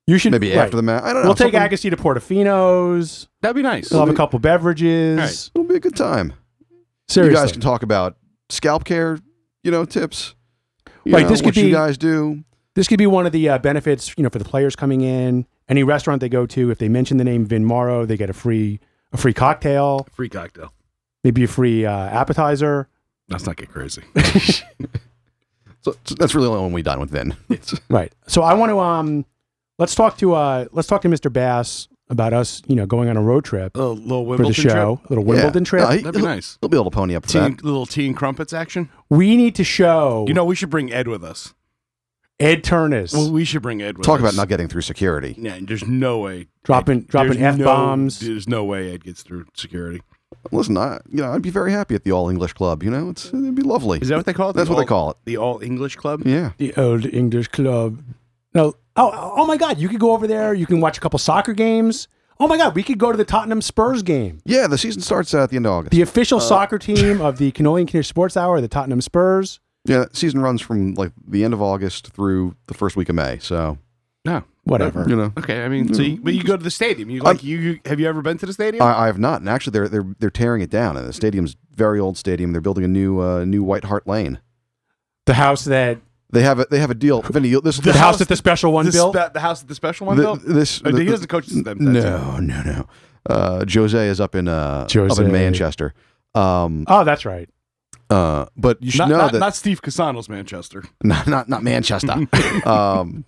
You 0.06 0.18
should 0.18 0.32
maybe 0.32 0.50
right. 0.50 0.58
after 0.58 0.76
the 0.76 0.82
match. 0.82 1.02
I 1.02 1.12
don't 1.14 1.22
know. 1.22 1.28
We'll 1.28 1.34
take 1.34 1.54
something- 1.54 1.60
Agassi 1.78 1.90
to 1.90 1.96
Portofino's. 1.96 3.28
That'd 3.40 3.56
be 3.56 3.62
nice. 3.62 3.90
We'll 3.90 4.00
have 4.00 4.08
a 4.10 4.14
couple 4.14 4.38
beverages. 4.38 5.18
Right. 5.18 5.50
It'll 5.54 5.68
be 5.68 5.76
a 5.76 5.80
good 5.80 5.96
time. 5.96 6.34
Seriously. 7.08 7.34
You 7.34 7.40
guys 7.42 7.52
can 7.52 7.60
talk 7.60 7.82
about 7.82 8.16
scalp 8.50 8.84
care, 8.84 9.18
you 9.62 9.70
know, 9.70 9.84
tips. 9.84 10.34
You 11.04 11.12
Right, 11.14 11.22
know, 11.24 11.28
this 11.28 11.40
could 11.40 11.46
what 11.46 11.56
you 11.56 11.70
guys 11.70 11.98
do. 11.98 12.44
This 12.74 12.88
could 12.88 12.98
be 12.98 13.06
one 13.06 13.24
of 13.26 13.32
the 13.32 13.48
uh, 13.48 13.58
benefits, 13.58 14.12
you 14.16 14.22
know, 14.24 14.30
for 14.30 14.38
the 14.38 14.44
players 14.44 14.74
coming 14.76 15.00
in. 15.02 15.46
Any 15.68 15.82
restaurant 15.84 16.20
they 16.20 16.28
go 16.28 16.44
to, 16.46 16.70
if 16.70 16.78
they 16.78 16.88
mention 16.88 17.16
the 17.18 17.24
name 17.24 17.46
Vin 17.46 17.64
Morrow, 17.64 18.04
they 18.04 18.16
get 18.16 18.28
a 18.30 18.32
free 18.34 18.80
a 19.12 19.16
free 19.16 19.32
cocktail, 19.32 20.06
Free 20.12 20.28
cocktail. 20.28 20.72
maybe 21.22 21.44
a 21.44 21.48
free 21.48 21.86
uh, 21.86 21.92
appetizer. 21.92 22.88
Let's 23.28 23.46
not 23.46 23.56
get 23.56 23.68
crazy. 23.70 24.02
So, 25.82 25.94
so 26.04 26.14
that's 26.14 26.34
really 26.34 26.46
the 26.46 26.52
only 26.52 26.62
one 26.62 26.72
we 26.72 26.80
done 26.82 26.98
with 26.98 27.10
Vin. 27.10 27.36
Right. 27.90 28.10
So 28.26 28.40
I 28.42 28.54
want 28.54 28.70
to 28.70 28.80
um, 28.80 29.26
let's 29.78 29.94
talk 29.94 30.16
to 30.16 30.32
uh, 30.34 30.64
let's 30.72 30.88
talk 30.88 31.02
to 31.02 31.08
Mr. 31.08 31.30
Bass 31.30 31.88
about 32.08 32.32
us, 32.32 32.62
you 32.66 32.74
know, 32.74 32.86
going 32.86 33.10
on 33.10 33.18
a 33.18 33.20
road 33.22 33.44
trip 33.44 33.76
A 33.76 33.82
little 33.82 34.22
for 34.24 34.28
Wimbledon 34.30 34.46
the 34.64 34.70
show, 34.70 35.00
a 35.04 35.08
little 35.10 35.24
Wimbledon 35.24 35.62
Yeah. 35.64 35.68
trip. 35.68 35.82
No, 35.84 35.90
he- 35.90 35.96
That'd 35.98 36.14
be 36.14 36.20
he'll, 36.20 36.28
nice. 36.28 36.56
he'll 36.62 36.70
be 36.70 36.78
able 36.78 36.90
to 36.90 36.94
pony 36.94 37.14
up 37.14 37.24
for 37.24 37.32
Tea 37.32 37.38
that. 37.40 37.62
little 37.64 37.84
tea 37.84 38.06
and 38.06 38.16
crumpets 38.16 38.54
action. 38.54 38.88
we 39.10 39.36
need 39.36 39.54
to 39.56 39.64
show 39.64 40.24
You 40.26 40.32
know, 40.32 40.46
we 40.46 40.54
should 40.54 40.70
bring 40.70 40.90
Ed 40.90 41.06
with 41.06 41.22
us. 41.22 41.52
Ed 42.40 42.64
Turnus 42.64 43.12
Well, 43.12 43.30
we 43.30 43.44
should 43.44 43.62
bring 43.62 43.80
Ed 43.80 43.96
with 43.96 44.04
Talk 44.06 44.16
us. 44.16 44.20
about 44.22 44.34
not 44.34 44.48
getting 44.48 44.66
through 44.68 44.80
security. 44.82 45.36
Yeah, 45.38 45.58
there's 45.62 45.86
no 45.86 46.18
way. 46.18 46.48
dropping 46.64 46.98
Ed- 47.02 47.06
dropping 47.08 47.38
there's 47.40 47.54
f 47.54 47.58
no- 47.58 47.64
bombs. 47.64 48.18
there's 48.20 48.48
no 48.48 48.64
way 48.64 48.92
Ed 48.92 49.04
gets 49.04 49.22
through 49.22 49.46
security. 49.54 50.02
Listen, 50.50 50.76
I, 50.76 50.98
you 51.08 51.22
know, 51.22 51.32
I'd 51.32 51.42
be 51.42 51.50
very 51.50 51.70
happy 51.72 51.94
at 51.94 52.02
the 52.04 52.10
All 52.12 52.28
English 52.28 52.52
Club. 52.54 52.82
You 52.82 52.90
know, 52.90 53.10
it's 53.10 53.26
it'd 53.28 53.54
be 53.54 53.62
lovely. 53.62 54.00
Is 54.00 54.08
that 54.08 54.16
what 54.16 54.26
they 54.26 54.32
call 54.32 54.50
it? 54.50 54.54
That's 54.54 54.68
The 54.68 54.74
what 54.74 54.80
they 54.80 54.86
call 54.86 55.10
it. 55.12 55.16
The 55.24 55.36
All 55.36 55.60
English 55.62 55.96
Club. 55.96 56.22
Yeah. 56.26 56.50
the 56.58 56.74
old 56.74 57.06
English 57.06 57.48
club. 57.48 58.02
No, 58.52 58.74
oh, 58.96 59.32
oh 59.36 59.46
my 59.46 59.56
God! 59.56 59.78
You 59.78 59.88
could 59.88 60.00
go 60.00 60.12
over 60.12 60.26
there. 60.26 60.52
You 60.52 60.66
can 60.66 60.80
watch 60.80 60.98
a 60.98 61.00
couple 61.00 61.18
soccer 61.18 61.52
games. 61.54 62.08
Oh 62.40 62.48
my 62.48 62.56
God, 62.56 62.74
we 62.74 62.82
could 62.82 62.98
go 62.98 63.12
to 63.12 63.16
the 63.16 63.24
Tottenham 63.24 63.62
Spurs 63.62 64.02
game. 64.02 64.40
Yeah, 64.44 64.66
the 64.66 64.76
season 64.76 65.00
starts 65.02 65.32
uh, 65.34 65.44
at 65.44 65.50
the 65.50 65.56
end 65.56 65.66
of 65.66 65.72
August. 65.72 65.92
The 65.92 66.02
official 66.02 66.38
uh, 66.38 66.42
soccer 66.42 66.78
team 66.78 67.20
of 67.20 67.38
the 67.38 67.52
Cannoli 67.52 67.80
and 67.82 67.88
Knish 67.94 68.08
Sports 68.08 68.36
Hour, 68.36 68.60
the 68.60 68.66
Tottenham 68.68 69.00
Spurs. 69.00 69.60
Yeah, 69.84 70.06
season 70.12 70.40
runs 70.40 70.60
from 70.60 70.94
like 70.94 71.12
the 71.26 71.44
end 71.44 71.54
of 71.54 71.60
August 71.62 72.08
through 72.08 72.56
the 72.66 72.74
first 72.74 72.96
week 72.96 73.08
of 73.08 73.14
May. 73.14 73.38
So, 73.40 73.78
No. 74.24 74.44
Whatever. 74.66 75.04
you 75.06 75.14
know, 75.14 75.30
Okay, 75.36 75.62
I 75.62 75.68
mean, 75.68 75.92
so 75.92 76.00
you, 76.00 76.18
but 76.22 76.32
you 76.32 76.42
go 76.42 76.56
to 76.56 76.62
the 76.64 76.70
stadium. 76.70 77.10
You 77.10 77.20
like 77.20 77.44
you, 77.44 77.58
you 77.58 77.80
have 77.84 78.00
you 78.00 78.08
ever 78.08 78.22
been 78.22 78.38
to 78.38 78.46
the 78.46 78.52
stadium? 78.54 78.82
I, 78.82 79.02
I 79.02 79.06
have 79.06 79.18
not, 79.18 79.40
and 79.42 79.48
actually, 79.50 79.72
they're 79.72 79.88
they're 79.90 80.06
they're 80.20 80.30
tearing 80.30 80.62
it 80.62 80.70
down. 80.70 80.96
And 80.96 81.06
the 81.06 81.12
stadium's 81.12 81.54
very 81.74 82.00
old 82.00 82.16
stadium. 82.16 82.52
They're 82.52 82.62
building 82.62 82.82
a 82.84 82.88
new 82.88 83.20
uh, 83.20 83.44
new 83.44 83.62
White 83.62 83.84
Hart 83.84 84.06
Lane. 84.06 84.40
The 85.26 85.34
house 85.34 85.64
that 85.66 85.98
They 86.30 86.42
have 86.42 86.60
a 86.60 86.66
they 86.70 86.78
have 86.78 86.90
a 86.90 86.94
deal. 86.94 87.20
Vinny, 87.30 87.50
this 87.60 87.76
the, 87.76 87.82
this, 87.82 87.96
house 87.96 88.18
that 88.20 88.28
the 88.28 88.36
special 88.36 88.72
one 88.72 88.86
the, 88.86 88.92
built. 88.92 89.14
spe- 89.14 89.34
the 89.34 89.40
house 89.40 89.60
that 89.60 89.66
the 89.68 89.74
special 89.74 90.06
one 90.06 90.16
the- 90.16 90.22
built. 90.22 90.40
this 90.46 90.80
Oh, 90.82 90.90
the- 90.90 90.98
he 91.00 91.04
the- 91.04 91.10
doesn't 91.10 91.28
coach 91.28 91.46
them. 91.48 91.62
That's 91.62 91.78
no 91.80 92.38
no 92.38 92.62
no. 92.62 92.88
Uh, 93.28 93.66
Jose 93.70 94.08
is 94.08 94.18
up 94.18 94.34
in 94.34 94.48
uh 94.48 94.86
up 94.90 95.18
in 95.18 95.30
Manchester. 95.30 95.92
Um, 96.34 96.84
oh, 96.88 97.04
that's 97.04 97.26
right. 97.26 97.50
Uh, 98.10 98.46
but 98.56 98.82
you 98.82 98.90
should 98.90 98.98
Not, 99.00 99.08
know 99.08 99.16
not, 99.18 99.32
that 99.32 99.38
not 99.38 99.54
Steve 99.56 99.80
Casano's 99.82 100.28
Manchester. 100.28 100.84
not 101.02 101.26
not, 101.26 101.48
not 101.48 101.62
Manchester. 101.62 102.12
um, 102.68 103.24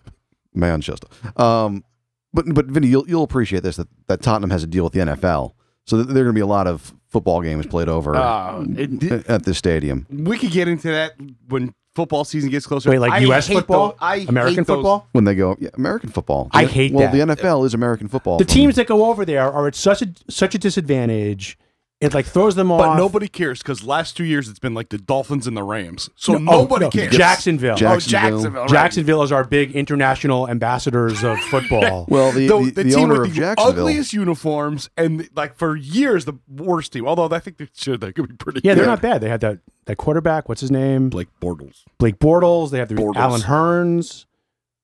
Manchester. 0.54 1.08
Um, 1.36 1.84
but 2.32 2.52
but 2.54 2.66
Vinny, 2.66 2.88
you'll 2.88 3.08
you'll 3.08 3.22
appreciate 3.24 3.62
this 3.62 3.76
that, 3.76 3.88
that 4.08 4.22
Tottenham 4.22 4.50
has 4.50 4.62
a 4.62 4.66
deal 4.66 4.84
with 4.84 4.92
the 4.92 5.00
NFL, 5.00 5.52
so 5.86 5.96
that 5.98 6.04
there 6.12 6.22
are 6.22 6.26
going 6.26 6.34
to 6.34 6.38
be 6.38 6.40
a 6.42 6.46
lot 6.46 6.66
of 6.66 6.94
football 7.08 7.40
games 7.40 7.66
played 7.66 7.88
over 7.88 8.14
Uh, 8.16 8.64
it- 8.76 9.26
at 9.28 9.44
this 9.44 9.58
stadium. 9.58 10.06
We 10.10 10.38
could 10.38 10.50
get 10.50 10.68
into 10.68 10.88
that 10.88 11.12
when 11.48 11.72
football 11.94 12.24
season 12.24 12.50
gets 12.50 12.66
closer. 12.66 12.90
Wait, 12.90 12.98
like 12.98 13.12
I 13.12 13.18
U.S. 13.20 13.48
football, 13.48 13.90
those- 13.90 13.98
I 14.00 14.16
American 14.28 14.56
hate 14.58 14.66
those- 14.66 14.76
football. 14.76 15.08
When 15.12 15.24
they 15.24 15.34
go, 15.34 15.56
yeah, 15.58 15.70
American 15.74 16.10
football. 16.10 16.48
I 16.52 16.66
hate 16.66 16.92
well, 16.92 17.10
that. 17.10 17.12
the 17.28 17.34
NFL 17.34 17.64
is 17.64 17.72
American 17.72 18.08
football. 18.08 18.36
The 18.38 18.44
from- 18.44 18.52
teams 18.54 18.76
that 18.76 18.86
go 18.86 19.06
over 19.06 19.24
there 19.24 19.50
are 19.50 19.66
at 19.66 19.74
such 19.74 20.02
a 20.02 20.08
such 20.28 20.54
a 20.54 20.58
disadvantage. 20.58 21.56
It 21.98 22.12
like 22.12 22.26
throws 22.26 22.54
them 22.56 22.70
off. 22.70 22.78
But 22.80 22.96
nobody 22.96 23.26
cares 23.26 23.60
because 23.60 23.82
last 23.82 24.18
two 24.18 24.24
years 24.24 24.50
it's 24.50 24.58
been 24.58 24.74
like 24.74 24.90
the 24.90 24.98
Dolphins 24.98 25.46
and 25.46 25.56
the 25.56 25.62
Rams. 25.62 26.10
So 26.14 26.34
No, 26.36 26.52
oh, 26.52 26.60
nobody 26.62 26.84
no, 26.84 26.90
cares. 26.90 27.16
Jacksonville. 27.16 27.76
Jack- 27.76 27.96
oh, 27.96 28.00
Jacksonville. 28.00 28.30
Jacksonville. 28.32 28.60
right. 28.62 28.70
Jacksonville 28.70 29.22
is 29.22 29.32
our 29.32 29.44
big 29.44 29.74
international 29.74 30.46
ambassadors 30.46 31.24
of 31.24 31.38
football. 31.50 32.04
Well, 32.10 32.32
the 32.32 32.48
The, 32.48 32.58
the, 32.58 32.64
the 32.64 32.82
the 32.82 32.90
team 32.90 32.98
owner 33.04 33.20
with 33.20 33.28
of 33.30 33.34
the 33.34 33.40
Jacksonville. 33.40 33.80
ugliest 33.80 34.12
uniforms 34.12 34.90
and 34.98 35.26
like 35.34 35.56
for 35.56 35.74
years 35.74 36.26
the 36.26 36.34
worst 36.48 36.92
team. 36.92 37.06
Although 37.08 37.34
I 37.34 37.38
think 37.38 37.56
they 37.56 37.68
should 37.74 38.02
they 38.02 38.12
could 38.12 38.28
be 38.28 38.34
pretty. 38.36 38.60
yeah, 38.62 38.74
they're 38.74 38.84
good. 38.84 38.90
not 38.90 39.00
bad. 39.00 39.22
They 39.22 39.30
had 39.30 39.40
that 39.40 39.60
that 39.86 39.96
quarterback. 39.96 40.50
What's 40.50 40.60
his 40.60 40.70
name? 40.70 41.08
Blake 41.08 41.28
Bortles 41.40 41.84
Blake 41.96 42.18
Bortles. 42.18 42.72
They 42.72 42.78
have 42.78 42.88
the 42.90 42.94
Bortles. 42.96 43.16
Allen 43.16 43.40
Hurns. 43.40 44.26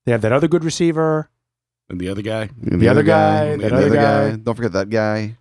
They 0.07 0.13
have 0.13 0.23
that 0.23 0.33
other 0.33 0.49
good 0.49 0.65
receiver. 0.65 1.29
and 1.91 2.01
the 2.01 2.09
other 2.09 2.23
guy. 2.23 2.49
And 2.71 2.81
the 2.81 2.89
other 2.89 3.03
guy, 3.03 3.45
and 3.45 3.61
that 3.63 3.69
the 3.69 3.77
other 3.77 3.87
other 3.89 3.95
guy. 3.97 4.31
guy. 4.31 4.37
Don't 4.37 4.55
forget 4.55 4.73
that 4.73 4.89
guy. 4.89 5.37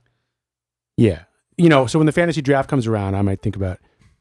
Yeah. 0.98 1.24
You 1.62 1.70
know, 1.70 1.86
so 1.86 2.00
when 2.00 2.06
the 2.08 2.12
fantasy 2.12 2.42
draft 2.42 2.70
comes 2.70 2.88
around, 2.88 3.16
I 3.16 3.22
might 3.22 3.42
think 3.42 3.56
about. 3.56 3.78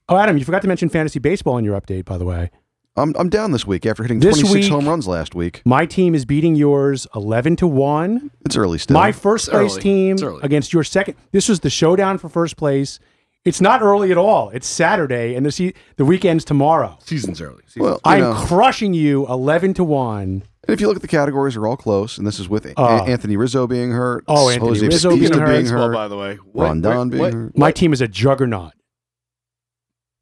Oh, 0.08 0.16
Adam, 0.16 0.36
you 0.36 0.44
forgot 0.44 0.62
to 0.62 0.68
mention 0.68 0.88
fantasy 0.88 1.18
baseball 1.18 1.56
in 1.58 1.64
your 1.64 1.80
update, 1.80 2.04
by 2.04 2.18
the 2.18 2.24
way. 2.24 2.50
I'm 2.96 3.14
I'm 3.18 3.28
down 3.30 3.52
this 3.52 3.66
week 3.66 3.86
after 3.86 4.02
hitting 4.02 4.18
This 4.20 4.40
26 4.40 4.52
week- 4.66 4.72
home 4.72 4.86
runs 4.88 5.06
last 5.08 5.34
week. 5.34 5.62
My 5.64 5.86
team 5.86 6.14
is 6.14 6.24
beating 6.24 6.54
yours 6.56 7.06
11 7.14 7.56
to 7.56 7.66
1. 7.66 8.30
It's 8.44 8.56
early 8.56 8.76
still. 8.78 8.94
My 8.94 9.12
first 9.12 9.46
It's 9.48 9.52
place 9.56 9.72
early. 9.72 9.80
team 9.82 10.12
It's 10.14 10.22
early. 10.22 10.40
against 10.42 10.72
your 10.72 10.84
second. 10.84 11.14
This 11.32 11.48
was 11.48 11.60
the 11.60 11.70
showdown 11.70 12.18
for 12.18 12.28
first 12.28 12.56
place. 12.56 12.98
It's 13.44 13.60
not 13.60 13.80
early 13.80 14.10
at 14.10 14.18
all. 14.18 14.50
It's 14.50 14.66
Saturday, 14.66 15.34
and 15.34 15.46
the 15.46 15.52
se- 15.52 15.72
the 15.96 16.04
weekend's 16.04 16.44
tomorrow. 16.44 16.98
Season's 17.02 17.40
early. 17.40 17.62
Season's 17.66 17.82
well, 17.82 17.94
you 18.04 18.10
I'm 18.10 18.20
know, 18.20 18.34
crushing 18.34 18.92
you 18.92 19.26
11 19.28 19.72
to 19.74 19.84
1. 19.84 20.42
And 20.66 20.74
if 20.74 20.80
you 20.80 20.86
look 20.86 20.96
at 20.96 21.02
the 21.02 21.08
categories, 21.08 21.54
they're 21.54 21.66
all 21.66 21.76
close, 21.76 22.18
and 22.18 22.26
this 22.26 22.38
is 22.38 22.48
with 22.48 22.66
A- 22.66 22.78
Uh, 22.80 23.04
Anthony 23.06 23.36
Rizzo 23.36 23.66
being 23.66 23.90
hurt. 23.92 24.24
Oh, 24.28 24.48
Anthony 24.50 24.68
Jose 24.70 24.86
Rizzo 24.86 25.10
being 25.10 25.22
hurt. 25.32 25.46
being 25.46 25.62
baseball, 25.62 25.86
hurt. 25.88 25.94
by 25.94 26.08
the 26.08 26.16
way. 26.16 26.36
What- 26.52 26.64
Rondon 26.64 26.96
what- 26.98 27.10
being 27.10 27.22
what- 27.22 27.32
hurt. 27.32 27.58
My 27.58 27.72
team 27.72 27.92
is 27.92 28.00
a 28.00 28.08
juggernaut. 28.08 28.72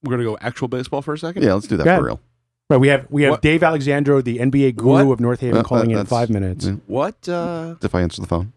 We're 0.03 0.13
gonna 0.13 0.25
go 0.25 0.39
actual 0.41 0.69
baseball 0.69 1.03
for 1.03 1.15
a 1.15 1.19
second. 1.19 1.43
Yeah, 1.43 1.55
let's 1.55 1.67
do 1.67 1.77
that 1.77 1.85
Go 1.85 1.91
ahead. 1.91 2.01
for 2.01 2.07
real. 2.07 2.21
Right, 2.71 2.77
we 2.77 2.89
have 2.89 3.07
we 3.11 3.23
have 3.23 3.31
What- 3.33 3.43
Dave 3.43 3.63
Alexandro, 3.63 4.21
the 4.21 4.39
NBA 4.39 4.73
guru 4.77 5.07
What? 5.07 5.13
of 5.15 5.21
North 5.21 5.41
Haven, 5.41 5.59
Uh, 5.59 5.63
calling 5.63 5.83
uh, 5.83 5.85
in 5.85 5.91
in 5.91 5.97
that's- 5.97 6.09
five 6.11 6.31
minutes. 6.31 6.67
yeah. 6.67 6.75
What? 6.87 7.29
Uh, 7.29 7.75
If 7.83 7.95
I 7.95 8.03
answer 8.03 8.21
the 8.23 8.29
phone. 8.29 8.53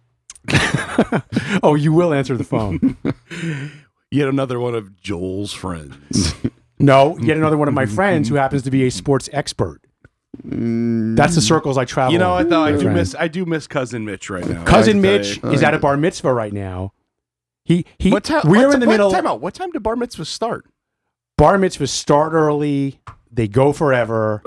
oh, 1.64 1.76
you 1.76 1.94
will 1.94 2.14
answer 2.14 2.36
the 2.38 2.44
phone. 2.44 2.98
yet 4.12 4.28
another 4.28 4.60
one 4.60 4.76
of 4.76 5.02
Joel's 5.02 5.54
friends. 5.54 6.34
no, 6.80 7.18
yet 7.20 7.38
another 7.38 7.58
one 7.58 7.68
of 7.68 7.74
my 7.74 7.86
friends 7.86 8.28
who 8.30 8.36
happens 8.36 8.64
to 8.64 8.72
be 8.72 8.84
a 8.86 8.92
sports 8.92 9.30
expert. 9.34 9.82
That's 10.44 11.36
the 11.36 11.42
circles 11.42 11.78
I 11.78 11.86
travel. 11.86 12.14
you 12.14 12.20
know 12.20 12.32
what 12.36 12.50
though? 12.50 12.64
I 12.64 12.72
do 12.72 12.80
friend. 12.82 12.96
miss. 12.96 13.16
I 13.20 13.28
do 13.28 13.46
miss 13.46 13.68
cousin 13.68 14.06
Mitch 14.06 14.30
right 14.30 14.48
now. 14.48 14.64
cousin 14.64 15.04
I 15.04 15.08
have 15.08 15.22
to 15.22 15.28
Mitch 15.30 15.42
tell 15.42 15.50
you. 15.52 15.56
is 15.58 15.64
at 15.64 15.74
a 15.74 15.80
bar 15.80 15.98
mitzvah 15.98 16.34
right 16.34 16.54
now. 16.54 16.94
He 17.66 17.86
he. 18.00 18.12
What 18.12 18.24
time? 18.24 18.42
we're 18.46 18.68
what 18.68 18.74
in 18.76 18.80
the 18.80 18.86
ti- 18.86 18.92
middle. 18.92 19.12
Time 19.12 19.28
out. 19.28 19.42
What 19.42 19.54
time 19.54 19.72
did 19.72 19.84
bar 19.84 19.96
mitzvah 19.96 20.26
start? 20.26 20.66
Bar 21.38 21.58
mitzvahs 21.58 21.90
start 21.90 22.34
early. 22.34 23.00
They 23.32 23.48
go 23.48 23.74
forever. 23.74 24.42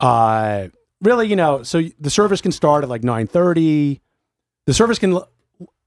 Uh, 0.00 0.68
really, 1.02 1.26
you 1.28 1.36
know, 1.36 1.62
so 1.64 1.82
the 1.98 2.10
service 2.10 2.40
can 2.40 2.52
start 2.52 2.84
at 2.84 2.88
like 2.90 3.02
nine 3.02 3.26
thirty. 3.26 4.00
The 4.66 4.74
service 4.74 4.98
can. 4.98 5.18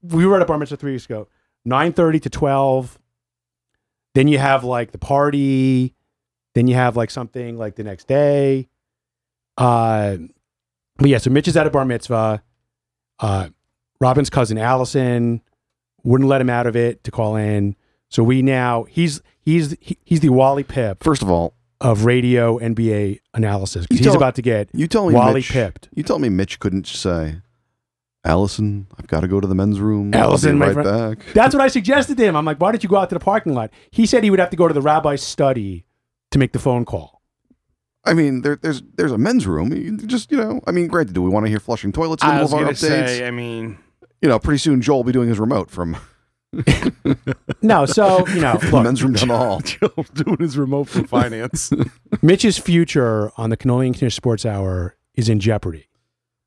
We 0.01 0.25
were 0.25 0.35
at 0.35 0.41
a 0.41 0.45
bar 0.45 0.57
mitzvah 0.57 0.77
three 0.77 0.91
weeks 0.93 1.05
ago. 1.05 1.27
Nine 1.63 1.93
thirty 1.93 2.19
to 2.19 2.29
twelve. 2.29 2.99
Then 4.15 4.27
you 4.27 4.37
have 4.37 4.63
like 4.65 4.91
the 4.91 4.97
party. 4.97 5.95
Then 6.55 6.67
you 6.67 6.75
have 6.75 6.97
like 6.97 7.09
something 7.09 7.57
like 7.57 7.75
the 7.75 7.83
next 7.83 8.07
day. 8.07 8.67
Uh, 9.61 10.17
but 10.97 11.09
yeah, 11.09 11.17
so 11.17 11.29
Mitch 11.29 11.47
is 11.47 11.55
at 11.57 11.67
a 11.67 11.69
bar 11.69 11.85
mitzvah. 11.85 12.41
Uh, 13.19 13.49
Robin's 13.99 14.29
cousin 14.29 14.57
Allison 14.57 15.41
wouldn't 16.03 16.27
let 16.29 16.41
him 16.41 16.49
out 16.49 16.65
of 16.67 16.75
it 16.75 17.03
to 17.03 17.11
call 17.11 17.35
in. 17.35 17.75
So 18.09 18.23
we 18.23 18.41
now 18.41 18.83
he's 18.85 19.21
he's 19.39 19.75
he- 19.79 19.97
he's 20.03 20.19
the 20.21 20.29
Wally 20.29 20.63
Pipp 20.63 21.03
First 21.03 21.21
of 21.21 21.29
all, 21.29 21.53
of 21.79 22.05
radio 22.05 22.57
NBA 22.59 23.19
analysis 23.33 23.85
because 23.85 23.99
he's 23.99 24.07
tell- 24.07 24.17
about 24.17 24.35
to 24.35 24.41
get 24.41 24.69
you 24.73 24.87
tell 24.87 25.07
me 25.07 25.13
Wally 25.13 25.35
Mitch, 25.35 25.51
pipped. 25.51 25.89
You 25.93 26.03
tell 26.03 26.17
me 26.19 26.29
Mitch 26.29 26.59
couldn't 26.59 26.87
say, 26.87 27.35
Allison, 28.25 28.87
I've 28.97 29.07
got 29.07 29.21
to 29.21 29.27
go 29.27 29.39
to 29.39 29.47
the 29.47 29.55
men's 29.55 29.79
room. 29.79 30.13
Allison, 30.13 30.61
I'll 30.61 30.69
be 30.69 30.75
right 30.75 30.85
friend- 30.85 31.19
back. 31.19 31.33
That's 31.33 31.53
what 31.55 31.61
I 31.63 31.67
suggested 31.67 32.17
to 32.17 32.23
him. 32.23 32.35
I'm 32.35 32.45
like, 32.45 32.59
why 32.59 32.71
don't 32.71 32.83
you 32.83 32.89
go 32.89 32.97
out 32.97 33.09
to 33.09 33.15
the 33.15 33.23
parking 33.23 33.53
lot? 33.53 33.71
He 33.91 34.05
said 34.05 34.23
he 34.23 34.29
would 34.31 34.39
have 34.39 34.49
to 34.49 34.57
go 34.57 34.67
to 34.67 34.73
the 34.73 34.81
rabbi's 34.81 35.21
study 35.23 35.85
to 36.31 36.39
make 36.39 36.51
the 36.51 36.59
phone 36.59 36.85
call. 36.85 37.20
I 38.03 38.13
mean, 38.13 38.41
there, 38.41 38.55
there's 38.55 38.81
there's 38.95 39.11
a 39.11 39.17
men's 39.17 39.45
room. 39.45 39.71
You 39.73 39.97
just 39.97 40.31
you 40.31 40.37
know, 40.37 40.59
I 40.67 40.71
mean, 40.71 40.87
granted, 40.87 41.13
do 41.13 41.21
we 41.21 41.29
want 41.29 41.45
to 41.45 41.49
hear 41.49 41.59
flushing 41.59 41.91
toilets 41.91 42.23
in 42.23 42.29
the 42.29 42.33
I 42.33 42.37
middle 42.37 42.45
was 42.45 42.53
of 42.53 42.57
our 42.59 42.63
gonna 42.65 42.73
updates? 42.73 43.07
say. 43.17 43.27
I 43.27 43.31
mean, 43.31 43.77
you 44.21 44.29
know, 44.29 44.39
pretty 44.39 44.57
soon 44.57 44.81
Joel 44.81 44.97
will 44.97 45.03
be 45.03 45.11
doing 45.11 45.29
his 45.29 45.39
remote 45.39 45.69
from 45.69 45.97
No, 47.61 47.85
so 47.85 48.27
you 48.29 48.41
know, 48.41 48.57
the 48.57 48.69
look, 48.71 48.83
men's 48.83 49.03
room 49.03 49.13
down 49.13 49.27
the 49.27 49.37
hall. 49.37 49.59
Joel 49.63 50.05
doing 50.13 50.37
his 50.39 50.57
remote 50.57 50.85
from 50.89 51.05
finance. 51.05 51.71
Mitch's 52.21 52.57
future 52.57 53.31
on 53.37 53.49
the 53.51 53.57
Cannoli 53.57 53.87
and 53.87 53.95
Knish 54.01 54.15
Sports 54.15 54.45
Hour 54.45 54.95
is 55.15 55.29
in 55.29 55.39
jeopardy. 55.39 55.87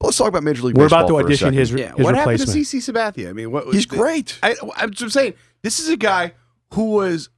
Let's 0.00 0.16
talk 0.18 0.28
about 0.28 0.42
Major 0.42 0.62
League 0.64 0.76
We're 0.76 0.84
Baseball 0.86 1.00
about 1.04 1.08
to 1.08 1.24
audition 1.24 1.54
his, 1.54 1.70
yeah. 1.72 1.94
his 1.94 2.04
What 2.04 2.14
happened 2.16 2.40
to. 2.40 2.46
CC 2.46 2.78
Sabathia? 2.80 3.30
I 3.30 3.32
mean, 3.32 3.50
what? 3.52 3.72
He's 3.72 3.86
the- 3.86 3.96
great. 3.96 4.38
I, 4.42 4.56
I'm 4.76 4.90
just 4.90 5.14
saying, 5.14 5.34
this 5.62 5.78
is 5.78 5.88
a 5.88 5.96
guy 5.96 6.34
who 6.74 6.90
was 6.90 7.30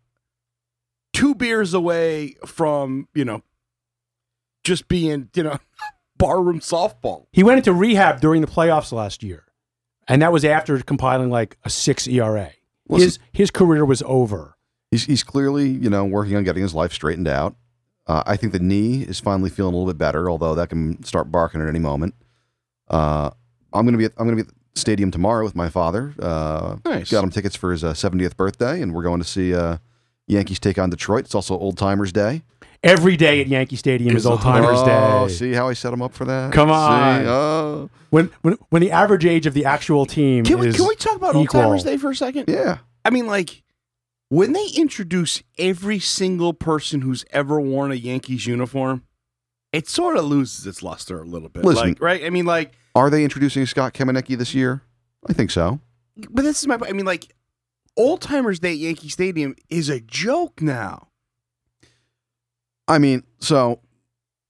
two 1.12 1.34
beers 1.34 1.74
away 1.74 2.34
from 2.46 3.08
you 3.14 3.24
know 3.24 3.42
just 4.66 4.88
being 4.88 5.28
you 5.34 5.42
know 5.42 5.58
barroom 6.18 6.60
softball. 6.60 7.26
He 7.32 7.42
went 7.42 7.58
into 7.58 7.72
rehab 7.72 8.20
during 8.20 8.40
the 8.40 8.46
playoffs 8.46 8.92
last 8.92 9.22
year, 9.22 9.44
and 10.08 10.20
that 10.22 10.32
was 10.32 10.44
after 10.44 10.78
compiling 10.82 11.30
like 11.30 11.56
a 11.64 11.70
six 11.70 12.06
ERA. 12.06 12.50
Listen. 12.88 13.04
his 13.06 13.18
his 13.32 13.50
career 13.50 13.84
was 13.84 14.02
over. 14.06 14.56
He's 14.90 15.04
he's 15.04 15.22
clearly 15.24 15.68
you 15.68 15.90
know 15.90 16.04
working 16.04 16.36
on 16.36 16.44
getting 16.44 16.62
his 16.62 16.74
life 16.74 16.92
straightened 16.92 17.28
out. 17.28 17.56
Uh, 18.06 18.22
I 18.24 18.36
think 18.36 18.52
the 18.52 18.60
knee 18.60 19.02
is 19.02 19.18
finally 19.18 19.50
feeling 19.50 19.74
a 19.74 19.76
little 19.76 19.92
bit 19.92 19.98
better, 19.98 20.30
although 20.30 20.54
that 20.54 20.68
can 20.68 21.02
start 21.02 21.32
barking 21.32 21.60
at 21.60 21.68
any 21.68 21.80
moment. 21.80 22.14
Uh, 22.88 23.30
I'm 23.72 23.84
gonna 23.84 23.98
be 23.98 24.04
at, 24.04 24.12
I'm 24.16 24.26
gonna 24.26 24.36
be 24.36 24.42
at 24.42 24.48
the 24.48 24.54
stadium 24.80 25.10
tomorrow 25.10 25.42
with 25.44 25.56
my 25.56 25.68
father. 25.68 26.14
Uh, 26.20 26.76
Nice. 26.84 27.10
got 27.10 27.24
him 27.24 27.30
tickets 27.30 27.56
for 27.56 27.72
his 27.72 27.82
uh, 27.82 27.94
70th 27.94 28.36
birthday, 28.36 28.80
and 28.80 28.94
we're 28.94 29.02
going 29.02 29.18
to 29.20 29.26
see 29.26 29.54
uh, 29.54 29.78
Yankees 30.28 30.60
take 30.60 30.78
on 30.78 30.88
Detroit. 30.90 31.24
It's 31.24 31.34
also 31.34 31.58
Old 31.58 31.76
Timers 31.78 32.12
Day. 32.12 32.42
Every 32.86 33.16
day 33.16 33.40
at 33.40 33.48
Yankee 33.48 33.76
Stadium 33.76 34.16
is 34.16 34.24
It's 34.24 34.30
Old 34.30 34.40
Timers 34.42 34.78
oh, 34.78 35.26
Day. 35.26 35.32
see 35.34 35.52
how 35.52 35.68
I 35.68 35.72
set 35.72 35.92
him 35.92 36.00
up 36.02 36.14
for 36.14 36.24
that? 36.24 36.52
Come 36.52 36.68
See? 36.68 36.72
on. 36.74 37.26
Oh, 37.26 37.90
When, 38.10 38.30
when 38.42 38.54
when 38.70 38.80
the 38.80 38.92
average 38.92 39.24
age 39.26 39.46
of 39.46 39.54
the 39.54 39.64
actual 39.64 40.06
team 40.06 40.44
Can 40.44 40.60
we 40.60 40.68
is 40.68 40.76
can 40.76 40.86
we 40.86 40.94
talk 40.94 41.16
about 41.16 41.34
Old 41.34 41.46
equal. 41.46 41.62
Timers 41.62 41.82
Day 41.82 41.96
for 41.96 42.10
a 42.10 42.14
second? 42.14 42.44
yeah. 42.48 42.78
I 43.04 43.10
mean, 43.10 43.26
like 43.26 43.64
when 44.28 44.52
they 44.52 44.66
introduce 44.76 45.42
every 45.58 45.98
single 45.98 46.52
person 46.52 47.00
who's 47.00 47.24
ever 47.30 47.60
worn 47.60 47.90
a 47.92 47.96
Yankees 47.96 48.46
uniform, 48.46 49.04
it 49.72 49.88
sort 49.88 50.16
of 50.16 50.24
loses 50.24 50.66
its 50.66 50.82
luster 50.82 51.20
a 51.20 51.24
little 51.24 51.48
bit. 51.48 51.64
Listen. 51.64 51.88
like, 51.88 52.00
right? 52.00 52.24
I 52.24 52.30
mean, 52.30 52.46
like, 52.46 52.72
Are 52.94 53.10
they 53.10 53.24
introducing 53.24 53.66
Scott 53.66 53.94
Kamieniecki 53.94 54.38
this 54.38 54.54
year? 54.54 54.82
I 55.28 55.32
think 55.32 55.50
so. 55.50 55.80
but 56.30 56.42
this 56.42 56.60
is 56.60 56.66
my. 56.68 56.78
I 56.86 56.92
mean, 56.92 57.04
like, 57.06 57.34
Old 57.96 58.20
Timers 58.20 58.58
Day 58.60 58.72
at 58.72 58.78
Yankee 58.78 59.08
Stadium 59.08 59.54
is 59.68 59.88
a 59.88 60.00
joke 60.00 60.60
now. 60.62 61.08
I 62.88 62.98
mean, 62.98 63.22
so 63.40 63.80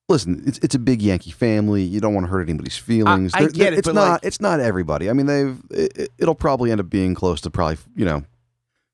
listen, 0.08 0.42
it's 0.46 0.58
it's 0.58 0.74
a 0.74 0.78
big 0.78 1.02
Yankee 1.02 1.30
family. 1.30 1.82
You 1.82 2.00
don't 2.00 2.14
want 2.14 2.26
to 2.26 2.30
hurt 2.30 2.48
anybody's 2.48 2.76
feelings. 2.76 3.32
I 3.34 3.40
They're- 3.40 3.48
get 3.50 3.72
it, 3.72 3.78
It's 3.80 3.88
not. 3.88 3.94
like- 3.94 4.20
it's 4.24 4.40
not 4.40 4.60
everybody. 4.60 5.08
I 5.10 5.12
mean, 5.12 5.26
they've. 5.26 5.58
It, 5.70 6.10
it'll 6.18 6.34
probably 6.34 6.70
end 6.70 6.80
up 6.80 6.90
being 6.90 7.14
close 7.14 7.40
to 7.42 7.50
probably 7.50 7.78
you 7.96 8.04
know 8.04 8.24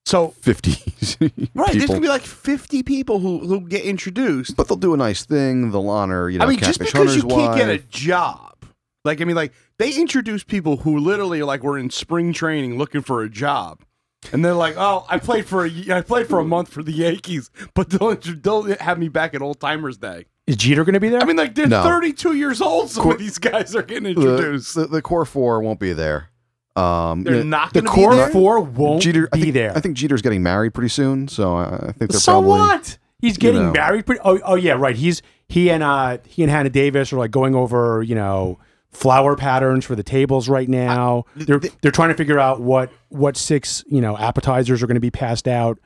So 0.05 0.29
fifty 0.41 0.71
right, 1.55 1.71
there's 1.73 1.85
gonna 1.85 1.99
be 2.01 2.07
like 2.07 2.21
50 2.23 2.83
people 2.83 3.19
who 3.19 3.39
who 3.39 3.61
get 3.67 3.83
introduced. 3.85 4.55
but 4.55 4.67
they'll 4.67 4.77
do 4.77 4.93
a 4.93 4.97
nice 4.97 5.25
thing. 5.25 5.71
They'll 5.71 5.89
honor 5.89 6.29
you 6.29 6.39
know. 6.39 6.45
I 6.45 6.49
mean, 6.49 6.59
just 6.59 6.79
because 6.79 7.15
you 7.15 7.21
Hunter's 7.23 7.33
can't 7.33 7.57
get 7.57 7.69
a 7.69 7.79
job, 7.89 8.65
like 9.05 9.21
I 9.21 9.25
mean, 9.25 9.35
like 9.35 9.53
they 9.77 9.93
introduce 9.93 10.43
people 10.43 10.77
who 10.77 10.97
literally 10.97 11.43
like 11.43 11.63
we're 11.63 11.77
in 11.77 11.89
spring 11.89 12.31
training 12.33 12.77
looking 12.77 13.01
for 13.01 13.21
a 13.23 13.29
job, 13.29 13.81
and 14.31 14.43
they're 14.43 14.53
like, 14.53 14.75
"Oh, 14.77 15.05
I 15.09 15.17
played 15.19 15.45
for 15.45 15.65
a 15.65 15.71
I 15.91 16.01
played 16.01 16.27
for 16.27 16.39
a 16.39 16.45
month 16.45 16.69
for 16.69 16.83
the 16.83 16.91
Yankees, 16.93 17.49
but 17.73 17.89
don't 17.89 18.41
don't 18.41 18.79
have 18.81 18.97
me 18.97 19.09
back 19.09 19.33
at 19.33 19.41
Old 19.41 19.59
Timers 19.59 19.97
Day." 19.97 20.25
is 20.45 20.57
Jeter 20.57 20.83
going 20.83 20.93
to 20.93 20.99
be 20.99 21.07
there? 21.07 21.21
I 21.21 21.25
mean, 21.25 21.37
like 21.37 21.55
they're 21.55 21.67
No. 21.67 21.83
32 21.83 22.33
years 22.33 22.61
old. 22.61 22.89
Some 22.89 23.03
Cor- 23.03 23.13
of 23.13 23.19
these 23.19 23.37
guys 23.37 23.73
are 23.77 23.81
getting 23.81 24.03
the, 24.03 24.09
introduced. 24.09 24.75
the, 24.75 24.87
the 24.87 25.01
core 25.01 25.23
four 25.23 25.61
won't 25.61 25.79
be 25.79 25.93
there. 25.93 26.29
Um, 26.75 27.23
they're 27.23 27.35
you 27.35 27.43
know, 27.43 27.49
not 27.57 27.73
the 27.73 27.81
going 27.81 27.85
to 27.85 27.95
be 28.01 28.03
core 28.03 28.15
there. 28.15 28.29
four 28.29 28.59
won't 28.59 29.03
Jeter. 29.03 29.29
I 29.31 29.37
be 29.37 29.41
think, 29.43 29.53
there. 29.53 29.71
I 29.75 29.79
think 29.79 29.95
Jeter's 29.95 30.21
getting 30.21 30.43
married 30.43 30.73
pretty 30.73 30.89
soon, 30.89 31.27
so 31.29 31.55
I, 31.55 31.63
I 31.89 31.91
think 31.93 32.11
they're 32.11 32.19
so 32.19 32.33
probably. 32.41 32.49
what? 32.49 32.97
He's 33.19 33.37
getting 33.37 33.61
know. 33.67 33.71
married. 33.71 34.05
Pretty, 34.05 34.19
oh, 34.25 34.37
oh 34.43 34.55
yeah, 34.55 34.73
right. 34.73 34.97
He's 34.97 35.21
he 35.47 35.69
and 35.69 35.81
uh 35.81 36.17
he 36.27 36.43
and 36.43 36.51
Hannah 36.51 36.69
Davis 36.69 37.13
are 37.13 37.17
like 37.17 37.31
going 37.31 37.55
over 37.55 38.01
you 38.03 38.15
know 38.15 38.59
flower 38.93 39.35
patterns 39.35 39.85
for 39.85 39.95
the 39.95 40.03
tables 40.03 40.47
right 40.49 40.69
now. 40.69 41.25
they're 41.35 41.59
they're 41.81 41.91
trying 41.91 42.09
to 42.09 42.15
figure 42.15 42.39
out 42.39 42.61
what 42.61 42.91
what 43.09 43.35
six 43.37 43.83
you 43.87 44.01
know 44.01 44.17
appetizers 44.17 44.81
are 44.83 44.87
going 44.87 44.95
to 44.95 45.01
be 45.01 45.11
passed 45.11 45.47
out. 45.47 45.79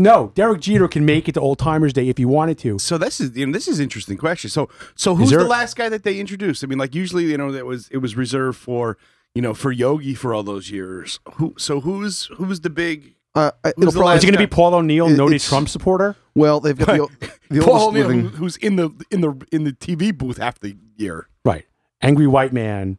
No, 0.00 0.30
Derek 0.36 0.60
Jeter 0.60 0.86
can 0.86 1.04
make 1.04 1.28
it 1.28 1.32
to 1.32 1.40
Old 1.40 1.58
Timers 1.58 1.92
Day 1.92 2.08
if 2.08 2.18
he 2.18 2.24
wanted 2.24 2.56
to. 2.58 2.78
So 2.78 2.98
this 2.98 3.20
is 3.20 3.36
you 3.36 3.46
know 3.46 3.52
this 3.52 3.66
is 3.66 3.78
an 3.80 3.84
interesting 3.84 4.16
question. 4.16 4.48
So 4.50 4.68
so 4.94 5.14
who's 5.16 5.30
there- 5.30 5.40
the 5.40 5.46
last 5.46 5.74
guy 5.76 5.88
that 5.88 6.04
they 6.04 6.20
introduced? 6.20 6.62
I 6.62 6.66
mean, 6.68 6.78
like 6.78 6.94
usually 6.94 7.24
you 7.24 7.36
know 7.38 7.50
that 7.52 7.66
was 7.66 7.88
it 7.88 7.98
was 7.98 8.16
reserved 8.16 8.58
for 8.58 8.96
you 9.34 9.42
know 9.42 9.54
for 9.54 9.72
Yogi 9.72 10.14
for 10.14 10.32
all 10.34 10.42
those 10.44 10.70
years. 10.70 11.18
Who 11.34 11.54
so 11.58 11.80
who's 11.80 12.26
who's 12.36 12.60
the 12.60 12.70
big 12.70 13.14
Uh, 13.34 13.50
it'll 13.64 13.92
probably, 13.92 14.16
Is 14.16 14.22
it 14.24 14.26
going 14.26 14.32
to 14.34 14.38
be? 14.38 14.46
Paul 14.46 14.74
O'Neill, 14.74 15.08
It- 15.08 15.16
noted 15.16 15.40
Trump 15.40 15.68
supporter? 15.68 16.14
well, 16.34 16.60
they've 16.60 16.78
got 16.78 16.86
the, 16.86 17.30
the 17.50 17.60
Paul 17.60 17.88
O'Neill, 17.88 18.06
living. 18.08 18.28
who's 18.30 18.56
in 18.56 18.76
the 18.76 18.90
in 19.10 19.20
the 19.20 19.34
in 19.52 19.64
the 19.64 19.72
TV 19.72 20.16
booth 20.16 20.38
half 20.38 20.60
the 20.60 20.76
year? 20.96 21.28
Right, 21.44 21.66
angry 22.00 22.26
white 22.26 22.52
man, 22.52 22.98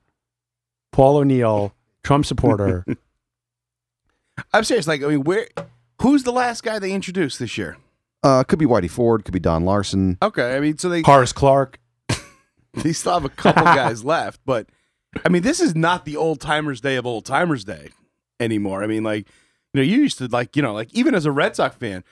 Paul 0.91 1.17
O'Neill, 1.17 1.73
Trump 2.03 2.25
supporter. 2.25 2.85
I'm 4.53 4.63
serious. 4.63 4.87
Like 4.87 5.03
I 5.03 5.07
mean, 5.07 5.23
where 5.23 5.47
who's 6.01 6.23
the 6.23 6.31
last 6.31 6.63
guy 6.63 6.79
they 6.79 6.91
introduced 6.91 7.39
this 7.39 7.57
year? 7.57 7.77
Uh, 8.23 8.43
could 8.43 8.59
be 8.59 8.65
Whitey 8.65 8.89
Ford, 8.89 9.23
could 9.23 9.33
be 9.33 9.39
Don 9.39 9.63
Larsen. 9.63 10.17
Okay, 10.21 10.55
I 10.55 10.59
mean, 10.59 10.77
so 10.77 10.89
they 10.89 11.01
Horace 11.01 11.33
Clarke. 11.33 11.79
they 12.73 12.93
still 12.93 13.13
have 13.13 13.25
a 13.25 13.29
couple 13.29 13.63
guys 13.63 14.03
left, 14.03 14.41
but 14.45 14.67
I 15.25 15.29
mean, 15.29 15.41
this 15.41 15.59
is 15.59 15.75
not 15.75 16.05
the 16.05 16.17
old 16.17 16.41
timers 16.41 16.81
day 16.81 16.95
of 16.95 17.05
old 17.05 17.25
timers 17.25 17.63
day 17.63 17.89
anymore. 18.39 18.83
I 18.83 18.87
mean, 18.87 19.03
like 19.03 19.27
you 19.73 19.81
know, 19.81 19.83
you 19.83 19.97
used 19.97 20.17
to 20.17 20.27
like 20.27 20.55
you 20.55 20.61
know, 20.61 20.73
like 20.73 20.93
even 20.93 21.15
as 21.15 21.25
a 21.25 21.31
Red 21.31 21.55
Sox 21.55 21.75
fan, 21.75 22.03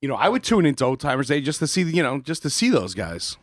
you 0.00 0.08
know, 0.08 0.14
I 0.14 0.28
would 0.28 0.42
tune 0.42 0.66
into 0.66 0.84
old 0.84 1.00
timers 1.00 1.28
day 1.28 1.40
just 1.40 1.58
to 1.60 1.66
see 1.66 1.82
the 1.82 1.92
you 1.92 2.02
know 2.02 2.20
just 2.20 2.42
to 2.42 2.50
see 2.50 2.70
those 2.70 2.94
guys. 2.94 3.36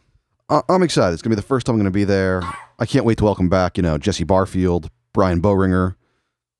I- 0.49 0.61
I'm 0.69 0.83
excited. 0.83 1.13
It's 1.13 1.21
gonna 1.21 1.35
be 1.35 1.41
the 1.41 1.47
first 1.47 1.65
time 1.65 1.73
I'm 1.75 1.79
gonna 1.79 1.91
be 1.91 2.03
there. 2.03 2.41
I 2.79 2.85
can't 2.85 3.05
wait 3.05 3.17
to 3.19 3.23
welcome 3.23 3.49
back. 3.49 3.77
You 3.77 3.83
know, 3.83 3.97
Jesse 3.97 4.23
Barfield, 4.23 4.89
Brian 5.13 5.41
Boehringer. 5.41 5.95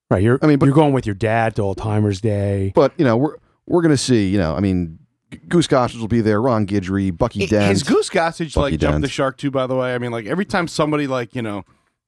Right, 0.10 0.22
you're. 0.24 0.40
I 0.42 0.48
mean, 0.48 0.60
but- 0.60 0.66
you're 0.68 0.76
going 0.76 0.94
with 0.94 1.06
your 1.06 1.16
dad 1.16 1.56
to 1.56 1.62
Old 1.64 1.78
Timers 1.78 2.22
Day. 2.22 2.72
But 2.76 2.94
you 2.98 3.06
know, 3.06 3.18
we're 3.18 3.36
we're 3.68 3.82
gonna 3.82 3.98
see. 3.98 4.28
You 4.30 4.38
know, 4.38 4.56
I 4.56 4.60
mean, 4.60 5.00
Goose 5.48 5.68
Gossage 5.68 6.00
will 6.00 6.08
be 6.08 6.22
there. 6.22 6.42
Ron 6.42 6.66
Guidry, 6.68 7.16
Bucky 7.16 7.46
Dent. 7.48 7.66
Has 7.66 7.84
Goose 7.84 8.10
Gossage 8.10 8.54
Bucky 8.54 8.74
like 8.74 8.80
jumped 8.80 8.94
Dent. 8.96 9.02
the 9.04 9.10
shark 9.10 9.38
too? 9.38 9.52
By 9.52 9.68
the 9.68 9.76
way, 9.76 9.96
I 9.96 9.98
mean, 9.98 10.12
like 10.12 10.26
every 10.26 10.46
time 10.46 10.68
somebody 10.68 11.08
like 11.08 11.34
you 11.36 11.42
know 11.42 11.64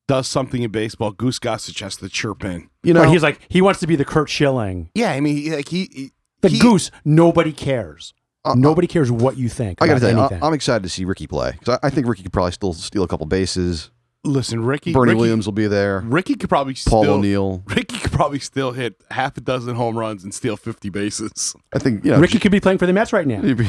does 0.07 0.27
something 0.27 0.61
in 0.61 0.71
baseball, 0.71 1.11
Goose 1.11 1.39
Gossage 1.39 1.79
has 1.81 1.95
to 1.97 2.07
chirp 2.09 2.45
in. 2.45 2.69
you 2.83 2.93
know, 2.93 3.01
right, 3.01 3.09
he's 3.09 3.23
like 3.23 3.39
he 3.49 3.61
wants 3.61 3.79
to 3.79 3.87
be 3.87 3.95
the 3.95 4.05
Curt 4.05 4.29
Schilling. 4.29 4.89
Yeah, 4.93 5.11
I 5.11 5.19
mean, 5.19 5.35
he- 5.37 5.55
like 5.55 5.67
he, 5.69 5.89
he 5.91 6.11
The 6.41 6.49
he- 6.49 6.59
Goose. 6.59 6.91
Nobody 7.03 7.51
cares. 7.51 8.13
Uh, 8.45 8.55
Nobody 8.55 8.87
cares 8.87 9.11
what 9.11 9.37
you 9.37 9.49
think. 9.49 9.81
I 9.81 9.87
gotta 9.87 9.97
about 9.97 10.07
tell 10.07 10.15
you, 10.15 10.19
anything. 10.21 10.43
I, 10.43 10.47
I'm 10.47 10.53
excited 10.53 10.83
to 10.83 10.89
see 10.89 11.03
Rickey 11.05 11.27
play 11.27 11.51
because 11.59 11.79
I, 11.81 11.87
I 11.87 11.89
think 11.89 12.07
Rickey 12.07 12.23
could 12.23 12.33
probably 12.33 12.51
still 12.51 12.73
steal 12.73 13.03
a 13.03 13.07
couple 13.07 13.25
bases. 13.25 13.89
Listen, 14.23 14.63
Rickey, 14.65 14.91
Bernie 14.91 15.11
Rickey, 15.11 15.19
Williams 15.21 15.45
will 15.45 15.53
be 15.53 15.67
there. 15.67 15.99
Rickey 15.99 16.35
could 16.35 16.49
probably 16.49 16.73
Paul 16.87 17.03
still, 17.03 17.13
O'Neill. 17.15 17.61
Rickey 17.67 17.97
could 17.99 18.11
probably 18.11 18.39
still 18.39 18.71
hit 18.71 18.95
half 19.11 19.37
a 19.37 19.41
dozen 19.41 19.75
home 19.75 19.97
runs 19.97 20.23
and 20.23 20.33
steal 20.33 20.57
50 20.57 20.89
bases. 20.89 21.55
I 21.73 21.79
think 21.79 22.03
you 22.03 22.11
know, 22.11 22.19
Rickey 22.19 22.39
could 22.39 22.51
be 22.51 22.59
playing 22.59 22.79
for 22.79 22.87
the 22.87 22.93
Mets 22.93 23.13
right 23.13 23.27
now. 23.27 23.41
He'd 23.41 23.57
be, 23.57 23.67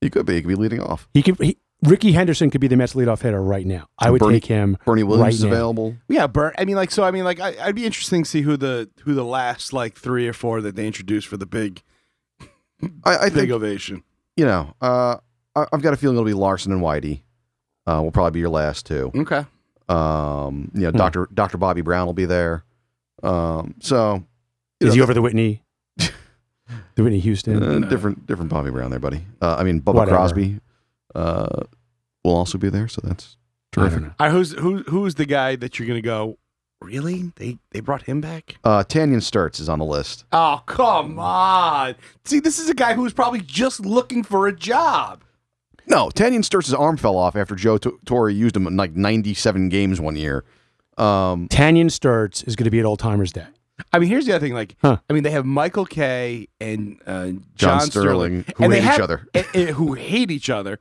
he 0.00 0.10
could 0.10 0.26
be. 0.26 0.34
He 0.34 0.42
could 0.42 0.48
be 0.48 0.54
leading 0.56 0.80
off. 0.80 1.08
He 1.14 1.22
could. 1.22 1.36
He, 1.40 1.56
Rickey 1.82 2.12
Henderson 2.12 2.50
could 2.50 2.60
be 2.60 2.66
the 2.68 2.76
Mets 2.76 2.92
leadoff 2.94 3.22
hitter 3.22 3.42
right 3.42 3.64
now. 3.64 3.86
I 3.98 4.10
would 4.10 4.18
Bernie- 4.18 4.34
take 4.40 4.46
him. 4.46 4.76
Bernie 4.84 5.02
Williams 5.02 5.22
Right 5.24 5.32
is 5.34 5.44
now. 5.44 5.50
available. 5.50 5.96
Yeah, 6.08 6.26
Bert. 6.26 6.54
I 6.58 6.64
mean, 6.66 6.76
like, 6.76 6.90
so 6.90 7.04
I 7.04 7.10
mean, 7.10 7.24
like, 7.24 7.40
I, 7.40 7.54
I'd 7.60 7.74
be 7.74 7.86
interesting 7.86 8.24
to 8.24 8.28
see 8.28 8.42
who 8.42 8.56
the 8.58 8.90
who 9.04 9.14
the 9.14 9.24
last 9.24 9.72
like 9.72 9.96
three 9.96 10.28
or 10.28 10.32
four 10.34 10.60
that 10.60 10.76
they 10.76 10.86
introduced 10.86 11.26
for 11.26 11.36
the 11.38 11.46
big 11.46 11.82
I, 13.04 13.16
I 13.16 13.24
big 13.28 13.34
think 13.34 13.50
ovation. 13.52 14.02
you 14.36 14.44
know. 14.44 14.74
Uh, 14.80 15.16
I, 15.56 15.66
I've 15.72 15.82
got 15.82 15.92
a 15.92 15.96
feeling 15.96 16.16
it'll 16.16 16.24
be 16.26 16.34
Larsen 16.34 16.72
and 16.72 16.80
Whitey. 16.82 17.22
Uh, 17.86 18.00
will 18.02 18.12
probably 18.12 18.32
be 18.32 18.40
your 18.40 18.50
last 18.50 18.86
two. 18.86 19.10
Okay. 19.14 19.44
Um, 19.88 20.70
you 20.74 20.82
know, 20.82 20.90
Hmm. 20.90 20.96
Doctor 20.98 21.28
Doctor 21.34 21.58
Bobby 21.58 21.80
Brown 21.80 22.06
will 22.06 22.12
be 22.12 22.26
there. 22.26 22.64
Um, 23.22 23.74
so 23.80 24.24
Is 24.80 24.88
know, 24.88 24.94
he 24.94 25.00
over 25.02 25.12
the 25.14 25.22
Whitney? 25.22 25.62
the 25.96 27.02
Whitney 27.02 27.18
Houston. 27.20 27.62
Uh, 27.84 27.88
different, 27.88 28.26
different 28.26 28.50
Bobby 28.50 28.70
Brown 28.70 28.90
there, 28.90 29.00
buddy. 29.00 29.24
Uh, 29.42 29.56
I 29.58 29.64
mean, 29.64 29.80
Bubba 29.80 29.94
Whatever. 29.94 30.16
Crosby 30.16 30.60
uh, 31.14 31.64
will 32.24 32.36
also 32.36 32.58
be 32.58 32.68
there, 32.70 32.86
so 32.88 33.00
that's 33.04 33.36
terrific. 33.72 34.02
know. 34.02 34.12
I 34.18 34.30
who's 34.30 34.52
who 34.52 34.78
who's 34.84 35.16
the 35.16 35.26
guy 35.26 35.56
that 35.56 35.78
you're 35.78 35.88
gonna 35.88 36.00
go? 36.00 36.38
Really? 36.82 37.32
They 37.36 37.58
they 37.72 37.80
brought 37.80 38.02
him 38.02 38.20
back? 38.20 38.56
Uh, 38.64 38.82
Tanyon 38.84 39.20
Sturtze 39.20 39.60
is 39.60 39.68
on 39.68 39.78
the 39.78 39.84
list. 39.84 40.24
Oh 40.32 40.62
come 40.66 41.18
on! 41.18 41.94
See, 42.24 42.40
this 42.40 42.58
is 42.58 42.70
a 42.70 42.74
guy 42.74 42.94
who's 42.94 43.12
probably 43.12 43.40
just 43.40 43.80
looking 43.80 44.22
for 44.24 44.46
a 44.48 44.52
job. 44.56 45.22
No, 45.86 46.08
Tanyon 46.08 46.42
Sturtze' 46.42 46.78
arm 46.78 46.96
fell 46.96 47.16
off 47.16 47.36
after 47.36 47.54
Joe 47.54 47.76
T- 47.76 47.90
Torre 48.06 48.30
used 48.30 48.56
him 48.56 48.66
in 48.66 48.76
like 48.76 48.94
97 48.94 49.68
games 49.70 50.00
one 50.00 50.14
year. 50.16 50.44
Um, 50.96 51.48
Tanyon 51.48 51.86
Sturtze 51.88 52.46
is 52.46 52.54
going 52.56 52.64
to 52.66 52.70
be 52.70 52.78
at 52.78 52.84
Old 52.84 52.98
Timers 53.00 53.32
Day. 53.32 53.46
I 53.92 53.98
mean, 53.98 54.08
here's 54.08 54.24
the 54.26 54.32
other 54.34 54.44
thing. 54.46 54.54
Like, 54.54 54.76
Huh. 54.82 54.98
I 55.08 55.12
mean, 55.12 55.22
they 55.22 55.30
have 55.32 55.44
Michael 55.46 55.86
Kay 55.86 56.48
and 56.60 57.00
uh, 57.06 57.24
John, 57.26 57.44
John 57.56 57.80
Sterling, 57.80 58.42
Sterling, 58.42 58.44
who 58.56 58.64
and 58.64 58.72
they 58.72 58.80
hate 58.80 58.84
each 58.84 59.00
have- 59.00 59.00
other. 59.00 59.72
who 59.74 59.94
hate 59.94 60.30
each 60.30 60.48
other, 60.50 60.78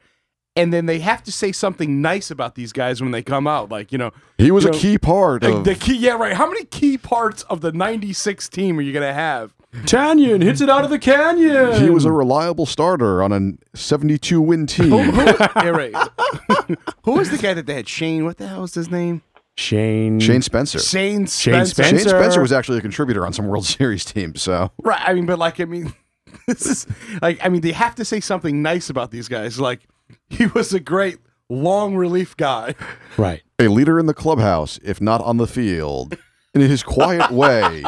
and 0.60 0.74
then 0.74 0.88
they 0.88 1.00
have 1.00 1.24
to 1.24 1.32
say 1.32 1.54
something 1.54 2.02
nice 2.02 2.30
about 2.30 2.56
these 2.56 2.74
guys 2.74 3.02
when 3.02 3.12
they 3.12 3.24
come 3.24 3.48
out. 3.48 3.70
Like, 3.70 3.94
you 3.94 3.98
know, 3.98 4.12
he 4.38 4.52
was 4.52 4.66
a 4.66 4.72
know, 4.72 4.78
key 4.78 4.98
part 4.98 5.42
like, 5.44 5.54
of. 5.54 5.64
the 5.64 5.74
key. 5.74 5.96
Yeah, 5.96 6.18
right. 6.18 6.34
How 6.34 6.48
many 6.48 6.66
key 6.66 6.98
parts 6.98 7.44
of 7.44 7.62
the 7.62 7.72
'96 7.72 8.50
team 8.50 8.78
are 8.78 8.82
you 8.82 8.92
gonna 8.92 9.14
have? 9.14 9.54
Tanyon 9.86 10.42
hits 10.42 10.62
it 10.62 10.70
out 10.70 10.84
of 10.84 10.90
the 10.90 11.00
canyon. 11.00 11.82
he 11.82 11.90
was 11.90 12.04
a 12.04 12.12
reliable 12.12 12.66
starter 12.66 13.22
on 13.22 13.32
a 13.32 13.78
72 13.78 14.42
win 14.42 14.66
team. 14.66 14.92
yeah, 14.92 15.70
right. 15.70 15.96
who 17.04 17.12
was 17.14 17.30
the 17.30 17.38
guy 17.40 17.54
that 17.54 17.66
they 17.66 17.76
had? 17.76 17.88
Shane. 17.88 18.26
What 18.26 18.38
the 18.38 18.48
hell 18.48 18.62
was 18.62 18.74
his 18.74 18.90
name? 18.90 19.22
Shane. 19.56 20.20
Shane 20.20 20.42
Spencer. 20.42 20.80
Shane 20.80 21.28
Shane 21.28 21.66
Spencer. 21.66 21.84
Shane 21.84 21.90
Spencer. 22.00 22.10
Spencer 22.10 22.42
was 22.42 22.52
actually 22.52 22.80
a 22.80 22.82
contributor 22.82 23.26
on 23.26 23.32
some 23.32 23.48
World 23.48 23.66
Series 23.66 24.04
teams. 24.04 24.42
So 24.42 24.72
Right. 24.84 25.02
I 25.02 25.14
mean, 25.14 25.26
but 25.26 25.40
like, 25.40 25.60
I 25.60 25.66
mean, 25.66 25.94
this 26.48 26.66
is 26.66 26.88
like, 27.22 27.40
I 27.46 27.50
mean, 27.50 27.62
they 27.62 27.72
have 27.72 27.96
to 27.96 28.06
say 28.06 28.20
something 28.20 28.62
nice 28.62 28.90
about 28.90 29.12
these 29.12 29.28
guys. 29.28 29.60
Like, 29.60 29.82
he 30.30 30.48
was 30.48 30.74
a 30.74 30.80
great 30.80 31.18
long 31.50 31.96
relief 31.96 32.36
guy. 32.38 32.76
Right. 33.18 33.42
a 33.60 33.68
leader 33.68 34.00
in 34.00 34.06
the 34.06 34.14
clubhouse, 34.14 34.80
if 34.84 35.02
not 35.02 35.22
on 35.22 35.38
the 35.38 35.48
field, 35.48 36.18
in 36.54 36.62
his 36.62 36.84
quiet 36.84 37.32
way, 37.32 37.84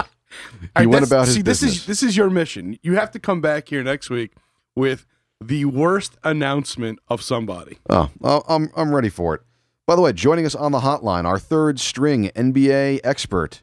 He 0.80 0.86
went 0.86 1.06
about 1.06 1.26
his 1.28 1.36
see, 1.36 1.42
this 1.42 1.62
is 1.64 1.86
this 1.86 2.04
is 2.04 2.16
your 2.16 2.30
mission. 2.30 2.78
You 2.82 2.96
have 2.96 3.12
to 3.12 3.20
come 3.20 3.42
back 3.42 3.68
here 3.68 3.84
next 3.84 4.10
week 4.10 4.34
with 4.76 5.06
the 5.40 5.66
worst 5.66 6.18
announcement 6.24 7.00
of 7.08 7.22
somebody. 7.22 7.80
Oh, 7.90 8.10
I'm 8.48 8.70
I'm 8.76 8.94
ready 8.94 9.10
for 9.10 9.36
it. 9.36 9.42
By 9.88 9.96
the 9.96 10.02
way, 10.02 10.14
joining 10.14 10.46
us 10.46 10.56
on 10.56 10.72
the 10.72 10.80
hotline, 10.80 11.26
our 11.26 11.40
third 11.40 11.80
string 11.80 12.30
NBA 12.36 13.02
expert 13.04 13.62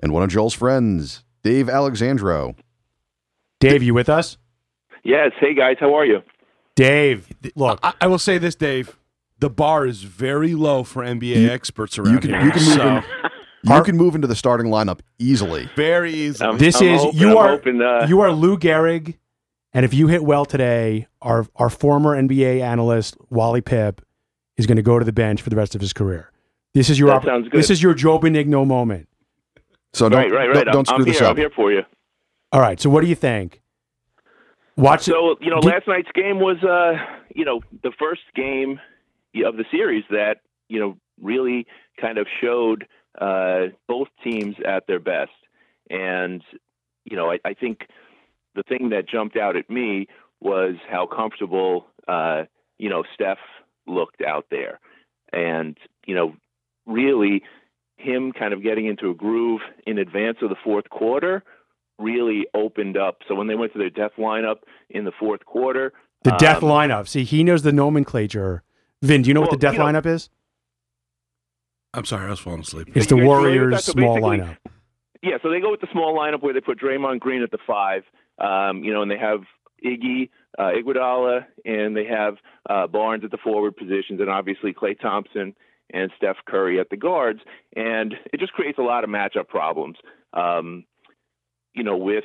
and 0.00 0.12
one 0.12 0.22
of 0.22 0.28
Joel's 0.28 0.54
friends, 0.54 1.24
Dave 1.42 1.68
Alexandro. 1.68 2.54
Dave, 3.58 3.82
you 3.82 3.94
with 3.94 4.08
us? 4.08 4.36
Yes. 5.02 5.32
Hey 5.40 5.54
guys, 5.54 5.76
how 5.80 5.94
are 5.94 6.04
you? 6.04 6.22
Dave, 6.76 7.26
look, 7.56 7.80
I, 7.82 7.92
I 8.02 8.06
will 8.06 8.18
say 8.18 8.38
this, 8.38 8.54
Dave. 8.54 8.96
The 9.38 9.50
bar 9.50 9.84
is 9.86 10.02
very 10.02 10.54
low 10.54 10.82
for 10.84 11.02
NBA 11.02 11.42
You- 11.42 11.50
experts 11.50 11.98
around 11.98 12.12
You 12.14 12.18
can 12.20 12.30
here. 12.30 12.44
you 12.44 12.50
can 12.52 12.64
move 12.64 12.74
so, 12.74 12.86
in, 12.96 13.02
you 13.76 13.82
can 13.82 13.96
move 13.96 14.14
into 14.14 14.26
the 14.26 14.34
starting 14.36 14.66
lineup 14.70 15.00
easily. 15.18 15.68
very 15.76 16.12
easy. 16.14 16.42
I'm- 16.44 16.56
This 16.58 16.80
I'm 16.80 16.86
is- 16.88 17.02
hoping- 17.02 17.20
you 17.20 17.30
I'm 17.32 17.36
are- 17.38 17.48
hoping, 17.48 17.82
uh, 17.82 18.06
you 18.08 18.20
are 18.20 18.30
Lou 18.32 18.56
Gehrig, 18.56 19.16
and 19.72 19.84
if 19.84 19.92
you 19.92 20.06
hit 20.06 20.22
well 20.22 20.44
today, 20.46 21.06
our 21.20 21.46
our 21.56 21.68
former 21.70 22.14
NBA 22.16 22.60
analyst 22.62 23.16
Wally 23.30 23.60
Pipp 23.62 23.98
is 24.56 24.66
going 24.66 24.76
to 24.76 24.82
go 24.82 24.98
to 24.98 25.04
the 25.04 25.12
bench 25.12 25.42
for 25.42 25.50
the 25.50 25.56
rest 25.56 25.74
of 25.74 25.80
his 25.82 25.92
career. 25.92 26.30
This 26.72 26.88
is 26.88 26.98
your 26.98 27.08
That 27.10 27.24
sounds 27.24 27.48
good. 27.48 27.58
this 27.58 27.68
is 27.70 27.82
your 27.82 27.92
Joe 27.94 28.18
Benigno 28.18 28.66
moment. 28.66 29.08
So 29.92 30.08
don't 30.08 30.18
right, 30.18 30.30
right, 30.32 30.48
right. 30.48 30.64
don't, 30.64 30.72
don't 30.72 30.78
I'm, 30.78 30.84
screw 30.84 30.96
I'm 30.96 31.04
this 31.04 31.18
here. 31.18 31.26
up. 31.26 31.30
I'm 31.32 31.36
here 31.38 31.50
for 31.50 31.72
you. 31.72 31.82
All 32.52 32.60
right, 32.60 32.78
so 32.80 32.88
what 32.90 33.02
do 33.02 33.06
you 33.06 33.14
think? 33.14 33.60
Watch 34.76 35.08
it. 35.08 35.12
So 35.12 35.36
you 35.40 35.50
know, 35.50 35.60
Get- 35.60 35.72
last 35.72 35.88
night's 35.88 36.10
game 36.14 36.38
was, 36.38 36.62
uh, 36.62 36.96
you 37.34 37.44
know, 37.44 37.60
the 37.82 37.92
first 37.98 38.22
game 38.34 38.80
of 39.44 39.56
the 39.56 39.64
series 39.70 40.04
that 40.10 40.38
you 40.68 40.80
know 40.80 40.96
really 41.20 41.66
kind 42.00 42.18
of 42.18 42.26
showed 42.40 42.86
uh, 43.20 43.66
both 43.88 44.08
teams 44.22 44.56
at 44.66 44.86
their 44.86 45.00
best, 45.00 45.32
and 45.90 46.42
you 47.04 47.16
know, 47.16 47.30
I, 47.30 47.38
I 47.44 47.54
think 47.54 47.86
the 48.54 48.62
thing 48.62 48.90
that 48.90 49.08
jumped 49.08 49.36
out 49.36 49.56
at 49.56 49.70
me 49.70 50.08
was 50.40 50.74
how 50.90 51.06
comfortable, 51.06 51.86
uh, 52.08 52.44
you 52.78 52.90
know, 52.90 53.04
Steph 53.14 53.38
looked 53.86 54.20
out 54.20 54.46
there, 54.50 54.78
and 55.32 55.78
you 56.06 56.14
know, 56.14 56.34
really 56.86 57.42
him 57.96 58.32
kind 58.32 58.52
of 58.52 58.62
getting 58.62 58.86
into 58.86 59.10
a 59.10 59.14
groove 59.14 59.62
in 59.86 59.96
advance 59.96 60.38
of 60.42 60.50
the 60.50 60.56
fourth 60.62 60.90
quarter 60.90 61.42
really 61.98 62.46
opened 62.54 62.96
up. 62.96 63.18
So 63.28 63.34
when 63.34 63.46
they 63.46 63.54
went 63.54 63.72
to 63.72 63.78
their 63.78 63.90
death 63.90 64.12
lineup 64.18 64.58
in 64.90 65.04
the 65.04 65.12
fourth 65.18 65.44
quarter, 65.44 65.92
the 66.24 66.32
death 66.32 66.62
um, 66.62 66.70
lineup. 66.70 67.08
See, 67.08 67.24
he 67.24 67.44
knows 67.44 67.62
the 67.62 67.72
nomenclature. 67.72 68.62
Vin, 69.02 69.22
do 69.22 69.28
you 69.28 69.34
know 69.34 69.40
what 69.40 69.50
the 69.50 69.56
death 69.56 69.74
you 69.74 69.78
know- 69.78 69.86
lineup 69.86 70.06
is? 70.06 70.30
I'm 71.94 72.04
sorry, 72.04 72.26
I 72.26 72.30
was 72.30 72.40
falling 72.40 72.60
asleep. 72.60 72.88
It's 72.94 73.06
the 73.06 73.16
You're 73.16 73.24
familiar 73.24 73.60
with 73.60 73.70
Warriors? 73.70 73.84
So 73.84 73.92
small 73.92 74.18
lineup. 74.18 74.58
Yeah, 75.22 75.38
so 75.42 75.48
they 75.48 75.60
go 75.60 75.70
with 75.70 75.80
the 75.80 75.88
small 75.92 76.14
lineup 76.14 76.42
where 76.42 76.52
they 76.52 76.60
put 76.60 76.78
Draymond 76.78 77.20
Green 77.20 77.42
at 77.42 77.50
the 77.50 77.58
five, 77.66 78.02
um, 78.38 78.84
you 78.84 78.92
know, 78.92 79.00
and 79.00 79.10
they 79.10 79.16
have 79.16 79.40
Iggy, 79.84 80.28
uh, 80.58 80.72
Iguodala, 80.76 81.46
and 81.64 81.96
they 81.96 82.04
have 82.04 82.34
uh, 82.68 82.86
Barnes 82.86 83.24
at 83.24 83.30
the 83.30 83.38
forward 83.38 83.76
positions, 83.76 84.20
and 84.20 84.28
obviously 84.28 84.74
Klay 84.74 84.98
Thompson 85.00 85.54
and 85.92 86.10
Steph 86.18 86.36
Curry 86.46 86.78
at 86.80 86.90
the 86.90 86.96
guards, 86.96 87.40
and 87.74 88.14
it 88.32 88.40
just 88.40 88.52
creates 88.52 88.78
a 88.78 88.82
lot 88.82 89.04
of 89.04 89.10
matchup 89.10 89.48
problems. 89.48 89.96
Um, 90.34 90.84
you 91.76 91.84
know, 91.84 91.96
with 91.96 92.24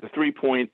the 0.00 0.08
three-point 0.14 0.70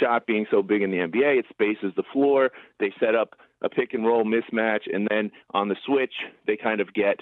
shot 0.00 0.26
being 0.26 0.46
so 0.50 0.62
big 0.62 0.82
in 0.82 0.90
the 0.90 0.98
NBA, 0.98 1.40
it 1.40 1.46
spaces 1.50 1.92
the 1.96 2.04
floor. 2.12 2.50
They 2.80 2.92
set 2.98 3.14
up 3.14 3.34
a 3.62 3.68
pick 3.68 3.92
and 3.92 4.06
roll 4.06 4.24
mismatch, 4.24 4.82
and 4.92 5.06
then 5.10 5.30
on 5.52 5.68
the 5.68 5.76
switch, 5.84 6.14
they 6.46 6.56
kind 6.56 6.80
of 6.80 6.94
get 6.94 7.20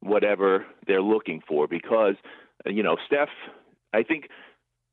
whatever 0.00 0.66
they're 0.86 1.02
looking 1.02 1.42
for 1.48 1.66
because 1.66 2.14
you 2.66 2.82
know 2.82 2.96
Steph 3.06 3.30
I 3.94 4.02
think 4.02 4.28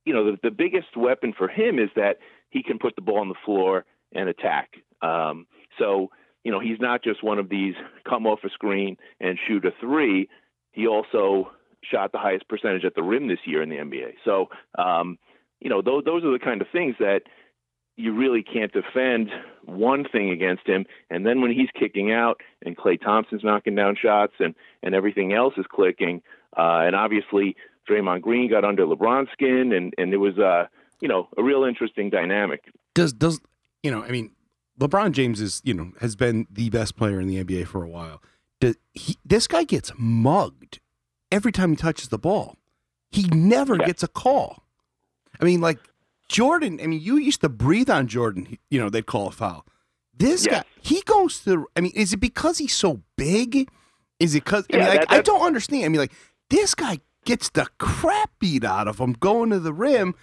you 0.06 0.14
know 0.14 0.32
the, 0.32 0.38
the 0.42 0.52
biggest 0.52 0.96
weapon 0.96 1.34
for 1.38 1.50
him 1.50 1.80
is 1.80 1.90
that 1.96 2.18
he 2.50 2.64
can 2.64 2.80
put 2.80 2.96
the 2.96 3.02
ball 3.02 3.20
on 3.20 3.28
the 3.28 3.36
floor 3.46 3.86
and 4.14 4.30
attack 4.30 4.70
um, 5.02 5.48
so 5.78 6.10
you 6.46 6.52
know 6.52 6.62
he's 6.62 6.80
not 6.80 7.04
just 7.04 7.24
one 7.24 7.40
of 7.40 7.50
these 7.50 7.74
come 8.08 8.26
off 8.26 8.40
a 8.46 8.50
screen 8.50 8.96
and 9.20 9.38
shoot 9.48 9.66
a 9.66 9.72
three 9.82 10.30
he 10.72 10.88
also 10.88 11.52
shot 11.84 12.12
the 12.12 12.18
highest 12.18 12.48
percentage 12.48 12.86
at 12.86 12.96
the 12.96 13.04
rim 13.04 13.28
this 13.28 13.40
year 13.46 13.62
in 13.62 13.70
the 13.70 13.78
NBA 13.78 14.14
so 14.26 14.50
um, 14.78 15.18
you 15.60 15.70
know 15.70 15.82
those 15.82 16.04
those 16.06 16.24
are 16.24 16.32
the 16.32 16.40
kind 16.40 16.62
of 16.62 16.68
things 16.72 16.96
that 17.00 17.22
you 18.02 18.14
really 18.14 18.44
can't 18.44 18.72
defend 18.72 19.30
one 19.64 20.06
thing 20.12 20.30
against 20.32 20.68
him. 20.68 20.86
And 21.10 21.26
then 21.26 21.42
when 21.42 21.52
he's 21.52 21.70
kicking 21.78 22.12
out 22.12 22.42
and 22.66 22.76
Klay 22.76 23.00
Thompson's 23.00 23.44
knocking 23.44 23.76
down 23.76 23.96
shots 24.02 24.34
and, 24.40 24.56
and 24.82 24.96
everything 24.96 25.34
else 25.34 25.54
is 25.58 25.66
clicking, 25.70 26.22
uh, 26.58 26.82
and 26.86 26.96
obviously 26.96 27.56
Draymond 27.90 28.22
Green 28.22 28.50
got 28.50 28.66
under 28.66 28.86
LeBron's 28.86 29.30
skin, 29.32 29.72
and, 29.74 29.94
and 29.98 30.14
it 30.14 30.18
was, 30.18 30.38
uh, 30.38 30.66
you 31.00 31.08
know, 31.08 31.28
a 31.38 31.44
real 31.44 31.64
interesting 31.64 32.10
dynamic. 32.10 32.64
does 32.94 33.14
does 33.14 33.40
you 33.84 33.90
know? 33.90 34.04
I 34.04 34.12
mean, 34.12 34.32
LeBron 34.80 35.14
James 35.14 35.42
is 35.42 35.62
you 35.64 35.74
know 35.74 35.92
has 36.00 36.16
been 36.16 36.46
the 36.52 36.70
best 36.70 36.96
player 36.96 37.20
in 37.20 37.28
the 37.28 37.44
NBA 37.44 37.68
for 37.68 37.84
a 37.84 37.90
while. 37.90 38.22
Does 38.60 38.76
he, 38.94 39.18
this 39.26 39.48
guy 39.48 39.64
gets 39.64 39.92
mugged 39.98 40.80
every 41.32 41.52
time 41.52 41.70
he 41.72 41.76
touches 41.76 42.10
the 42.10 42.18
ball. 42.18 42.58
He 43.12 43.24
never 43.24 43.76
Yeah. 43.78 43.88
gets 43.88 44.04
a 44.04 44.08
call. 44.08 44.64
I 45.40 45.44
mean, 45.46 45.60
like 45.62 45.80
Jordan. 46.30 46.80
I 46.82 46.88
mean, 46.88 47.02
you 47.02 47.18
used 47.18 47.42
to 47.42 47.50
breathe 47.50 47.90
on 47.90 48.08
Jordan. 48.08 48.58
You 48.70 48.80
know, 48.80 48.90
they'd 48.90 49.06
call 49.06 49.28
a 49.28 49.32
foul. 49.32 49.66
This 50.18 50.46
guy, 50.48 50.64
he 50.82 51.02
goes 51.02 51.40
to. 51.46 51.68
I 51.76 51.82
mean, 51.82 51.92
is 51.96 52.14
it 52.14 52.18
because 52.18 52.58
he's 52.60 52.74
so 52.74 53.02
big? 53.18 53.70
Is 54.20 54.36
it 54.36 54.44
because? 54.46 54.66
I 54.72 54.78
mean, 54.78 54.86
Yeah, 54.86 54.90
like, 54.90 55.00
that- 55.10 55.12
I 55.12 55.22
don't 55.22 55.42
understand. 55.42 55.84
I 55.86 55.88
mean, 55.90 56.00
like 56.00 56.14
this 56.50 56.76
guy 56.76 57.00
gets 57.26 57.50
the 57.50 57.68
crap 57.80 58.32
beat 58.40 58.64
out 58.64 58.88
of 58.88 59.00
him 59.00 59.14
going 59.14 59.50
to 59.50 59.60
the 59.60 59.74
rim, 59.74 60.16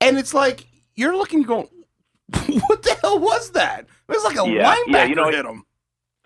and 0.00 0.18
it's 0.18 0.34
like 0.34 0.66
you're 0.94 1.16
looking, 1.16 1.42
going, 1.42 1.68
what 2.68 2.82
the 2.82 2.96
hell 3.00 3.18
was 3.18 3.50
that? 3.52 3.80
It 4.08 4.12
was 4.12 4.24
like 4.24 4.36
a 4.38 4.48
Yeah, 4.48 4.74
linebacker 4.74 4.92
yeah, 4.92 5.04
you 5.04 5.14
know, 5.14 5.30
hit 5.30 5.44
him. 5.46 5.64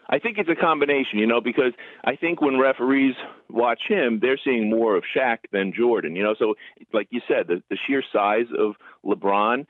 I 0.09 0.19
think 0.19 0.39
it's 0.39 0.49
a 0.49 0.55
combination, 0.55 1.19
you 1.19 1.27
know, 1.27 1.41
because 1.41 1.73
I 2.05 2.17
think 2.17 2.41
when 2.41 2.59
referees 2.59 3.15
watch 3.51 3.81
him, 3.89 4.21
they're 4.21 4.39
seeing 4.43 4.71
more 4.71 4.97
of 4.97 5.05
Shaq 5.17 5.39
than 5.53 5.73
Jordan, 5.77 6.15
you 6.15 6.23
know. 6.23 6.35
So, 6.39 6.55
like 6.93 7.09
you 7.11 7.21
said, 7.27 7.49
the, 7.49 7.63
the 7.71 7.79
sheer 7.87 8.03
size 8.13 8.47
of 8.57 8.75
LeBron, 9.05 9.67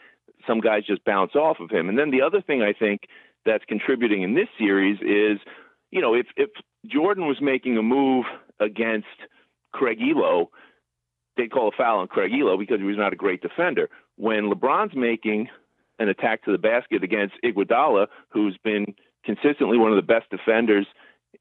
some 0.46 0.60
guys 0.60 0.84
just 0.86 1.04
bounce 1.04 1.34
off 1.34 1.58
of 1.60 1.70
him. 1.70 1.88
And 1.88 1.98
then 1.98 2.10
the 2.10 2.22
other 2.22 2.42
thing 2.42 2.62
I 2.62 2.72
think 2.72 3.02
that's 3.44 3.64
contributing 3.64 4.22
in 4.22 4.34
this 4.34 4.48
series 4.58 4.98
is, 5.00 5.38
you 5.90 6.02
know, 6.02 6.14
if 6.14 6.26
if 6.36 6.50
Jordan 6.86 7.26
was 7.26 7.38
making 7.40 7.78
a 7.78 7.82
move 7.82 8.26
against 8.60 9.06
Craig 9.72 9.98
Ehlo, 10.00 10.46
they'd 11.36 11.50
call 11.50 11.68
a 11.68 11.76
foul 11.76 12.00
on 12.00 12.08
Craig 12.08 12.32
Ehlo 12.32 12.58
because 12.58 12.78
he 12.78 12.84
was 12.84 12.98
not 12.98 13.12
a 13.12 13.16
great 13.16 13.40
defender. 13.40 13.88
When 14.16 14.50
LeBron's 14.50 14.94
making 14.94 15.48
an 15.98 16.08
attack 16.08 16.44
to 16.44 16.52
the 16.52 16.58
basket 16.58 17.02
against 17.02 17.34
Iguodala, 17.44 18.08
who's 18.30 18.58
been 18.62 18.94
consistently 19.26 19.76
one 19.76 19.90
of 19.92 19.96
the 19.96 20.02
best 20.14 20.30
defenders 20.30 20.86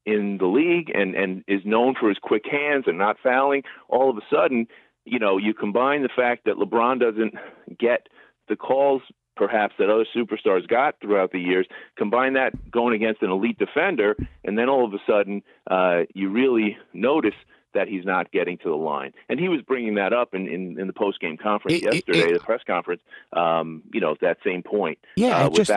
in 0.04 0.36
the 0.38 0.46
league 0.46 0.90
and, 0.94 1.14
and 1.14 1.44
is 1.48 1.62
known 1.64 1.94
for 1.98 2.08
his 2.08 2.18
quick 2.20 2.44
hands 2.50 2.84
and 2.86 2.98
not 2.98 3.16
fouling, 3.22 3.62
all 3.88 4.10
of 4.10 4.16
a 4.18 4.20
sudden, 4.30 4.66
you 5.04 5.18
know, 5.18 5.38
you 5.38 5.54
combine 5.54 6.02
the 6.02 6.10
fact 6.14 6.44
that 6.44 6.56
LeBron 6.56 7.00
doesn't 7.00 7.34
get 7.78 8.08
the 8.48 8.56
calls 8.56 9.02
perhaps 9.36 9.74
that 9.78 9.90
other 9.90 10.06
superstars 10.16 10.66
got 10.66 10.94
throughout 11.00 11.30
the 11.30 11.38
years, 11.40 11.66
combine 11.96 12.32
that 12.34 12.52
going 12.70 12.94
against 12.94 13.20
an 13.22 13.30
elite 13.30 13.58
defender, 13.58 14.16
and 14.44 14.58
then 14.58 14.68
all 14.68 14.84
of 14.86 14.94
a 14.94 14.98
sudden 15.06 15.42
uh, 15.70 16.00
you 16.14 16.30
really 16.30 16.76
notice 16.94 17.34
that 17.74 17.86
he's 17.86 18.06
not 18.06 18.32
getting 18.32 18.56
to 18.56 18.70
the 18.70 18.74
line. 18.76 19.12
And 19.28 19.38
he 19.38 19.48
was 19.50 19.60
bringing 19.60 19.96
that 19.96 20.14
up 20.14 20.34
in, 20.34 20.48
in, 20.48 20.80
in 20.80 20.86
the 20.86 20.94
post 20.94 21.20
game 21.20 21.36
conference 21.36 21.82
It- 21.82 21.84
it- 21.86 21.94
yesterday, 21.94 22.30
it- 22.30 22.34
the 22.34 22.40
press 22.40 22.62
conference, 22.66 23.02
um, 23.34 23.82
you 23.92 24.00
know, 24.00 24.16
that 24.22 24.38
same 24.42 24.62
point 24.62 24.98
Yeah, 25.16 25.42
uh, 25.44 25.46
it 25.48 25.54
just- 25.54 25.70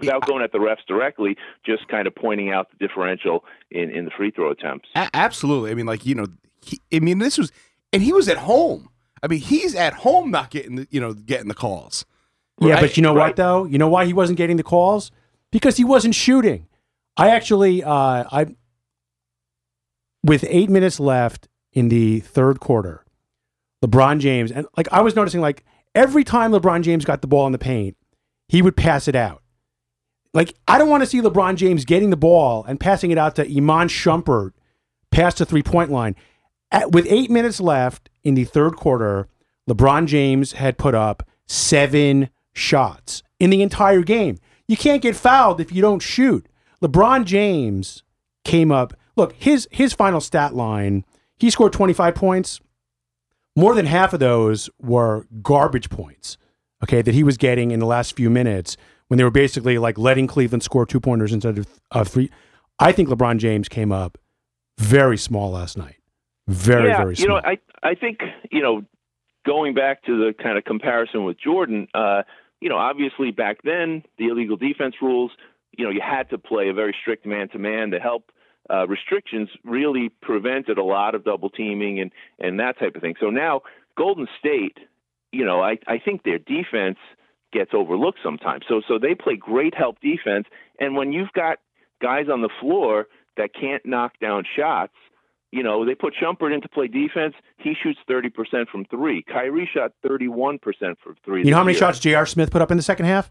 without 0.00 0.18
without 0.18 0.28
going 0.28 0.42
at 0.42 0.52
the 0.52 0.58
refs 0.58 0.84
directly, 0.86 1.36
just 1.64 1.88
kind 1.88 2.06
of 2.06 2.14
pointing 2.14 2.50
out 2.50 2.68
the 2.70 2.86
differential 2.86 3.44
in, 3.70 3.90
in 3.90 4.04
the 4.04 4.10
free 4.16 4.30
throw 4.30 4.50
attempts. 4.50 4.88
A- 4.94 5.10
absolutely. 5.14 5.70
I 5.70 5.74
mean, 5.74 5.86
like 5.86 6.06
you 6.06 6.14
know, 6.14 6.26
he, 6.62 6.80
I 6.92 7.00
mean, 7.00 7.18
this 7.18 7.38
was, 7.38 7.52
and 7.92 8.02
he 8.02 8.12
was 8.12 8.28
at 8.28 8.38
home. 8.38 8.88
I 9.22 9.26
mean, 9.26 9.40
he's 9.40 9.74
at 9.74 9.94
home, 9.94 10.30
not 10.30 10.50
getting 10.50 10.76
the, 10.76 10.88
you 10.90 11.00
know, 11.00 11.12
getting 11.12 11.48
the 11.48 11.54
calls. 11.54 12.04
Yeah, 12.60 12.80
but 12.80 12.96
you 12.96 13.02
know 13.02 13.14
right. 13.14 13.28
what 13.28 13.36
though? 13.36 13.64
You 13.64 13.78
know 13.78 13.88
why 13.88 14.04
he 14.04 14.12
wasn't 14.12 14.36
getting 14.36 14.56
the 14.56 14.64
calls? 14.64 15.10
Because 15.50 15.76
he 15.76 15.84
wasn't 15.84 16.14
shooting. 16.14 16.66
I 17.16 17.30
actually, 17.30 17.82
uh, 17.82 18.24
I, 18.30 18.46
with 20.22 20.44
eight 20.48 20.68
minutes 20.70 21.00
left 21.00 21.48
in 21.72 21.88
the 21.88 22.20
third 22.20 22.60
quarter, 22.60 23.04
LeBron 23.84 24.18
James 24.18 24.50
and 24.50 24.66
like 24.76 24.88
I 24.92 25.02
was 25.02 25.14
noticing, 25.14 25.40
like 25.40 25.64
every 25.94 26.24
time 26.24 26.52
LeBron 26.52 26.82
James 26.82 27.04
got 27.04 27.22
the 27.22 27.28
ball 27.28 27.46
in 27.46 27.52
the 27.52 27.58
paint, 27.58 27.96
he 28.48 28.60
would 28.62 28.76
pass 28.76 29.08
it 29.08 29.14
out. 29.14 29.42
Like 30.34 30.54
I 30.66 30.78
don't 30.78 30.88
want 30.88 31.02
to 31.02 31.06
see 31.06 31.20
LeBron 31.20 31.56
James 31.56 31.84
getting 31.84 32.10
the 32.10 32.16
ball 32.16 32.64
and 32.64 32.78
passing 32.80 33.10
it 33.10 33.18
out 33.18 33.36
to 33.36 33.42
Iman 33.42 33.88
Shumpert 33.88 34.52
past 35.10 35.38
the 35.38 35.46
three 35.46 35.62
point 35.62 35.90
line. 35.90 36.14
At, 36.70 36.92
with 36.92 37.06
eight 37.08 37.30
minutes 37.30 37.60
left 37.60 38.10
in 38.24 38.34
the 38.34 38.44
third 38.44 38.76
quarter, 38.76 39.26
LeBron 39.68 40.06
James 40.06 40.52
had 40.52 40.76
put 40.76 40.94
up 40.94 41.26
seven 41.46 42.28
shots 42.52 43.22
in 43.40 43.50
the 43.50 43.62
entire 43.62 44.02
game. 44.02 44.38
You 44.66 44.76
can't 44.76 45.00
get 45.00 45.16
fouled 45.16 45.60
if 45.60 45.72
you 45.72 45.80
don't 45.80 46.00
shoot. 46.00 46.46
LeBron 46.82 47.24
James 47.24 48.02
came 48.44 48.70
up. 48.70 48.92
Look, 49.16 49.32
his 49.32 49.66
his 49.70 49.94
final 49.94 50.20
stat 50.20 50.54
line, 50.54 51.04
he 51.38 51.50
scored 51.50 51.72
25 51.72 52.14
points. 52.14 52.60
more 53.56 53.74
than 53.74 53.86
half 53.86 54.12
of 54.12 54.20
those 54.20 54.70
were 54.78 55.26
garbage 55.42 55.90
points. 55.90 56.36
Okay, 56.84 57.02
that 57.02 57.14
he 57.14 57.24
was 57.24 57.36
getting 57.36 57.72
in 57.72 57.80
the 57.80 57.86
last 57.86 58.14
few 58.14 58.30
minutes 58.30 58.76
when 59.08 59.18
they 59.18 59.24
were 59.24 59.30
basically 59.30 59.78
like 59.78 59.98
letting 59.98 60.26
Cleveland 60.26 60.62
score 60.62 60.86
two 60.86 61.00
pointers 61.00 61.32
instead 61.32 61.58
of 61.58 61.66
uh, 61.90 62.04
three. 62.04 62.30
I 62.78 62.92
think 62.92 63.08
LeBron 63.08 63.38
James 63.38 63.68
came 63.68 63.90
up 63.90 64.18
very 64.78 65.18
small 65.18 65.50
last 65.50 65.76
night. 65.76 65.96
Very, 66.46 66.88
yeah, 66.88 66.98
very 66.98 67.14
you 67.16 67.28
know, 67.28 67.36
I 67.36 67.58
I 67.82 67.94
think 67.94 68.20
you 68.50 68.62
know, 68.62 68.82
going 69.44 69.74
back 69.74 70.04
to 70.04 70.16
the 70.16 70.32
kind 70.42 70.56
of 70.56 70.64
comparison 70.64 71.24
with 71.24 71.38
Jordan, 71.38 71.88
uh, 71.94 72.22
you 72.60 72.68
know, 72.68 72.76
obviously 72.76 73.32
back 73.32 73.58
then 73.64 74.02
the 74.16 74.28
illegal 74.28 74.56
defense 74.56 74.94
rules, 75.02 75.30
you 75.76 75.84
know, 75.84 75.90
you 75.90 76.00
had 76.00 76.30
to 76.30 76.38
play 76.38 76.68
a 76.68 76.72
very 76.72 76.94
strict 76.98 77.26
man 77.26 77.48
to 77.50 77.58
man 77.58 77.90
to 77.90 77.98
help. 77.98 78.30
Uh, 78.70 78.86
restrictions 78.86 79.48
really 79.64 80.10
prevented 80.20 80.76
a 80.76 80.82
lot 80.82 81.14
of 81.14 81.24
double 81.24 81.50
teaming 81.50 82.00
and 82.00 82.12
and 82.38 82.60
that 82.60 82.78
type 82.78 82.94
of 82.94 83.02
thing. 83.02 83.14
So 83.20 83.30
now 83.30 83.62
Golden 83.96 84.26
State, 84.38 84.78
you 85.32 85.44
know, 85.44 85.60
I 85.60 85.78
I 85.86 85.98
think 85.98 86.22
their 86.22 86.38
defense 86.38 86.98
gets 87.52 87.70
overlooked 87.74 88.18
sometimes. 88.22 88.64
So 88.68 88.80
so 88.86 88.98
they 88.98 89.14
play 89.14 89.36
great 89.36 89.74
help 89.74 90.00
defense, 90.00 90.46
and 90.80 90.96
when 90.96 91.12
you've 91.12 91.32
got 91.34 91.58
guys 92.00 92.26
on 92.32 92.42
the 92.42 92.50
floor 92.60 93.06
that 93.36 93.50
can't 93.58 93.84
knock 93.86 94.12
down 94.20 94.44
shots, 94.56 94.92
you 95.52 95.62
know, 95.62 95.84
they 95.86 95.94
put 95.94 96.14
Shumpert 96.20 96.52
in 96.54 96.60
to 96.60 96.68
play 96.68 96.88
defense. 96.88 97.34
He 97.56 97.74
shoots 97.80 97.98
30% 98.10 98.68
from 98.68 98.84
three. 98.84 99.22
Kyrie 99.22 99.68
shot 99.72 99.92
31% 100.04 100.58
from 101.02 101.16
three. 101.24 101.44
you 101.44 101.50
know 101.50 101.56
how 101.56 101.64
many 101.64 101.72
year. 101.72 101.78
shots 101.80 101.98
J.R. 102.00 102.26
Smith 102.26 102.50
put 102.50 102.60
up 102.60 102.70
in 102.70 102.76
the 102.76 102.82
second 102.82 103.06
half? 103.06 103.30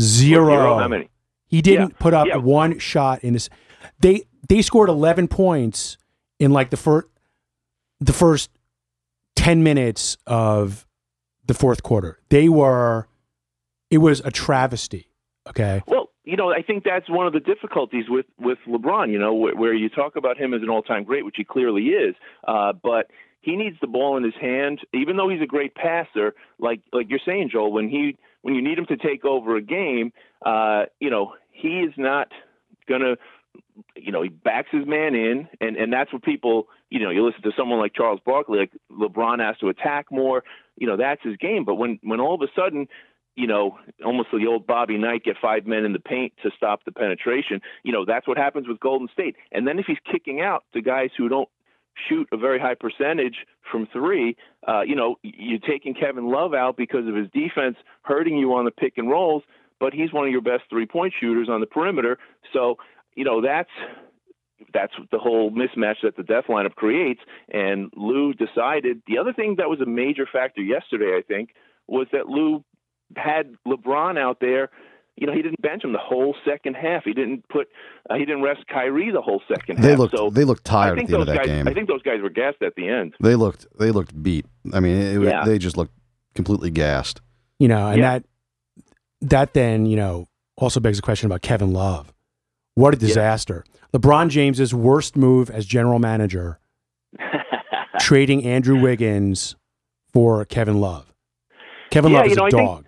Zero. 0.00 0.46
Zero. 0.50 0.78
How 0.78 0.88
many? 0.88 1.08
He 1.46 1.62
didn't 1.62 1.90
Yeah. 1.90 1.96
put 1.98 2.14
up 2.14 2.26
Yeah. 2.26 2.36
one 2.36 2.78
shot 2.78 3.22
in 3.24 3.32
this. 3.34 3.48
They 4.00 4.22
they 4.48 4.62
scored 4.62 4.88
11 4.88 5.28
points 5.28 5.96
in 6.38 6.52
like 6.52 6.70
the 6.70 6.76
first 6.76 7.06
the 8.00 8.12
first 8.12 8.50
10 9.36 9.62
minutes 9.62 10.16
of 10.26 10.86
the 11.46 11.54
fourth 11.54 11.82
quarter. 11.82 12.18
They 12.30 12.48
were 12.48 13.06
it 13.90 13.98
was 13.98 14.20
a 14.24 14.30
travesty. 14.30 15.08
Okay. 15.48 15.82
Well, 15.86 16.10
you 16.24 16.36
know, 16.36 16.52
I 16.52 16.60
think 16.60 16.84
that's 16.84 17.08
one 17.08 17.26
of 17.26 17.32
the 17.32 17.40
difficulties 17.40 18.04
with 18.08 18.26
with 18.38 18.58
LeBron. 18.68 19.10
You 19.10 19.18
know, 19.18 19.32
where, 19.32 19.56
where 19.56 19.74
you 19.74 19.88
talk 19.88 20.16
about 20.16 20.36
him 20.36 20.52
as 20.52 20.62
an 20.62 20.68
all-time 20.68 21.04
great, 21.04 21.24
which 21.24 21.36
he 21.38 21.44
clearly 21.44 21.84
is, 21.84 22.14
uh, 22.46 22.74
but 22.74 23.10
he 23.40 23.56
needs 23.56 23.76
the 23.80 23.86
ball 23.86 24.16
in 24.16 24.24
his 24.24 24.34
hand. 24.38 24.80
Even 24.92 25.16
though 25.16 25.30
he's 25.30 25.40
a 25.40 25.46
great 25.46 25.74
passer, 25.74 26.34
like 26.58 26.80
like 26.92 27.06
you're 27.08 27.20
saying, 27.24 27.48
Joel, 27.50 27.72
when 27.72 27.88
he 27.88 28.18
when 28.42 28.54
you 28.54 28.62
need 28.62 28.78
him 28.78 28.86
to 28.86 28.96
take 28.96 29.24
over 29.24 29.56
a 29.56 29.62
game, 29.62 30.12
uh, 30.44 30.84
you 31.00 31.08
know, 31.10 31.34
he 31.50 31.80
is 31.80 31.94
not 31.96 32.28
gonna. 32.88 33.16
You 33.96 34.12
know, 34.12 34.22
he 34.22 34.28
backs 34.28 34.68
his 34.70 34.86
man 34.86 35.14
in, 35.14 35.48
and 35.60 35.76
and 35.76 35.92
that's 35.92 36.12
what 36.12 36.22
people. 36.22 36.68
You 36.90 37.00
know, 37.00 37.10
you 37.10 37.24
listen 37.24 37.42
to 37.42 37.52
someone 37.56 37.78
like 37.78 37.94
Charles 37.94 38.20
Barkley, 38.24 38.58
like 38.58 38.72
LeBron 38.90 39.40
has 39.40 39.56
to 39.58 39.68
attack 39.68 40.06
more. 40.10 40.42
You 40.76 40.86
know, 40.86 40.96
that's 40.96 41.22
his 41.22 41.36
game. 41.36 41.64
But 41.64 41.76
when 41.76 41.98
when 42.02 42.20
all 42.20 42.34
of 42.34 42.42
a 42.42 42.50
sudden 42.54 42.88
you 43.38 43.46
know, 43.46 43.78
almost 44.04 44.30
the 44.32 44.46
old 44.48 44.66
Bobby 44.66 44.98
Knight 44.98 45.22
get 45.22 45.36
five 45.40 45.64
men 45.64 45.84
in 45.84 45.92
the 45.92 46.00
paint 46.00 46.32
to 46.42 46.50
stop 46.56 46.84
the 46.84 46.90
penetration. 46.90 47.60
You 47.84 47.92
know, 47.92 48.04
that's 48.04 48.26
what 48.26 48.36
happens 48.36 48.66
with 48.66 48.80
Golden 48.80 49.08
State. 49.12 49.36
And 49.52 49.66
then 49.66 49.78
if 49.78 49.86
he's 49.86 49.98
kicking 50.10 50.40
out 50.40 50.64
to 50.74 50.82
guys 50.82 51.10
who 51.16 51.28
don't 51.28 51.48
shoot 52.08 52.28
a 52.32 52.36
very 52.36 52.58
high 52.58 52.74
percentage 52.74 53.46
from 53.70 53.86
three, 53.92 54.36
uh, 54.66 54.80
you 54.80 54.96
know, 54.96 55.16
you're 55.22 55.60
taking 55.60 55.94
Kevin 55.94 56.28
Love 56.28 56.52
out 56.52 56.76
because 56.76 57.06
of 57.06 57.14
his 57.14 57.28
defense 57.32 57.76
hurting 58.02 58.36
you 58.36 58.54
on 58.54 58.64
the 58.64 58.72
pick 58.72 58.94
and 58.98 59.08
rolls, 59.08 59.44
but 59.78 59.94
he's 59.94 60.12
one 60.12 60.26
of 60.26 60.32
your 60.32 60.42
best 60.42 60.64
three 60.68 60.86
point 60.86 61.14
shooters 61.18 61.48
on 61.48 61.60
the 61.60 61.66
perimeter. 61.66 62.18
So, 62.52 62.78
you 63.14 63.24
know, 63.24 63.40
that's 63.40 63.70
that's 64.74 64.94
the 65.12 65.18
whole 65.20 65.52
mismatch 65.52 66.02
that 66.02 66.16
the 66.16 66.24
death 66.24 66.46
lineup 66.48 66.74
creates. 66.74 67.20
And 67.48 67.92
Lou 67.94 68.34
decided 68.34 69.00
the 69.06 69.18
other 69.18 69.32
thing 69.32 69.54
that 69.58 69.70
was 69.70 69.80
a 69.80 69.86
major 69.86 70.26
factor 70.26 70.60
yesterday, 70.60 71.16
I 71.16 71.22
think, 71.22 71.50
was 71.86 72.08
that 72.12 72.28
Lou 72.28 72.64
had 73.16 73.54
LeBron 73.66 74.18
out 74.18 74.38
there. 74.40 74.70
You 75.16 75.26
know, 75.26 75.32
he 75.32 75.42
didn't 75.42 75.60
bench 75.60 75.82
him 75.82 75.92
the 75.92 75.98
whole 75.98 76.36
second 76.44 76.74
half. 76.74 77.02
He 77.04 77.12
didn't 77.12 77.48
put, 77.48 77.66
uh, 78.08 78.14
he 78.14 78.20
didn't 78.24 78.42
rest 78.42 78.60
Kyrie 78.72 79.10
the 79.10 79.20
whole 79.20 79.42
second 79.52 79.78
They 79.82 79.90
half. 79.90 79.98
looked 79.98 80.16
so 80.16 80.30
they 80.30 80.44
looked 80.44 80.68
I 80.68 80.72
tired 80.72 80.92
at 80.92 80.96
think 80.98 81.08
the 81.08 81.14
end 81.14 81.22
of 81.22 81.26
that 81.28 81.36
guys, 81.38 81.46
game. 81.46 81.66
I 81.68 81.74
think 81.74 81.88
those 81.88 82.02
guys 82.02 82.20
were 82.22 82.30
gassed 82.30 82.62
at 82.62 82.74
the 82.76 82.88
end. 82.88 83.14
they 83.20 83.34
looked 83.34 83.66
they 83.78 83.90
looked 83.90 84.20
beat. 84.22 84.46
I 84.72 84.78
mean, 84.78 84.96
it, 84.96 85.20
Yeah. 85.22 85.44
they 85.44 85.58
just 85.58 85.76
looked 85.76 85.92
completely 86.36 86.70
gassed. 86.70 87.20
You 87.58 87.66
know, 87.66 87.88
and 87.88 87.98
Yeah. 87.98 88.18
that 88.20 88.24
that 89.22 89.54
then, 89.54 89.86
you 89.86 89.96
know, 89.96 90.28
also 90.56 90.78
begs 90.78 90.98
the 90.98 91.02
question 91.02 91.26
about 91.26 91.42
Kevin 91.42 91.72
Love. 91.72 92.12
What 92.76 92.94
a 92.94 92.96
disaster. 92.96 93.64
LeBron 93.92 94.28
James's 94.28 94.72
worst 94.72 95.16
move 95.16 95.50
as 95.50 95.66
general 95.66 95.98
manager, 95.98 96.60
trading 98.00 98.44
Andrew 98.44 98.80
Wiggins 98.80 99.56
for 100.12 100.44
Kevin 100.44 100.80
Love. 100.80 101.12
Kevin 101.90 102.12
Yeah, 102.12 102.18
Love 102.18 102.26
you 102.26 102.32
is 102.32 102.36
know, 102.36 102.42
a 102.44 102.46
I 102.46 102.50
dog. 102.50 102.84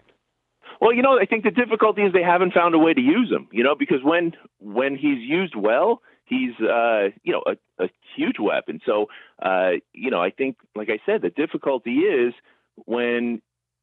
Well, 0.81 0.95
you 0.95 1.03
know, 1.03 1.19
I 1.21 1.27
think 1.27 1.45
the 1.45 1.51
difficulty 1.51 2.03
is 2.03 2.13
they 2.13 2.23
haven't 2.23 2.55
found 2.55 2.75
a 2.75 2.79
way 2.79 2.95
to 2.95 3.01
use 3.01 3.31
him. 3.31 3.49
You 3.53 3.63
know, 3.63 3.75
because 3.79 4.03
when 4.03 4.33
when 4.61 4.97
he's 4.97 5.19
used 5.19 5.55
well, 5.55 6.01
he's 6.25 6.59
uh, 6.61 7.09
you 7.23 7.33
know 7.33 7.43
a, 7.47 7.85
a 7.85 7.89
huge 8.17 8.37
weapon. 8.41 8.81
So 8.87 9.07
uh, 9.43 9.73
you 9.93 10.11
know, 10.11 10.21
I 10.23 10.31
think, 10.31 10.57
like 10.75 10.89
I 10.89 10.99
said, 11.05 11.23
the 11.23 11.31
difficulty 11.31 11.99
is 12.01 12.33
when 12.87 13.43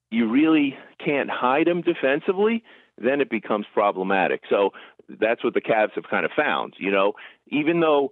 you 0.09 0.29
really 0.29 0.75
can't 1.03 1.29
hide 1.29 1.67
him 1.67 1.81
defensively, 1.81 2.63
then 2.97 3.21
it 3.21 3.29
becomes 3.29 3.65
problematic. 3.73 4.41
So 4.49 4.71
that's 5.07 5.43
what 5.43 5.53
the 5.53 5.61
Cavs 5.61 5.93
have 5.95 6.05
kind 6.09 6.25
of 6.25 6.31
found. 6.35 6.73
You 6.79 6.91
know, 6.91 7.13
even 7.47 7.79
though 7.79 8.11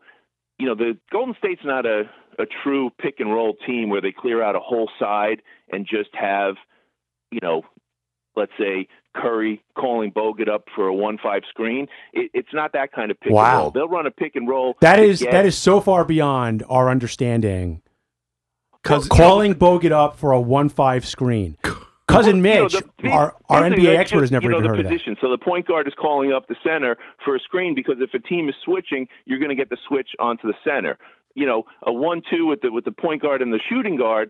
you 0.60 0.68
know 0.68 0.76
the 0.76 0.96
Golden 1.12 1.36
State's 1.40 1.66
not 1.66 1.88
a 1.88 2.04
a 2.38 2.46
true 2.64 2.92
pick 3.02 3.20
and 3.20 3.34
roll 3.34 3.56
team 3.66 3.90
where 3.90 4.02
they 4.02 4.12
clear 4.12 4.44
out 4.44 4.56
a 4.56 4.60
whole 4.60 4.92
side 5.00 5.42
and 5.72 5.88
just 5.88 6.10
have 6.14 6.56
you 7.32 7.40
know 7.42 7.64
let's 8.36 8.52
say 8.60 8.88
Curry 9.16 9.64
calling 9.78 10.12
Bogut 10.12 10.50
up 10.50 10.66
for 10.76 10.88
a 10.88 10.94
one-five 10.94 11.44
screen. 11.50 11.88
It, 12.14 12.32
it's 12.34 12.54
not 12.54 12.74
that 12.74 12.92
kind 12.92 13.12
of 13.12 13.20
pick 13.20 13.32
Wow. 13.32 13.44
and 13.52 13.60
roll. 13.60 13.72
They'll 13.72 13.88
run 13.88 14.06
a 14.06 14.12
pick 14.12 14.36
and 14.36 14.48
roll. 14.48 14.76
That 14.82 15.00
is 15.00 15.22
get- 15.22 15.32
that 15.32 15.46
is 15.46 15.58
so 15.58 15.80
far 15.80 16.04
beyond 16.06 16.64
our 16.70 16.90
understanding. 16.90 17.82
'Cause- 18.84 19.08
calling 19.08 19.56
Bogut 19.56 19.92
up 19.92 20.16
for 20.18 20.32
a 20.32 20.40
one-five 20.40 21.06
screen. 21.06 21.58
Cousin 22.08 22.40
Well, 22.44 22.54
you 22.54 22.58
know, 22.60 22.64
Mitch, 22.66 22.84
the- 23.02 23.10
our, 23.10 23.36
our 23.50 23.64
NBA 23.64 23.84
that's 23.86 24.00
expert, 24.12 24.22
has 24.22 24.32
never 24.32 24.44
you 24.44 24.50
know, 24.52 24.58
even 24.58 24.64
the 24.64 24.70
heard 24.70 24.80
of 24.82 24.84
that. 24.86 24.92
position. 24.92 25.18
So 25.22 25.30
the 25.32 25.40
point 25.40 25.66
guard 25.66 25.88
is 25.88 25.94
calling 25.96 26.32
up 26.32 26.48
the 26.48 26.56
center 26.64 26.98
for 27.24 27.36
a 27.36 27.40
screen 27.40 27.74
because 27.74 27.96
if 28.00 28.14
a 28.14 28.20
team 28.20 28.48
is 28.48 28.54
switching, 28.64 29.08
you're 29.26 29.40
going 29.40 29.50
to 29.50 29.56
get 29.56 29.70
the 29.72 29.78
switch 29.88 30.10
onto 30.20 30.48
the 30.48 30.54
center. 30.64 31.00
You 31.34 31.48
know, 31.48 31.66
a 31.82 31.92
one-two 31.92 32.46
with 32.46 32.62
the 32.62 32.72
with 32.72 32.86
the 32.86 32.92
point 32.92 33.24
guard 33.24 33.42
and 33.42 33.52
the 33.52 33.60
shooting 33.70 33.96
guard 33.96 34.30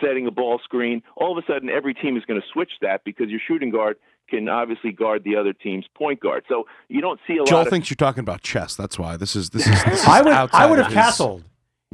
setting 0.00 0.26
a 0.26 0.30
ball 0.30 0.60
screen. 0.62 1.02
All 1.16 1.36
of 1.36 1.42
a 1.42 1.46
sudden, 1.50 1.68
every 1.68 1.94
team 1.94 2.16
is 2.16 2.24
going 2.24 2.40
to 2.40 2.46
switch 2.52 2.72
that 2.82 3.02
because 3.04 3.28
your 3.28 3.40
shooting 3.46 3.70
guard 3.70 3.96
can 4.28 4.48
obviously 4.48 4.92
guard 4.92 5.22
the 5.24 5.36
other 5.36 5.52
team's 5.52 5.86
point 5.96 6.20
guard. 6.20 6.44
So 6.48 6.64
you 6.88 7.00
don't 7.00 7.20
see 7.26 7.34
a 7.34 7.44
Joel 7.44 7.58
lot 7.58 7.66
of 7.68 7.70
thinks 7.72 7.90
you're 7.90 7.96
talking 7.96 8.20
about 8.20 8.42
chess. 8.42 8.74
That's 8.74 8.98
why 8.98 9.16
this 9.16 9.36
is 9.36 9.50
this 9.50 9.66
is. 9.66 9.84
This 9.84 10.00
is 10.00 10.06
I 10.06 10.22
would 10.22 10.32
I 10.32 10.66
would 10.66 10.78
have 10.78 10.88
his- 10.88 10.94
castled. 10.94 11.44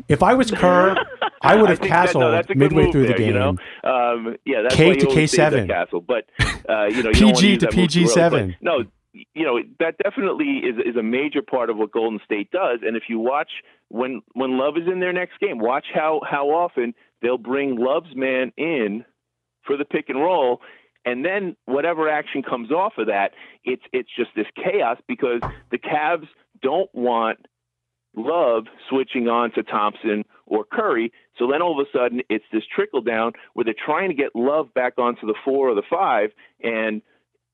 If 0.09 0.23
I 0.23 0.33
was 0.33 0.51
Kerr, 0.51 0.97
I 1.43 1.55
would 1.57 1.69
have 1.69 1.79
think 1.79 1.91
that- 1.91 2.05
castled 2.07 2.23
no, 2.23 2.31
that's 2.31 2.49
a 2.49 2.55
good 2.55 2.59
midway 2.59 2.91
through 2.91 3.09
there, 3.09 3.13
the 3.13 3.19
game. 3.19 3.35
You 3.35 3.35
know? 3.35 3.49
um, 3.85 4.37
yeah, 4.47 4.63
that's 4.63 4.75
K 4.75 4.95
to 4.95 5.07
always 5.07 5.31
say 5.31 5.37
that 5.37 5.53
K7. 5.53 5.69
Castle, 5.69 6.01
but 6.01 6.25
uh, 6.69 6.87
you 6.87 7.03
know, 7.03 7.11
you 7.11 7.27
PG 7.33 7.49
use 7.51 7.59
to 7.61 7.67
that 7.67 7.77
move 7.77 7.91
too 7.91 8.01
early. 8.01 8.41
PG7. 8.55 8.57
No, 8.63 8.85
you 9.13 9.45
know 9.45 9.61
that 9.79 9.99
definitely 10.03 10.63
is 10.65 10.77
is 10.87 10.97
a 10.97 11.03
major 11.03 11.43
part 11.43 11.69
of 11.69 11.77
what 11.77 11.93
Golden 11.93 12.21
State 12.25 12.51
does. 12.51 12.79
And 12.83 12.97
if 12.97 13.05
you 13.09 13.19
watch 13.19 13.51
when 13.89 14.23
when 14.33 14.57
Love 14.59 14.79
is 14.79 14.89
in 14.91 15.01
their 15.01 15.13
next 15.13 15.39
game, 15.39 15.59
watch 15.59 15.85
how 15.93 16.23
how 16.29 16.49
often 16.49 16.95
they'll 17.23 17.39
bring 17.39 17.77
Love's 17.77 18.15
man 18.15 18.53
in 18.57 19.05
for 19.65 19.77
the 19.77 19.85
pick 19.85 20.09
and 20.09 20.21
roll. 20.21 20.61
And 21.05 21.25
then 21.25 21.57
whatever 21.65 22.09
action 22.09 22.43
comes 22.43 22.71
off 22.71 22.95
of 22.99 23.07
that, 23.07 23.33
it's 23.65 23.83
it's 23.93 24.11
just 24.17 24.31
this 24.37 24.47
chaos 24.57 24.99
because 25.09 25.41
the 25.71 25.79
Cavs 25.79 26.29
don't 26.63 26.93
want 26.95 27.39
Love 28.15 28.65
switching 28.91 29.27
on 29.27 29.51
to 29.53 29.63
Thompson 29.63 30.25
or 30.47 30.65
Curry. 30.65 31.13
So 31.39 31.49
then 31.51 31.63
all 31.63 31.81
of 31.81 31.87
a 31.87 31.99
sudden 31.99 32.21
it's 32.29 32.45
this 32.53 32.63
trickle 32.73 33.01
down 33.01 33.33
where 33.55 33.65
they're 33.65 33.75
trying 33.75 34.11
to 34.11 34.15
get 34.15 34.37
Love 34.37 34.73
back 34.75 34.99
onto 34.99 35.27
the 35.27 35.35
four 35.45 35.71
or 35.71 35.75
the 35.75 35.83
five, 35.89 36.31
and 36.63 37.03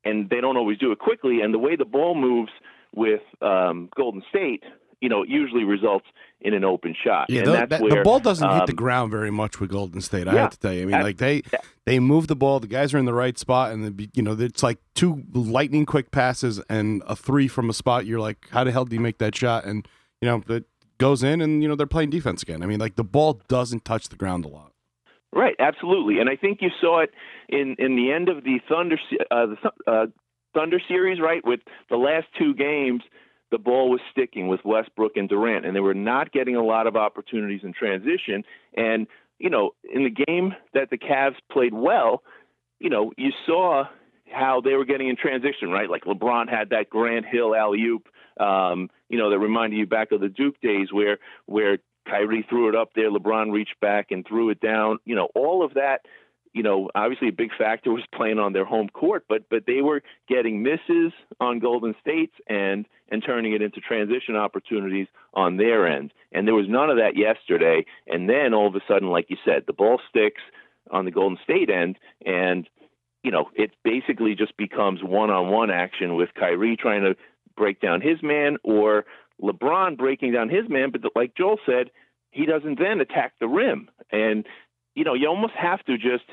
and 0.05 0.29
they 0.29 0.41
don't 0.41 0.57
always 0.57 0.79
do 0.79 0.93
it 0.93 0.99
quickly. 0.99 1.41
And 1.41 1.55
the 1.55 1.59
way 1.59 1.77
the 1.77 1.85
ball 1.85 2.15
moves 2.15 2.53
with 2.95 3.23
um, 3.41 3.89
Golden 3.97 4.23
State, 4.29 4.65
you 5.01 5.09
know, 5.09 5.23
it 5.23 5.29
usually 5.29 5.65
results 5.65 6.07
in 6.41 6.55
an 6.55 6.65
open 6.65 6.95
shot. 7.05 7.27
Yeah, 7.29 7.41
and 7.41 7.49
the, 7.49 7.53
that's 7.53 7.71
that- 7.71 7.81
where 7.81 7.91
the 7.91 8.03
ball 8.03 8.21
doesn't 8.21 8.49
hit 8.49 8.67
the 8.67 8.73
um, 8.73 8.77
ground 8.77 9.11
very 9.11 9.31
much 9.31 9.61
with 9.61 9.71
Golden 9.71 10.01
State. 10.01 10.29
I 10.29 10.35
yeah. 10.35 10.41
have 10.43 10.51
to 10.51 10.59
tell 10.59 10.73
you. 10.73 10.83
I 10.83 10.85
mean, 10.87 10.95
Uh, 10.97 11.03
like 11.03 11.19
they 11.19 11.43
they 11.87 11.99
move 11.99 12.27
the 12.27 12.37
ball. 12.37 12.61
The 12.61 12.67
guys 12.67 12.95
are 12.95 12.99
in 12.99 13.05
the 13.05 13.15
right 13.15 13.39
spot, 13.39 13.73
and 13.73 13.85
the, 13.85 14.09
you 14.15 14.23
know 14.23 14.37
it's 14.39 14.63
like 14.63 14.79
two 14.95 15.25
lightning 15.33 15.87
quick 15.87 16.11
passes 16.11 16.61
and 16.69 17.03
a 17.07 17.17
three 17.17 17.49
from 17.49 17.71
a 17.71 17.75
spot. 17.75 18.07
You're 18.07 18.21
like, 18.21 18.49
how 18.51 18.65
the 18.65 18.73
hell 18.73 18.85
do 18.85 18.95
you 18.95 19.01
make 19.01 19.19
that 19.19 19.35
shot? 19.35 19.65
And 19.65 19.87
you 20.21 20.29
know 20.29 20.43
it 20.49 20.65
goes 20.99 21.23
in, 21.23 21.41
and 21.41 21.63
you 21.63 21.69
know 21.69 21.75
they're 21.75 21.87
playing 21.87 22.11
defense 22.11 22.43
again. 22.43 22.63
I 22.63 22.67
mean, 22.67 22.81
like 22.81 22.97
the 22.97 23.05
ball 23.05 23.41
doesn't 23.49 23.85
touch 23.85 24.09
the 24.09 24.17
ground 24.17 24.45
a 24.45 24.49
lot. 24.49 24.73
Right, 25.33 25.57
absolutely, 25.59 26.21
and 26.21 26.31
I 26.31 26.37
think 26.37 26.63
you 26.63 26.71
saw 26.81 27.01
it 27.01 27.11
in 27.49 27.77
in 27.79 27.97
the 27.97 28.13
end 28.13 28.29
of 28.29 28.45
the 28.45 28.61
Thunder 28.69 28.99
uh, 29.31 29.47
the 29.47 29.57
uh, 29.87 30.07
Thunder 30.55 30.81
series, 30.89 31.21
right? 31.21 31.45
With 31.45 31.61
the 31.91 31.97
last 31.97 32.27
two 32.39 32.55
games, 32.55 33.03
the 33.51 33.59
ball 33.59 33.91
was 33.91 34.01
sticking 34.11 34.49
with 34.49 34.61
Westbrook 34.65 35.17
and 35.17 35.29
Durant, 35.29 35.65
and 35.65 35.75
they 35.75 35.81
were 35.81 35.95
not 35.95 36.33
getting 36.33 36.57
a 36.57 36.65
lot 36.65 36.87
of 36.87 36.97
opportunities 36.97 37.61
in 37.63 37.73
transition. 37.73 38.45
And 38.77 39.07
you 39.39 39.51
know, 39.51 39.71
in 39.85 40.05
the 40.05 40.25
game 40.25 40.55
that 40.75 40.91
the 40.91 40.99
Cavs 40.99 41.37
played 41.51 41.73
well, 41.73 42.23
you 42.81 42.91
know, 42.91 43.13
you 43.17 43.31
saw 43.47 43.85
how 44.33 44.61
they 44.61 44.75
were 44.75 44.85
getting 44.85 45.09
in 45.09 45.17
transition, 45.17 45.71
right? 45.71 45.89
Like 45.89 46.05
LeBron 46.05 46.49
had 46.49 46.71
that 46.71 46.91
Grant 46.91 47.25
Hill 47.25 47.55
alley 47.55 47.83
oop, 47.83 48.09
um, 48.41 48.91
you 49.09 49.19
know, 49.19 49.31
that 49.31 49.39
reminded 49.39 49.79
you 49.79 49.87
back 49.87 50.13
of 50.13 50.21
the 50.21 50.29
Duke 50.29 50.61
days 50.61 50.93
where 50.93 51.19
where 51.47 51.79
Kyrie 52.07 52.47
threw 52.49 52.69
it 52.69 52.75
up 52.75 52.91
there, 52.95 53.11
LeBron 53.11 53.53
reached 53.53 53.79
back 53.81 54.11
and 54.11 54.27
threw 54.27 54.51
it 54.51 54.61
down. 54.61 54.99
You 55.05 55.15
know, 55.15 55.29
all 55.35 55.65
of 55.65 55.75
that. 55.75 56.03
You 56.55 56.63
know, 56.63 56.91
obviously 56.95 57.29
a 57.29 57.33
big 57.33 57.51
factor 57.57 57.93
was 57.93 58.05
playing 58.15 58.39
on 58.39 58.53
their 58.53 58.65
home 58.65 58.89
court, 58.89 59.25
but 59.29 59.49
but 59.51 59.65
they 59.67 59.83
were 59.83 60.03
getting 60.29 60.63
misses 60.63 61.13
on 61.41 61.59
Golden 61.59 61.95
State's 62.01 62.35
end 62.49 62.87
and 63.11 63.23
turning 63.25 63.53
it 63.53 63.63
into 63.63 63.81
transition 63.81 64.37
opportunities 64.37 65.07
on 65.35 65.57
their 65.57 65.87
end. 65.87 66.13
And 66.33 66.47
there 66.47 66.55
was 66.55 66.67
none 66.69 66.91
of 66.91 66.97
that 66.97 67.17
yesterday. 67.17 67.85
And 68.07 68.29
then 68.29 68.55
all 68.55 68.67
of 68.67 68.75
a 68.75 68.81
sudden, 68.89 69.09
like 69.09 69.31
you 69.31 69.37
said, 69.45 69.65
the 69.67 69.73
ball 69.73 70.01
sticks 70.09 70.43
on 70.91 71.05
the 71.05 71.11
Golden 71.11 71.39
State 71.43 71.71
end, 71.71 71.99
and 72.25 72.69
you 73.23 73.31
know, 73.31 73.51
it 73.55 73.73
basically 73.85 74.35
just 74.35 74.57
becomes 74.57 75.03
one-on-one 75.03 75.71
action 75.71 76.15
with 76.15 76.31
Kyrie 76.35 76.77
trying 76.77 77.03
to 77.03 77.17
break 77.57 77.81
down 77.81 78.01
his 78.01 78.23
man 78.23 78.57
or 78.63 79.05
LeBron 79.43 79.99
breaking 79.99 80.33
down 80.33 80.49
his 80.49 80.69
man. 80.69 80.91
But 80.91 81.03
like 81.15 81.35
Joel 81.37 81.59
said, 81.67 81.91
he 82.31 82.47
doesn't 82.47 82.79
then 82.79 83.01
attack 83.01 83.35
the 83.41 83.49
rim, 83.49 83.91
and 84.13 84.47
you 84.99 85.05
know, 85.05 85.15
you 85.15 85.29
almost 85.29 85.55
have 85.55 85.85
to 85.87 85.97
just 85.97 86.25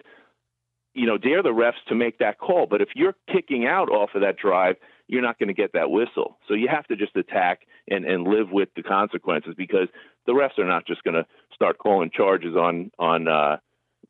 you 0.93 1.05
know 1.05 1.18
dare 1.18 1.43
the 1.43 1.49
refs 1.49 1.82
to 1.89 1.95
make 1.95 2.18
that 2.20 2.39
call. 2.39 2.68
But 2.70 2.82
if 2.82 2.89
you're 2.95 3.16
kicking 3.32 3.66
out 3.66 3.89
off 3.89 4.11
of 4.16 4.22
that 4.22 4.38
drive, 4.38 4.76
you're 5.07 5.22
not 5.22 5.38
going 5.39 5.47
to 5.49 5.53
get 5.53 5.72
that 5.74 5.91
whistle. 5.91 6.38
So 6.47 6.53
you 6.53 6.68
have 6.70 6.86
to 6.88 6.95
just 6.95 7.16
attack 7.16 7.61
and 7.89 8.05
and 8.05 8.24
live 8.28 8.49
with 8.51 8.70
the 8.76 8.84
consequences 8.84 9.53
because 9.57 9.88
the 10.26 10.32
refs 10.34 10.57
are 10.57 10.66
not 10.68 10.88
just 10.88 11.03
going 11.03 11.13
to 11.16 11.26
start 11.53 11.78
calling 11.78 12.09
charges 12.11 12.55
on 12.55 12.91
on 12.97 13.28
uh, 13.28 13.57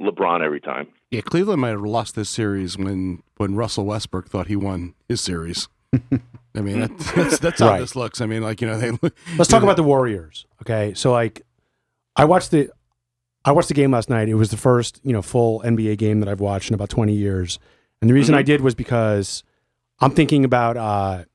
LeBron 0.01 0.41
every 0.43 0.61
time. 0.61 0.87
Yeah, 1.11 1.21
Cleveland 1.21 1.61
might 1.61 1.69
have 1.69 1.81
lost 1.81 2.15
this 2.15 2.29
series 2.29 2.77
when 2.77 3.23
when 3.37 3.55
Russell 3.55 3.85
Westbrook 3.85 4.27
thought 4.29 4.47
he 4.47 4.55
won 4.55 4.93
his 5.09 5.21
series. 5.21 5.67
I 6.57 6.61
mean, 6.61 6.79
that, 6.81 6.97
that's 7.15 7.39
that's 7.39 7.59
how 7.59 7.69
Right. 7.69 7.79
this 7.79 7.95
looks. 7.95 8.21
I 8.21 8.25
mean, 8.25 8.41
like 8.43 8.61
you 8.61 8.67
know, 8.67 8.77
they 8.77 8.91
Let's 9.37 9.49
talk 9.49 9.63
about 9.63 9.75
the 9.77 9.83
Warriors. 9.83 10.45
Okay, 10.61 10.93
so 10.93 11.11
like, 11.11 11.41
I 12.15 12.25
watched 12.25 12.51
the, 12.51 12.69
I 13.45 13.51
watched 13.51 13.67
the 13.67 13.75
game 13.75 13.91
last 13.91 14.09
night. 14.09 14.27
It 14.27 14.33
was 14.33 14.49
the 14.49 14.57
first 14.57 14.99
you 15.03 15.13
know 15.13 15.21
full 15.21 15.61
NBA 15.61 15.97
game 15.99 16.19
that 16.19 16.27
I've 16.27 16.39
watched 16.39 16.69
in 16.69 16.73
about 16.73 16.89
twenty 16.89 17.13
years, 17.13 17.59
and 18.01 18.09
the 18.09 18.13
reason 18.13 18.33
I 18.35 18.41
did 18.41 18.61
was 18.61 18.73
because 18.75 19.43
I'm 19.99 20.11
thinking 20.11 20.43
about 20.43 20.75
uh, 20.77 21.25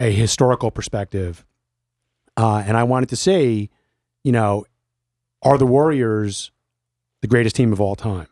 a 0.00 0.10
historical 0.10 0.70
perspective, 0.70 1.44
uh, 2.36 2.62
and 2.66 2.76
I 2.76 2.82
wanted 2.84 3.10
to 3.10 3.16
say, 3.16 3.68
you 4.24 4.32
know, 4.32 4.64
are 5.42 5.58
the 5.58 5.66
Warriors 5.66 6.50
the 7.20 7.28
greatest 7.28 7.54
team 7.56 7.72
of 7.72 7.80
all 7.80 7.94
time? 7.94 8.28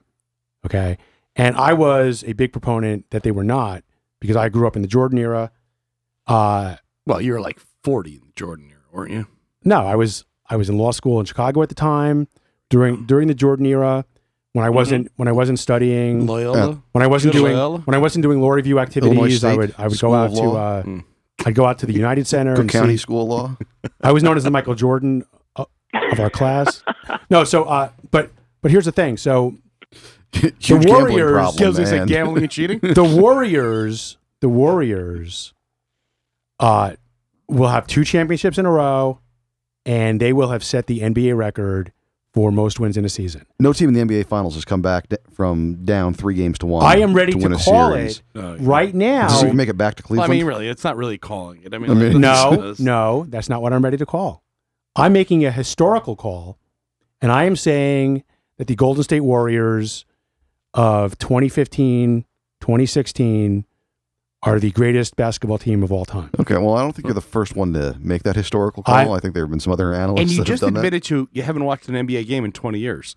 Okay, 0.64 0.96
and 1.36 1.54
I 1.56 1.74
was 1.74 2.24
a 2.26 2.32
big 2.32 2.50
proponent 2.50 3.10
that 3.10 3.22
they 3.24 3.30
were 3.30 3.44
not 3.44 3.84
because 4.20 4.36
I 4.36 4.48
grew 4.48 4.66
up 4.66 4.74
in 4.74 4.82
the 4.82 4.88
Jordan 4.88 5.18
era. 5.18 5.52
Uh, 6.26 6.76
Well, 7.06 7.20
you 7.20 7.32
were 7.32 7.40
like 7.40 7.60
40 7.84 8.14
in 8.14 8.20
the 8.26 8.32
Jordan 8.34 8.68
era, 8.70 8.82
weren't 8.90 9.12
you? 9.12 9.26
no, 9.64 9.86
I 9.86 9.96
was 9.96 10.24
I 10.48 10.56
was 10.56 10.70
in 10.70 10.78
law 10.78 10.92
school 10.92 11.20
in 11.20 11.26
Chicago 11.26 11.60
at 11.62 11.68
the 11.68 11.74
time 11.74 12.26
during 12.70 13.06
during 13.06 13.28
the 13.28 13.34
Jordan 13.34 13.66
era 13.66 14.04
when 14.52 14.64
I 14.64 14.70
wasn't 14.70 15.10
when 15.16 15.28
I 15.28 15.32
wasn't 15.32 15.58
studying 15.58 16.26
Loyola. 16.26 16.82
when 16.92 17.02
I 17.02 17.06
wasn't 17.06 17.32
Good 17.32 17.40
doing 17.40 17.52
Loyola? 17.54 17.78
when 17.80 17.94
I 17.94 17.98
wasn't 17.98 18.22
doing 18.22 18.40
law 18.40 18.50
review 18.50 18.78
activities. 18.78 19.44
I 19.44 19.56
would 19.56 19.74
I 19.78 19.88
would 19.88 19.96
School 19.96 20.10
go 20.10 20.16
out 20.16 20.34
to 20.34 20.42
uh, 20.50 20.82
Hmm. 20.82 20.98
I'd 21.46 21.54
go 21.54 21.64
out 21.66 21.78
to 21.78 21.86
the 21.86 21.92
United 21.92 22.26
Center 22.26 22.54
Cook 22.54 22.62
and 22.62 22.70
County 22.70 22.94
see, 22.94 23.02
School 23.02 23.22
of 23.22 23.28
Law. 23.28 23.56
I 24.02 24.10
was 24.10 24.22
known 24.24 24.36
as 24.36 24.42
the 24.44 24.50
Michael 24.50 24.74
Jordan 24.74 25.24
uh, 25.54 25.64
of 26.10 26.18
our 26.18 26.30
class. 26.30 26.82
No, 27.30 27.44
so 27.44 27.64
uh, 27.64 27.90
but 28.10 28.30
but 28.60 28.70
here's 28.72 28.86
the 28.86 28.92
thing. 28.92 29.16
So 29.16 29.56
Huge 30.32 30.58
gambling 30.58 30.88
Warriors 30.88 31.32
problem, 31.32 31.56
Kills 31.58 31.78
is 31.78 31.92
man. 31.92 32.06
gambling 32.06 32.42
and 32.42 32.50
cheating. 32.50 32.78
the 32.82 33.04
Warriors, 33.04 34.18
the 34.40 34.48
Warriors, 34.48 35.54
uh, 36.60 36.94
will 37.48 37.68
have 37.68 37.86
two 37.86 38.04
championships 38.04 38.58
in 38.58 38.66
a 38.66 38.70
row, 38.70 39.20
and 39.86 40.20
they 40.20 40.32
will 40.32 40.48
have 40.50 40.64
set 40.64 40.86
the 40.86 41.00
NBA 41.00 41.36
record 41.36 41.92
for 42.34 42.52
most 42.52 42.78
wins 42.78 42.96
in 42.96 43.04
a 43.04 43.08
season. 43.08 43.46
No 43.58 43.72
team 43.72 43.88
in 43.88 43.94
the 43.94 44.00
NBA 44.14 44.26
Finals 44.26 44.54
has 44.54 44.64
come 44.64 44.82
back 44.82 45.06
from 45.32 45.84
down 45.84 46.14
three 46.14 46.34
games 46.34 46.58
to 46.58 46.66
one. 46.66 46.84
I 46.84 46.98
am 46.98 47.14
ready 47.14 47.32
to 47.32 47.38
to, 47.38 47.44
win 47.44 47.52
a 47.52 47.56
call 47.56 47.90
series. 47.92 48.18
it 48.34 48.38
Oh, 48.38 48.56
right 48.58 48.94
now. 48.94 49.28
Does 49.28 49.42
it 49.44 49.54
make 49.54 49.68
it 49.68 49.76
back 49.78 49.96
to 49.96 50.04
Well, 50.10 50.20
I 50.22 50.26
mean, 50.26 50.44
really, 50.44 50.68
it's 50.68 50.84
not 50.84 50.96
really 50.96 51.18
calling 51.18 51.62
it. 51.62 51.74
I 51.74 51.78
mean, 51.78 51.90
I 51.90 51.94
mean- 51.94 52.20
no, 52.20 52.74
no, 52.78 53.26
that's 53.28 53.48
not 53.48 53.62
what 53.62 53.72
I'm 53.72 53.82
ready 53.82 53.96
to 53.96 54.06
call. 54.06 54.42
I'm 54.94 55.12
making 55.12 55.44
a 55.44 55.50
historical 55.50 56.16
call, 56.16 56.58
and 57.22 57.32
I 57.32 57.44
am 57.44 57.56
saying 57.56 58.24
that 58.58 58.66
the 58.66 58.74
Golden 58.74 59.02
State 59.02 59.20
Warriors 59.20 60.04
of 60.74 61.16
2015, 61.18 62.24
2016 62.60 63.64
are 64.44 64.60
the 64.60 64.70
greatest 64.70 65.16
basketball 65.16 65.58
team 65.58 65.82
of 65.82 65.90
all 65.90 66.04
time. 66.04 66.30
okay, 66.40 66.54
well, 66.56 66.74
I 66.76 66.82
don't 66.82 66.92
think 66.94 67.06
you're 67.06 67.14
the 67.14 67.20
first 67.20 67.56
one 67.56 67.72
to 67.72 67.96
make 67.98 68.22
that 68.22 68.36
historical 68.36 68.82
call. 68.82 68.94
I, 68.94 69.16
I- 69.16 69.20
think 69.20 69.34
there 69.34 69.42
have 69.42 69.50
been 69.50 69.60
some 69.60 69.72
other 69.72 69.92
analysts 69.94 70.20
And 70.22 70.30
you 70.30 70.38
that 70.38 70.44
just 70.44 70.60
have 70.62 70.70
done 70.74 70.76
admitted 70.76 71.02
to 71.04 71.28
you 71.32 71.42
haven't 71.42 71.64
watched 71.64 71.88
an 71.88 71.94
NBA 72.06 72.26
game 72.28 72.44
in 72.44 72.52
20 72.52 72.78
years. 72.78 73.14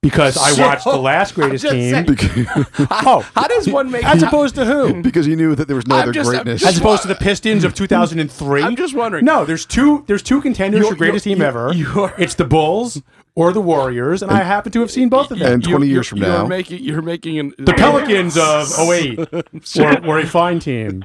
Because 0.00 0.36
I 0.36 0.60
watched 0.66 0.82
the 0.84 0.96
last 0.96 1.36
greatest 1.36 1.64
team. 1.68 2.04
saying. 2.06 2.06
Oh, 2.90 3.20
How 3.36 3.46
does 3.46 3.68
one 3.68 3.88
make? 3.90 4.04
as 4.04 4.20
opposed 4.24 4.56
to 4.56 4.64
who? 4.64 5.00
because 5.02 5.28
you 5.28 5.36
knew 5.36 5.54
that 5.54 5.68
there 5.68 5.76
was 5.76 5.86
no 5.86 5.94
I'm 5.94 6.02
other 6.02 6.12
just- 6.12 6.28
greatness. 6.28 6.60
just- 6.62 6.72
As 6.72 6.78
opposed 6.80 7.02
to 7.02 7.08
the 7.08 7.14
Pistons 7.14 7.62
of 7.62 7.72
2003. 7.74 8.62
I'm 8.64 8.74
just 8.74 8.94
wondering. 8.94 9.24
No, 9.24 9.44
there's 9.44 9.64
two. 9.64 10.02
There's 10.08 10.22
two 10.22 10.40
contenders 10.40 10.80
You're- 10.80 10.90
for 10.90 10.96
greatest 10.96 11.24
you're- 11.26 11.36
team 11.36 11.42
you're- 11.42 11.48
ever. 11.48 11.72
you're- 11.72 12.12
it's 12.18 12.34
the 12.34 12.44
Bulls 12.44 13.00
or 13.34 13.52
the 13.52 13.60
Warriors, 13.60 14.22
and 14.22 14.30
I 14.30 14.42
happen 14.42 14.72
to 14.72 14.80
have 14.80 14.90
seen 14.90 15.08
both 15.08 15.30
of 15.30 15.38
them. 15.38 15.54
and 15.54 15.64
20 15.64 15.86
years 15.86 16.06
from 16.08 16.18
you're 16.18 16.28
now, 16.28 16.46
making 16.46 16.82
you're 16.82 17.02
making 17.02 17.38
an, 17.38 17.54
the 17.58 17.72
Pelicans 17.74 18.36
of 18.36 18.68
08 18.78 19.18
were, 19.76 20.00
were 20.08 20.18
a 20.18 20.26
fine 20.26 20.58
team. 20.58 21.04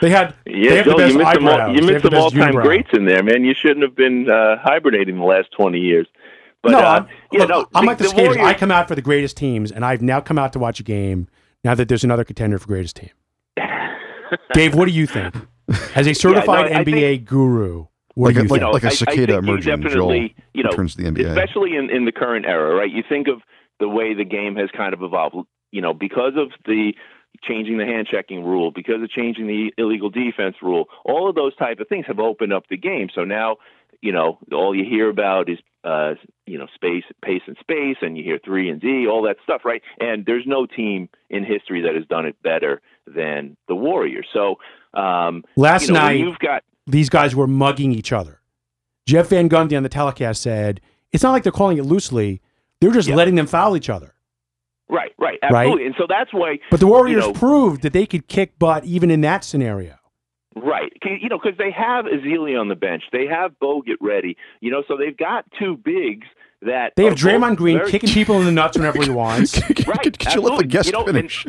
They 0.00 0.10
had 0.10 0.34
they 0.44 0.52
Yeah, 0.52 0.74
have 0.74 0.86
the 0.86 0.94
best 0.94 1.12
you 1.12 1.18
missed 1.18 1.32
some, 1.32 1.46
eyebrows. 1.48 1.68
All, 1.68 1.74
you 1.74 1.82
missed 1.82 2.04
some 2.04 2.14
all 2.14 2.30
time 2.30 2.52
greats 2.54 2.90
in 2.92 3.04
there, 3.04 3.22
man. 3.22 3.44
You 3.44 3.54
shouldn't 3.54 3.82
have 3.82 3.96
been 3.96 4.30
uh, 4.30 4.56
hibernating 4.62 5.18
the 5.18 5.24
last 5.24 5.50
20 5.52 5.78
years. 5.78 6.06
But 6.62 6.72
no, 6.72 6.78
uh, 6.78 6.82
I'm, 6.82 7.08
yeah, 7.32 7.40
look, 7.40 7.48
no, 7.48 7.66
I'm 7.74 7.84
the, 7.84 7.88
like 7.88 7.98
the, 7.98 8.04
the 8.04 8.10
skaters. 8.10 8.36
I 8.36 8.54
come 8.54 8.70
out 8.70 8.86
for 8.86 8.94
the 8.94 9.02
greatest 9.02 9.36
teams, 9.36 9.72
and 9.72 9.84
I've 9.84 10.02
now 10.02 10.20
come 10.20 10.38
out 10.38 10.52
to 10.52 10.58
watch 10.58 10.78
a 10.78 10.82
game. 10.82 11.28
Now 11.64 11.74
that 11.74 11.88
there's 11.88 12.04
another 12.04 12.24
contender 12.24 12.58
for 12.58 12.66
greatest 12.68 12.96
team, 12.96 13.10
Dave, 14.54 14.74
what 14.74 14.86
do 14.86 14.92
you 14.92 15.06
think? 15.06 15.34
As 15.94 16.06
a 16.06 16.14
certified 16.14 16.72
I 16.72 16.84
NBA 16.84 17.24
guru, 17.24 17.86
what 18.14 18.26
Like 18.28 18.34
do 18.34 18.40
a- 18.40 18.42
you 18.44 18.48
like- 18.48 18.60
think? 18.60 18.72
know, 18.72 18.78
a 18.78 18.82
I- 18.82 18.86
I 18.86 18.90
cicada 18.90 19.16
think 19.16 19.28
you 19.28 19.36
emerging, 19.38 19.80
definitely, 19.82 20.18
Joel, 20.28 20.44
you 20.54 20.62
know, 20.64 20.70
returns 20.70 20.94
to 20.96 21.02
the 21.02 21.08
NBA. 21.08 21.28
especially 21.28 21.76
in, 21.76 21.90
in 21.90 22.04
the 22.04 22.12
current 22.12 22.46
era, 22.46 22.74
right? 22.74 22.90
You 22.90 23.02
think 23.08 23.28
of 23.28 23.42
the 23.78 23.88
way 23.88 24.14
the 24.14 24.24
game 24.24 24.56
has 24.56 24.68
kind 24.76 24.92
of 24.94 25.02
evolved, 25.02 25.36
you 25.72 25.80
know, 25.80 25.94
because 25.94 26.34
of 26.36 26.50
the 26.66 26.92
changing 27.42 27.78
the 27.78 27.86
hand 27.86 28.06
checking 28.10 28.44
rule, 28.44 28.70
because 28.70 29.02
of 29.02 29.08
changing 29.08 29.46
the 29.46 29.72
illegal 29.78 30.10
defense 30.10 30.56
rule, 30.60 30.86
all 31.04 31.28
of 31.28 31.34
those 31.36 31.54
type 31.56 31.78
of 31.80 31.88
things 31.88 32.04
have 32.06 32.18
opened 32.18 32.52
up 32.52 32.64
the 32.68 32.76
game. 32.76 33.08
So 33.14 33.24
now, 33.24 33.56
you 34.02 34.12
know, 34.12 34.38
all 34.52 34.74
you 34.74 34.84
hear 34.84 35.08
about 35.08 35.48
is, 35.48 35.58
uh, 35.84 36.14
you 36.46 36.58
know, 36.58 36.66
space, 36.74 37.04
pace 37.24 37.42
and 37.46 37.56
space, 37.60 37.96
and 38.02 38.18
you 38.18 38.24
hear 38.24 38.38
three 38.44 38.68
and 38.68 38.80
D, 38.80 39.06
all 39.06 39.22
that 39.22 39.36
stuff, 39.44 39.62
right? 39.64 39.80
And 40.00 40.26
there's 40.26 40.44
no 40.46 40.66
team 40.66 41.08
in 41.30 41.44
history 41.44 41.80
that 41.82 41.94
has 41.94 42.04
done 42.06 42.26
it 42.26 42.36
better 42.42 42.82
than 43.06 43.56
the 43.68 43.74
Warriors. 43.76 44.26
So, 44.32 44.58
um, 44.92 45.44
Last 45.56 45.86
you 45.88 45.94
know, 45.94 46.00
night, 46.00 46.18
you've 46.18 46.38
got 46.40 46.64
these 46.90 47.08
guys 47.08 47.34
were 47.34 47.46
mugging 47.46 47.92
each 47.92 48.12
other. 48.12 48.40
Jeff 49.06 49.28
Van 49.28 49.48
Gundy 49.48 49.76
on 49.76 49.82
the 49.82 49.88
telecast 49.88 50.42
said, 50.42 50.80
"It's 51.12 51.22
not 51.22 51.32
like 51.32 51.42
they're 51.42 51.52
calling 51.52 51.78
it 51.78 51.84
loosely; 51.84 52.40
they're 52.80 52.90
just 52.92 53.08
Yeah. 53.08 53.14
letting 53.16 53.34
them 53.34 53.46
foul 53.46 53.76
each 53.76 53.88
other." 53.90 54.14
right, 54.88 55.12
right, 55.18 55.38
absolutely, 55.42 55.86
and 55.86 55.94
so 55.96 56.04
that's 56.08 56.32
why 56.32 56.58
But 56.70 56.80
the 56.80 56.86
Warriors 56.88 57.24
know- 57.26 57.32
proved 57.32 57.82
that 57.82 57.92
they 57.92 58.06
could 58.06 58.26
kick 58.26 58.58
butt 58.58 58.84
even 58.84 59.10
in 59.10 59.20
that 59.20 59.44
scenario. 59.44 59.94
Right, 60.56 60.92
You 61.04 61.28
know, 61.28 61.38
because 61.38 61.56
they 61.58 61.70
have 61.70 62.06
Ezeli 62.06 62.60
on 62.60 62.68
the 62.68 62.74
bench. 62.74 63.04
They 63.12 63.26
have 63.26 63.56
Bo 63.60 63.82
get 63.82 63.98
ready. 64.00 64.36
You 64.60 64.72
know, 64.72 64.82
so 64.88 64.96
they've 64.96 65.16
got 65.16 65.44
two 65.58 65.76
bigs 65.76 66.26
that 66.62 66.92
They 66.96 67.04
have 67.04 67.12
are 67.12 67.14
both 67.14 67.22
Draymond 67.24 67.56
Green 67.56 67.78
very- 67.78 67.90
kicking 67.92 68.10
people 68.10 68.38
in 68.40 68.44
the 68.46 68.52
nuts 68.52 68.76
whenever 68.76 69.00
he 69.00 69.10
wants. 69.22 69.60
Right, 69.86 70.02
Could 70.18 70.34
you 70.34 70.40
let 70.40 70.58
the 70.58 70.64
absolutely. 70.64 70.66
guest 70.66 70.86
You 70.86 70.92
know, 70.92 71.04
and- 71.04 71.14
finish? 71.16 71.46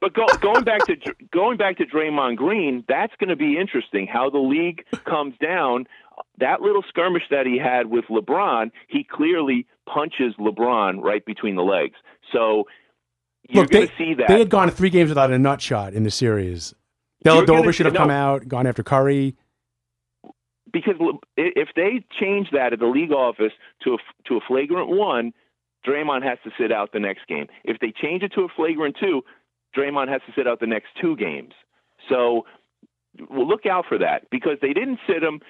But 0.00 0.14
go, 0.14 0.26
going 0.40 0.64
back 0.64 0.84
to 0.86 0.96
going 1.32 1.56
back 1.56 1.78
to 1.78 1.86
Draymond 1.86 2.36
Green, 2.36 2.84
that's 2.88 3.12
going 3.18 3.30
to 3.30 3.36
be 3.36 3.58
interesting. 3.58 4.06
How 4.06 4.30
the 4.30 4.38
league 4.38 4.84
comes 5.04 5.34
down. 5.42 5.86
That 6.38 6.60
little 6.60 6.82
skirmish 6.88 7.24
that 7.30 7.46
he 7.46 7.58
had 7.58 7.86
with 7.86 8.04
LeBron, 8.06 8.70
he 8.88 9.04
clearly 9.04 9.66
punches 9.92 10.34
LeBron 10.38 11.02
right 11.02 11.24
between 11.24 11.56
the 11.56 11.62
legs. 11.62 11.94
So 12.32 12.64
you're 13.48 13.64
Look, 13.64 13.72
going 13.72 13.88
to 13.88 13.94
see 13.96 14.14
that. 14.14 14.28
they 14.28 14.38
had 14.38 14.50
gone 14.50 14.70
three 14.70 14.90
games 14.90 15.08
without 15.08 15.32
a 15.32 15.38
nut 15.38 15.60
shot 15.60 15.94
in 15.94 16.02
the 16.04 16.10
series. 16.10 16.74
You're 17.24 17.72
should 17.72 17.86
have 17.86 17.94
no. 17.94 18.00
come 18.00 18.10
out, 18.10 18.46
gone 18.46 18.66
after 18.66 18.82
Curry. 18.82 19.36
because 20.72 20.94
if 21.36 21.68
they 21.74 22.04
change 22.20 22.48
that 22.52 22.72
at 22.72 22.78
the 22.78 22.86
league 22.86 23.12
office 23.12 23.52
to 23.82 23.94
a, 23.94 23.98
to 24.28 24.36
a 24.36 24.40
flagrant 24.46 24.88
one, 24.90 25.32
Draymond 25.86 26.22
has 26.22 26.38
to 26.44 26.50
sit 26.58 26.70
out 26.72 26.92
the 26.92 27.00
next 27.00 27.26
game. 27.26 27.46
If 27.64 27.78
they 27.80 27.92
change 27.92 28.22
it 28.22 28.32
to 28.34 28.42
a 28.42 28.48
flagrant 28.54 28.96
two, 29.00 29.22
Draymond 29.76 30.08
has 30.08 30.20
to 30.26 30.32
sit 30.36 30.46
out 30.46 30.60
the 30.60 30.66
next 30.66 30.88
two 31.00 31.16
games. 31.16 31.52
So 32.08 32.46
we'll 33.30 33.48
look 33.48 33.66
out 33.66 33.86
for 33.88 33.98
that 33.98 34.30
because 34.30 34.58
they 34.62 34.72
didn't 34.72 35.00
sit 35.06 35.22
him 35.22 35.40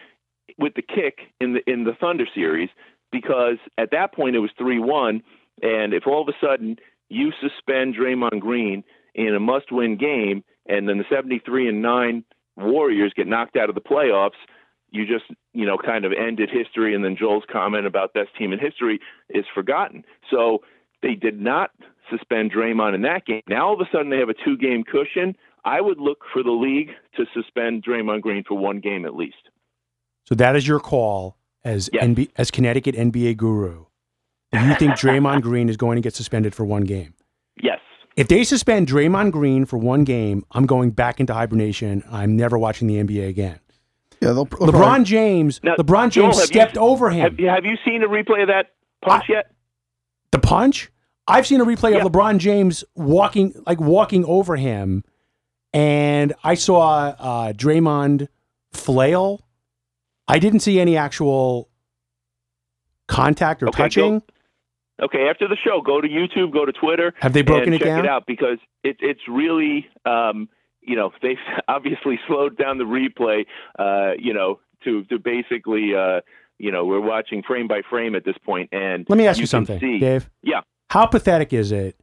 with 0.59 0.75
the 0.75 0.83
kick 0.83 1.19
in 1.41 1.55
the 1.55 1.71
in 1.71 1.85
the 1.85 1.95
Thunder 2.01 2.27
series. 2.35 2.71
because 3.13 3.57
at 3.77 3.91
that 3.93 4.15
point 4.15 4.37
it 4.37 4.41
was 4.41 4.51
3 4.59 4.79
1. 4.79 5.23
And 5.63 5.95
if 5.95 6.07
all 6.07 6.23
of 6.23 6.29
a 6.29 6.47
sudden 6.47 6.77
you 7.09 7.33
suspend 7.41 7.97
Draymond 7.97 8.41
Green 8.41 8.85
in 9.15 9.35
a 9.35 9.41
must 9.41 9.73
win 9.73 9.97
game, 9.97 10.45
and 10.67 10.89
then 10.89 10.99
the 10.99 11.05
73 11.11 11.69
and 11.69 11.83
9 11.83 12.25
Warriors 12.57 13.13
get 13.17 13.27
knocked 13.27 13.57
out 13.57 13.69
of 13.69 13.75
the 13.75 13.81
playoffs, 13.81 14.39
you 14.91 15.07
just, 15.07 15.25
you 15.53 15.67
know, 15.67 15.79
kind 15.79 16.05
of 16.05 16.13
ended 16.13 16.51
history. 16.51 16.95
And 16.95 17.05
then 17.05 17.17
Joel's 17.17 17.45
comment 17.51 17.87
about 17.87 18.15
best 18.15 18.31
team 18.39 18.53
in 18.53 18.59
history 18.59 19.01
is 19.31 19.45
forgotten. 19.55 20.05
So 20.31 20.63
they 21.03 21.15
did 21.15 21.41
not 21.41 21.71
suspend 22.11 22.53
Draymond 22.53 22.95
in 22.95 23.03
that 23.03 23.25
game. 23.27 23.43
Now 23.49 23.69
all 23.69 23.75
of 23.75 23.81
a 23.81 23.89
sudden 23.93 24.11
they 24.11 24.19
have 24.19 24.29
a 24.29 24.35
two 24.45 24.57
game 24.57 24.85
cushion. 24.85 25.37
I 25.65 25.81
would 25.81 25.99
look 25.99 26.19
for 26.33 26.43
the 26.43 26.51
league 26.53 26.91
to 27.17 27.25
suspend 27.35 27.85
Draymond 27.85 28.23
Green 28.23 28.45
for 28.47 28.57
one 28.57 28.81
game 28.81 29.05
at 29.05 29.15
least. 29.15 29.37
So 30.27 30.35
that 30.37 30.57
is 30.57 30.67
your 30.67 30.81
call 30.81 31.37
as 31.65 31.91
Yes. 31.93 32.05
NB, 32.05 32.31
as 32.37 32.51
Connecticut 32.51 32.95
NBA 32.95 33.37
guru. 33.37 33.85
Do 34.53 34.61
you 34.65 34.75
think 34.77 34.93
Draymond 35.03 35.43
Green 35.43 35.69
is 35.69 35.77
going 35.77 35.97
to 35.97 36.03
get 36.03 36.15
suspended 36.15 36.55
for 36.55 36.65
one 36.65 36.85
game? 36.85 37.15
Yes. 37.63 37.81
If 38.17 38.29
they 38.29 38.45
suspend 38.45 38.89
Draymond 38.89 39.33
Green 39.33 39.65
for 39.65 39.77
one 39.79 40.05
game, 40.05 40.45
I'm 40.53 40.67
going 40.67 40.91
back 40.91 41.21
into 41.21 41.35
hibernation. 41.35 42.03
I'm 42.11 42.37
never 42.37 42.59
watching 42.59 42.89
the 42.89 42.97
NBA 42.97 43.29
again. 43.29 43.59
Yeah, 44.21 44.33
they'll, 44.33 44.45
they'll 44.47 44.69
LeBron 44.69 44.71
probably- 44.73 45.05
James, 45.05 45.61
Now, 45.63 45.77
LeBron 45.77 46.11
Joel, 46.11 46.27
James 46.33 46.39
you- 46.41 46.47
stepped 46.47 46.77
over 46.79 47.11
him. 47.11 47.21
Have, 47.21 47.39
have 47.55 47.65
you 47.65 47.77
seen 47.85 48.03
a 48.03 48.09
replay 48.09 48.43
of 48.43 48.49
that 48.49 48.67
punch 49.05 49.25
yet? 49.29 49.53
the 50.33 50.39
punch. 50.39 50.91
I've 51.29 51.47
seen 51.47 51.61
a 51.61 51.65
replay 51.65 51.93
Yeah. 51.93 52.05
of 52.05 52.11
LeBron 52.11 52.39
James 52.39 52.85
walking, 52.97 53.53
like 53.67 53.79
walking 53.81 54.25
over 54.25 54.57
him, 54.57 55.05
and 55.75 56.33
I 56.43 56.55
saw 56.55 57.15
uh, 57.19 57.53
Draymond 57.53 58.29
flail. 58.73 59.43
I 60.27 60.39
didn't 60.39 60.61
see 60.61 60.81
any 60.81 60.97
actual 60.97 61.69
contact 63.09 63.63
or 63.63 63.69
Okay, 63.69 63.77
go- 63.77 63.83
touching. 63.85 64.23
Okay, 65.01 65.29
after 65.31 65.47
the 65.47 65.57
show, 65.65 65.81
go 65.81 66.01
to 66.01 66.09
YouTube, 66.09 66.53
go 66.53 66.65
to 66.65 66.73
Twitter. 66.73 67.15
Have 67.21 67.33
they 67.33 67.43
broken 67.43 67.73
it 67.73 67.79
check 67.79 67.87
down? 67.87 68.05
it 68.05 68.09
out 68.09 68.27
because 68.27 68.59
it, 68.83 68.97
it's 68.99 69.21
really, 69.29 69.87
um, 70.05 70.49
you 70.81 70.97
know, 70.97 71.13
they've 71.23 71.37
obviously 71.69 72.19
slowed 72.27 72.57
down 72.59 72.79
the 72.79 72.85
replay, 72.85 73.45
uh, 73.79 74.15
you 74.19 74.35
know, 74.35 74.59
to 74.85 75.05
to 75.05 75.19
basically, 75.19 75.95
uh, 75.95 76.21
you 76.59 76.73
know, 76.73 76.85
we're 76.85 77.01
watching 77.01 77.43
frame 77.43 77.69
by 77.69 77.83
frame 77.89 78.15
at 78.17 78.25
this 78.25 78.37
point, 78.45 78.71
and 78.73 79.07
Let 79.09 79.19
me 79.19 79.27
ask 79.27 79.39
you, 79.39 79.43
can 79.43 79.49
something, 79.49 79.79
see- 79.79 79.99
Dave. 79.99 80.29
Yeah. 80.43 80.63
How 80.91 81.07
pathetic 81.07 81.53
is 81.53 81.71
it 81.71 82.01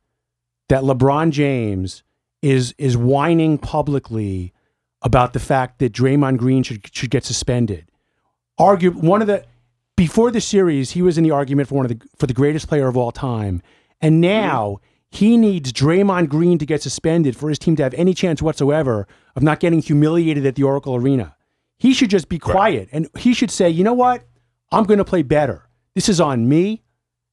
that 0.69 0.83
LeBron 0.83 1.31
James 1.31 2.03
is 2.41 2.75
is 2.77 2.95
whining 2.95 3.57
publicly 3.57 4.53
about 5.01 5.33
the 5.33 5.39
fact 5.39 5.79
that 5.79 5.91
Draymond 5.91 6.37
Green 6.37 6.63
should 6.63 6.93
should 6.95 7.09
get 7.09 7.23
suspended? 7.23 7.89
Argue 8.57 8.91
one 8.91 9.21
of 9.21 9.27
the 9.27 9.43
before 9.97 10.29
the 10.29 10.41
series, 10.41 10.91
he 10.91 11.01
was 11.01 11.17
in 11.17 11.23
the 11.23 11.31
argument 11.31 11.69
for 11.69 11.75
one 11.75 11.85
of 11.85 11.89
the 11.89 12.07
for 12.17 12.27
the 12.27 12.33
greatest 12.33 12.67
player 12.67 12.87
of 12.87 12.95
all 12.95 13.11
time, 13.11 13.61
and 14.01 14.21
now 14.21 14.79
he 15.09 15.35
needs 15.37 15.71
Draymond 15.71 16.29
Green 16.29 16.57
to 16.59 16.65
get 16.65 16.83
suspended 16.83 17.35
for 17.35 17.49
his 17.49 17.57
team 17.57 17.75
to 17.77 17.83
have 17.83 17.93
any 17.95 18.13
chance 18.13 18.41
whatsoever 18.41 19.07
of 19.35 19.41
not 19.41 19.59
getting 19.59 19.81
humiliated 19.81 20.45
at 20.45 20.55
the 20.55 20.63
Oracle 20.63 20.95
Arena. 20.95 21.35
He 21.77 21.93
should 21.93 22.09
just 22.09 22.29
be 22.29 22.37
quiet, 22.37 22.89
and 22.91 23.09
he 23.17 23.33
should 23.33 23.51
say, 23.51 23.67
"You 23.69 23.83
know 23.83 23.93
what? 23.93 24.25
I'm 24.71 24.83
going 24.83 24.99
to 24.99 25.05
play 25.05 25.23
better. 25.23 25.67
This 25.95 26.07
is 26.07 26.21
on 26.21 26.47
me, 26.47 26.83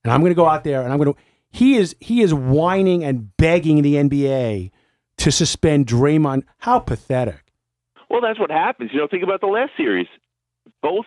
and 0.02 0.12
I'm 0.12 0.20
going 0.20 0.30
to 0.30 0.36
go 0.36 0.46
out 0.46 0.64
there 0.64 0.82
and 0.82 0.90
I'm 0.90 0.98
going 0.98 1.12
to." 1.12 1.20
He 1.52 1.76
is 1.76 1.94
he 2.00 2.22
is 2.22 2.32
whining 2.32 3.04
and 3.04 3.36
begging 3.36 3.82
the 3.82 3.94
NBA 3.94 4.70
to 5.18 5.30
suspend 5.30 5.86
Draymond. 5.86 6.44
How 6.58 6.78
pathetic! 6.78 7.52
Well, 8.08 8.20
that's 8.20 8.40
what 8.40 8.50
happens. 8.50 8.90
You 8.92 8.98
know, 9.00 9.08
think 9.08 9.22
about 9.22 9.40
the 9.40 9.46
last 9.46 9.72
series. 9.76 10.08
Both, 10.82 11.06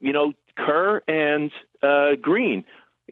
you 0.00 0.12
know, 0.12 0.32
Kerr 0.56 1.02
and 1.08 1.50
uh, 1.82 2.16
Green. 2.20 2.64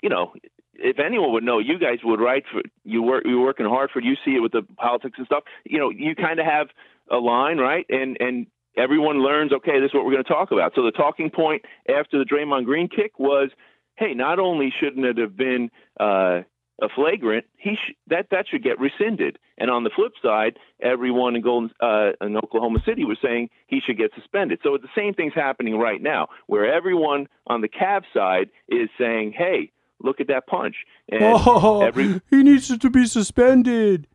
You 0.03 0.11
know, 0.11 0.33
if 0.75 0.99
anyone 0.99 1.33
would 1.33 1.45
know, 1.45 1.59
you 1.59 1.79
guys 1.79 1.99
would, 2.05 2.21
write 2.21 2.45
For 2.53 2.63
you 2.85 3.03
work, 3.03 3.25
you're 3.27 3.43
working 3.43 3.67
hard 3.67 3.91
for. 3.91 4.01
You 4.01 4.15
see 4.25 4.33
it 4.33 4.41
with 4.41 4.53
the 4.53 4.63
politics 4.77 5.15
and 5.17 5.27
stuff. 5.27 5.45
You 5.65 5.79
know, 5.79 5.91
you 5.91 6.15
kind 6.15 6.39
of 6.39 6.47
have 6.47 6.69
a 7.11 7.17
line, 7.17 7.59
right? 7.59 7.87
And 7.89 8.17
and 8.21 8.47
everyone 8.77 9.23
learns. 9.23 9.53
Okay, 9.53 9.81
this 9.81 9.89
is 9.89 9.95
what 9.95 10.05
we're 10.05 10.13
going 10.13 10.25
to 10.25 10.33
talk 10.33 10.53
about. 10.53 10.73
So 10.75 10.83
the 10.83 10.91
talking 10.91 11.31
point 11.31 11.63
after 11.89 12.19
the 12.19 12.25
Draymond 12.25 12.67
Green 12.67 12.89
kick 12.89 13.19
was, 13.19 13.51
hey, 13.97 14.13
not 14.15 14.39
only 14.39 14.73
shouldn't 14.79 15.07
it 15.07 15.19
have 15.19 15.37
been. 15.37 15.71
Uh, 15.99 16.43
a 16.83 16.89
flagrant, 16.95 17.47
he 17.57 17.75
sh- 17.75 17.95
that 18.09 18.27
that 18.31 18.47
should 18.51 18.63
get 18.63 18.79
rescinded. 18.79 19.39
And 19.59 19.71
on 19.71 19.85
the 19.85 19.91
flip 19.95 20.13
side, 20.23 20.59
everyone 20.81 21.35
in 21.37 21.43
Golden 21.43 21.71
uh, 21.81 22.11
in 22.21 22.37
Oklahoma 22.37 22.81
City 22.87 23.05
was 23.05 23.17
saying 23.23 23.49
he 23.67 23.81
should 23.85 23.97
get 23.97 24.11
suspended. 24.15 24.59
So 24.63 24.77
the 24.77 24.89
same 24.95 25.15
thing's 25.15 25.33
happening 25.35 25.79
right 25.79 26.03
now, 26.03 26.29
where 26.47 26.71
everyone 26.73 27.29
on 27.47 27.61
the 27.63 27.69
Cavs 27.69 28.05
side 28.13 28.51
is 28.69 28.89
saying, 28.99 29.33
"Hey, 29.37 29.73
look 30.03 30.21
at 30.21 30.29
that 30.29 30.47
punch." 30.47 30.77
And 31.09 31.21
oh, 31.23 31.83
every 31.83 32.21
he 32.31 32.43
needs 32.43 32.77
to 32.77 32.91
be 32.91 33.07
suspended. 33.07 34.07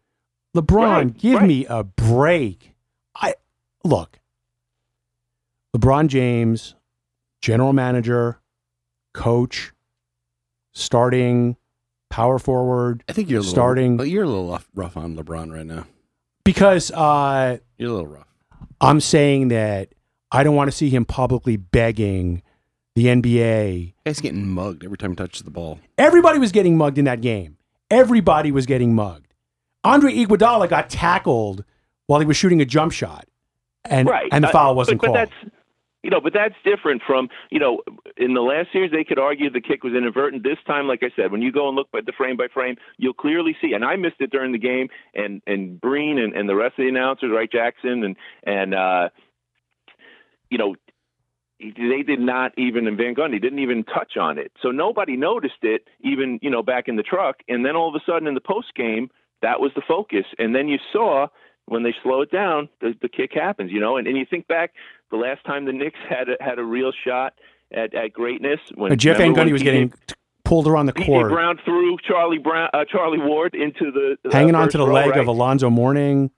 LeBron, 0.56 0.78
Right, 0.78 1.18
give 1.18 1.40
right. 1.40 1.48
me 1.48 1.66
a 1.68 1.84
break. 1.84 2.74
I 3.16 3.36
look. 3.84 4.20
LeBron 5.76 6.08
James, 6.08 6.76
general 7.42 7.72
manager, 7.74 8.42
coach, 9.14 9.72
starting 10.74 11.56
power 12.12 12.38
forward, 12.38 13.04
I 13.10 13.14
think 13.14 13.30
you're 13.30 13.40
a 13.40 13.42
little, 13.42 13.52
Starting- 13.54 13.98
but 13.98 14.10
You're 14.10 14.24
a 14.24 14.28
little 14.28 14.52
rough, 14.52 14.68
rough 14.76 14.96
on 14.98 15.16
LeBron 15.16 15.52
right 15.52 15.66
now. 15.66 15.86
because 16.44 16.92
uh, 16.92 17.58
You're 17.78 17.90
a 17.90 17.94
little 17.94 18.08
rough. 18.08 18.28
I'm 18.80 19.00
saying 19.00 19.48
that 19.50 19.90
I 20.32 20.44
don't 20.44 20.56
want 20.56 20.70
to 20.70 20.76
see 20.76 20.90
him 20.90 21.06
publicly 21.06 21.58
begging 21.58 22.42
the 22.96 23.06
NBA. 23.06 23.94
Guy's 24.06 24.20
getting 24.22 24.48
mugged 24.48 24.84
every 24.84 24.98
time 24.98 25.12
he 25.12 25.16
touches 25.16 25.44
the 25.44 25.52
ball. 25.52 25.80
Everybody 25.98 26.40
was 26.40 26.52
getting 26.52 26.78
mugged 26.78 26.98
in 26.98 27.06
that 27.06 27.22
game. 27.22 27.58
Everybody 27.90 28.52
was 28.52 28.66
getting 28.66 28.94
mugged. 28.96 29.34
Andre 29.84 30.14
Iguodala 30.14 30.70
got 30.70 30.90
tackled 30.90 31.64
while 32.08 32.20
he 32.20 32.26
was 32.26 32.38
shooting 32.38 32.62
a 32.62 32.66
jump 32.66 32.92
shot, 32.92 33.26
and 33.86 34.08
right, 34.08 34.30
and 34.32 34.44
the 34.44 34.50
Uh, 34.50 34.52
foul 34.52 34.76
wasn't 34.76 35.02
but, 35.02 35.08
but 35.08 35.14
called. 35.14 35.30
that's 35.30 35.54
you 36.04 36.10
know, 36.10 36.22
but 36.22 36.34
that's 36.34 36.56
different 36.64 37.02
from 37.06 37.30
you 37.50 37.60
know, 37.60 37.82
in 38.18 38.34
the 38.34 38.42
last 38.42 38.72
series 38.72 38.92
they 38.92 39.04
could 39.04 39.20
argue 39.20 39.50
the 39.50 39.62
kick 39.62 39.84
was 39.84 39.94
inadvertent. 39.94 40.44
This 40.44 40.58
time, 40.66 40.88
like 40.88 41.04
I 41.04 41.12
said, 41.16 41.32
when 41.32 41.42
you 41.42 41.52
go 41.52 41.68
and 41.68 41.76
look 41.76 41.88
at 41.96 42.06
the 42.06 42.14
frame 42.14 42.38
by 42.38 42.48
frame, 42.54 42.76
you'll 42.98 43.14
clearly 43.14 43.56
see. 43.62 43.74
And 43.74 43.86
I 43.86 43.96
missed 43.96 44.20
it 44.20 44.32
during 44.32 44.52
the 44.52 44.60
game, 44.60 44.90
and 45.14 45.42
and 45.46 45.80
Breen 45.80 46.18
and, 46.18 46.34
and 46.34 46.50
the 46.50 46.56
rest 46.56 46.80
of 46.80 46.84
the 46.84 46.90
announcers, 46.90 47.32
right, 47.34 47.52
Jackson 47.52 48.04
and 48.04 48.16
and 48.44 48.74
uh, 48.74 49.10
you 50.50 50.58
know. 50.58 50.76
They 51.64 52.02
did 52.02 52.20
not 52.20 52.54
even, 52.58 52.88
and 52.88 52.98
Van 52.98 53.14
Gundy 53.14 53.40
didn't 53.40 53.60
even 53.60 53.84
touch 53.84 54.18
on 54.20 54.40
it. 54.40 54.52
So 54.64 54.70
nobody 54.72 55.16
noticed 55.16 55.62
it, 55.62 55.88
even, 56.00 56.40
you 56.42 56.50
know, 56.50 56.64
back 56.64 56.88
in 56.88 56.96
the 56.96 57.04
truck. 57.04 57.36
And 57.48 57.64
then 57.64 57.76
all 57.76 57.88
of 57.88 57.94
a 57.94 58.04
sudden 58.04 58.28
in 58.28 58.34
the 58.34 58.42
post 58.42 58.74
game, 58.76 59.12
that 59.44 59.60
was 59.60 59.72
the 59.76 59.84
focus. 59.88 60.26
And 60.40 60.56
then 60.56 60.68
you 60.68 60.80
saw 60.92 61.28
when 61.66 61.84
they 61.84 61.94
slow 62.02 62.22
it 62.22 62.32
down, 62.32 62.68
the, 62.80 62.96
the 63.00 63.08
kick 63.08 63.32
happens, 63.34 63.72
you 63.72 63.80
know. 63.80 63.98
And, 63.98 64.08
and 64.08 64.18
you 64.18 64.26
think 64.28 64.48
back 64.48 64.72
the 65.12 65.18
last 65.18 65.44
time 65.46 65.66
the 65.66 65.74
Knicks 65.74 66.00
had 66.10 66.30
a, 66.30 66.44
had 66.44 66.60
a 66.60 66.64
real 66.64 66.92
shot 67.06 67.34
at, 67.72 67.94
at 67.94 68.14
greatness 68.14 68.60
when 68.76 68.92
Uh, 68.92 68.96
Jeff 68.96 69.18
Van 69.18 69.30
remember 69.30 69.50
Gundy 69.50 69.54
was 69.54 69.64
getting 69.64 69.94
pulled 70.44 70.68
around 70.68 70.88
the 70.88 70.94
PJ 70.94 71.06
court, 71.06 71.32
Brown 71.32 71.60
threw 71.64 71.98
Charlie 72.06 72.38
Brown, 72.38 72.70
uh, 72.74 72.86
Charlie 72.90 73.20
Ward 73.20 73.54
into 73.54 73.92
the 73.92 74.18
uh, 74.26 74.32
hanging 74.32 74.54
first 74.54 74.76
onto 74.76 74.78
the 74.80 74.88
row, 74.88 74.94
leg 74.94 75.10
right? 75.12 75.20
of 75.20 75.28
Alonzo 75.28 75.70
Mourning. 75.70 76.32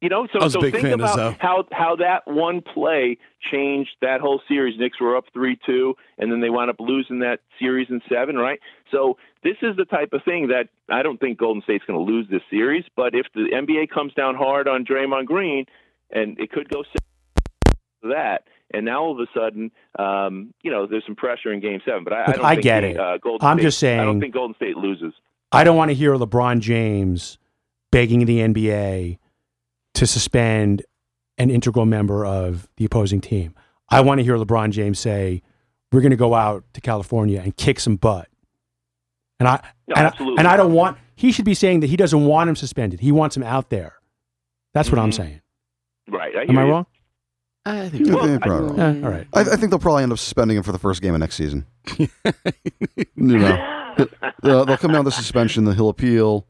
You 0.00 0.08
know, 0.08 0.26
so 0.32 0.38
I 0.38 0.44
was 0.44 0.54
a 0.54 0.58
so 0.58 0.62
think 0.62 0.76
fan 0.76 0.92
about 0.94 1.14
Zoe. 1.14 1.36
how 1.40 1.64
how 1.72 1.96
that 1.96 2.22
one 2.26 2.62
play 2.62 3.18
changed 3.52 3.90
that 4.00 4.22
whole 4.22 4.40
series. 4.48 4.78
Knicks 4.78 4.98
were 4.98 5.14
up 5.14 5.24
three 5.34 5.58
two, 5.66 5.94
and 6.16 6.32
then 6.32 6.40
they 6.40 6.48
wound 6.48 6.70
up 6.70 6.76
losing 6.78 7.18
that 7.18 7.40
series 7.58 7.88
in 7.90 8.00
seven. 8.08 8.36
Right. 8.36 8.60
So 8.90 9.18
this 9.42 9.56
is 9.60 9.76
the 9.76 9.84
type 9.84 10.14
of 10.14 10.22
thing 10.24 10.48
that 10.48 10.68
I 10.88 11.02
don't 11.02 11.18
think 11.20 11.36
Golden 11.38 11.62
State's 11.62 11.84
going 11.84 11.98
to 11.98 12.12
lose 12.12 12.26
this 12.30 12.40
series. 12.48 12.84
But 12.96 13.14
if 13.14 13.26
the 13.34 13.48
NBA 13.52 13.90
comes 13.90 14.14
down 14.14 14.36
hard 14.36 14.68
on 14.68 14.86
Draymond 14.86 15.26
Green, 15.26 15.66
and 16.10 16.38
it 16.40 16.50
could 16.50 16.70
go 16.70 16.82
six 16.82 16.94
to 16.94 17.09
that. 18.02 18.44
And 18.72 18.84
now 18.84 19.02
all 19.02 19.12
of 19.12 19.18
a 19.18 19.26
sudden, 19.38 19.70
um, 19.98 20.54
you 20.62 20.70
know, 20.70 20.86
there's 20.86 21.04
some 21.04 21.16
pressure 21.16 21.52
in 21.52 21.60
Game 21.60 21.80
Seven. 21.84 22.04
But 22.04 22.12
I, 22.12 22.22
I 22.22 22.32
don't 22.32 22.44
I 22.44 22.54
get 22.56 22.80
the, 22.82 22.86
it. 22.90 22.98
Uh, 23.00 23.18
Golden 23.18 23.46
I'm 23.46 23.56
State, 23.58 23.62
just 23.64 23.82
I 23.84 23.96
don't 23.96 24.06
saying- 24.06 24.20
think 24.20 24.34
Golden 24.34 24.54
State 24.56 24.76
loses. 24.76 25.12
I 25.52 25.64
don't 25.64 25.76
want 25.76 25.90
to 25.90 25.94
hear 25.94 26.14
LeBron 26.14 26.60
James 26.60 27.36
begging 27.90 28.24
the 28.26 28.38
NBA 28.38 29.18
to 29.94 30.06
suspend 30.06 30.84
an 31.38 31.50
integral 31.50 31.86
member 31.86 32.24
of 32.24 32.68
the 32.76 32.84
opposing 32.84 33.20
team. 33.20 33.54
I 33.88 34.00
want 34.02 34.18
to 34.20 34.24
hear 34.24 34.36
LeBron 34.36 34.70
James 34.70 35.00
say, 35.00 35.42
"We're 35.90 36.00
going 36.02 36.10
to 36.12 36.16
go 36.16 36.34
out 36.34 36.62
to 36.74 36.80
California 36.80 37.40
and 37.42 37.56
kick 37.56 37.80
some 37.80 37.96
butt." 37.96 38.28
And 39.40 39.48
I 39.48 39.60
No, 39.88 39.94
and, 39.96 40.06
I 40.06 40.10
absolutely. 40.10 40.38
and 40.38 40.46
I 40.46 40.56
don't 40.56 40.72
want. 40.72 40.98
He 41.16 41.32
should 41.32 41.44
be 41.44 41.54
saying 41.54 41.80
that 41.80 41.88
he 41.88 41.96
doesn't 41.96 42.24
want 42.24 42.48
him 42.48 42.54
suspended. 42.54 43.00
He 43.00 43.10
wants 43.10 43.36
him 43.36 43.42
out 43.42 43.70
there. 43.70 43.94
That's 44.72 44.90
what 44.92 45.00
I'm 45.00 45.10
Mhm. 45.10 45.14
saying. 45.14 45.40
Right. 46.08 46.36
I 46.36 46.42
Am 46.48 46.56
I 46.58 46.64
you. 46.64 46.70
wrong? 46.70 46.86
I 47.66 47.88
think 47.88 48.06
Yeah, 48.06 48.14
Well, 48.14 48.28
yeah, 48.28 48.34
I- 48.36 48.38
probably. 48.46 48.80
Eh, 48.82 48.86
all 49.04 49.10
right. 49.10 49.26
I, 49.34 49.40
I 49.40 49.44
think 49.56 49.70
they'll 49.70 49.78
probably 49.78 50.02
end 50.02 50.12
up 50.12 50.18
suspending 50.18 50.56
him 50.56 50.62
for 50.62 50.72
the 50.72 50.78
first 50.78 51.02
game 51.02 51.14
of 51.14 51.20
next 51.20 51.36
season. 51.36 51.66
you 51.98 52.08
know, 53.16 53.96
they'll, 54.42 54.64
they'll 54.64 54.76
come 54.76 54.92
down 54.92 55.04
the 55.04 55.10
suspension, 55.12 55.64
then 55.64 55.74
he'll 55.74 55.88
appeal. 55.88 56.46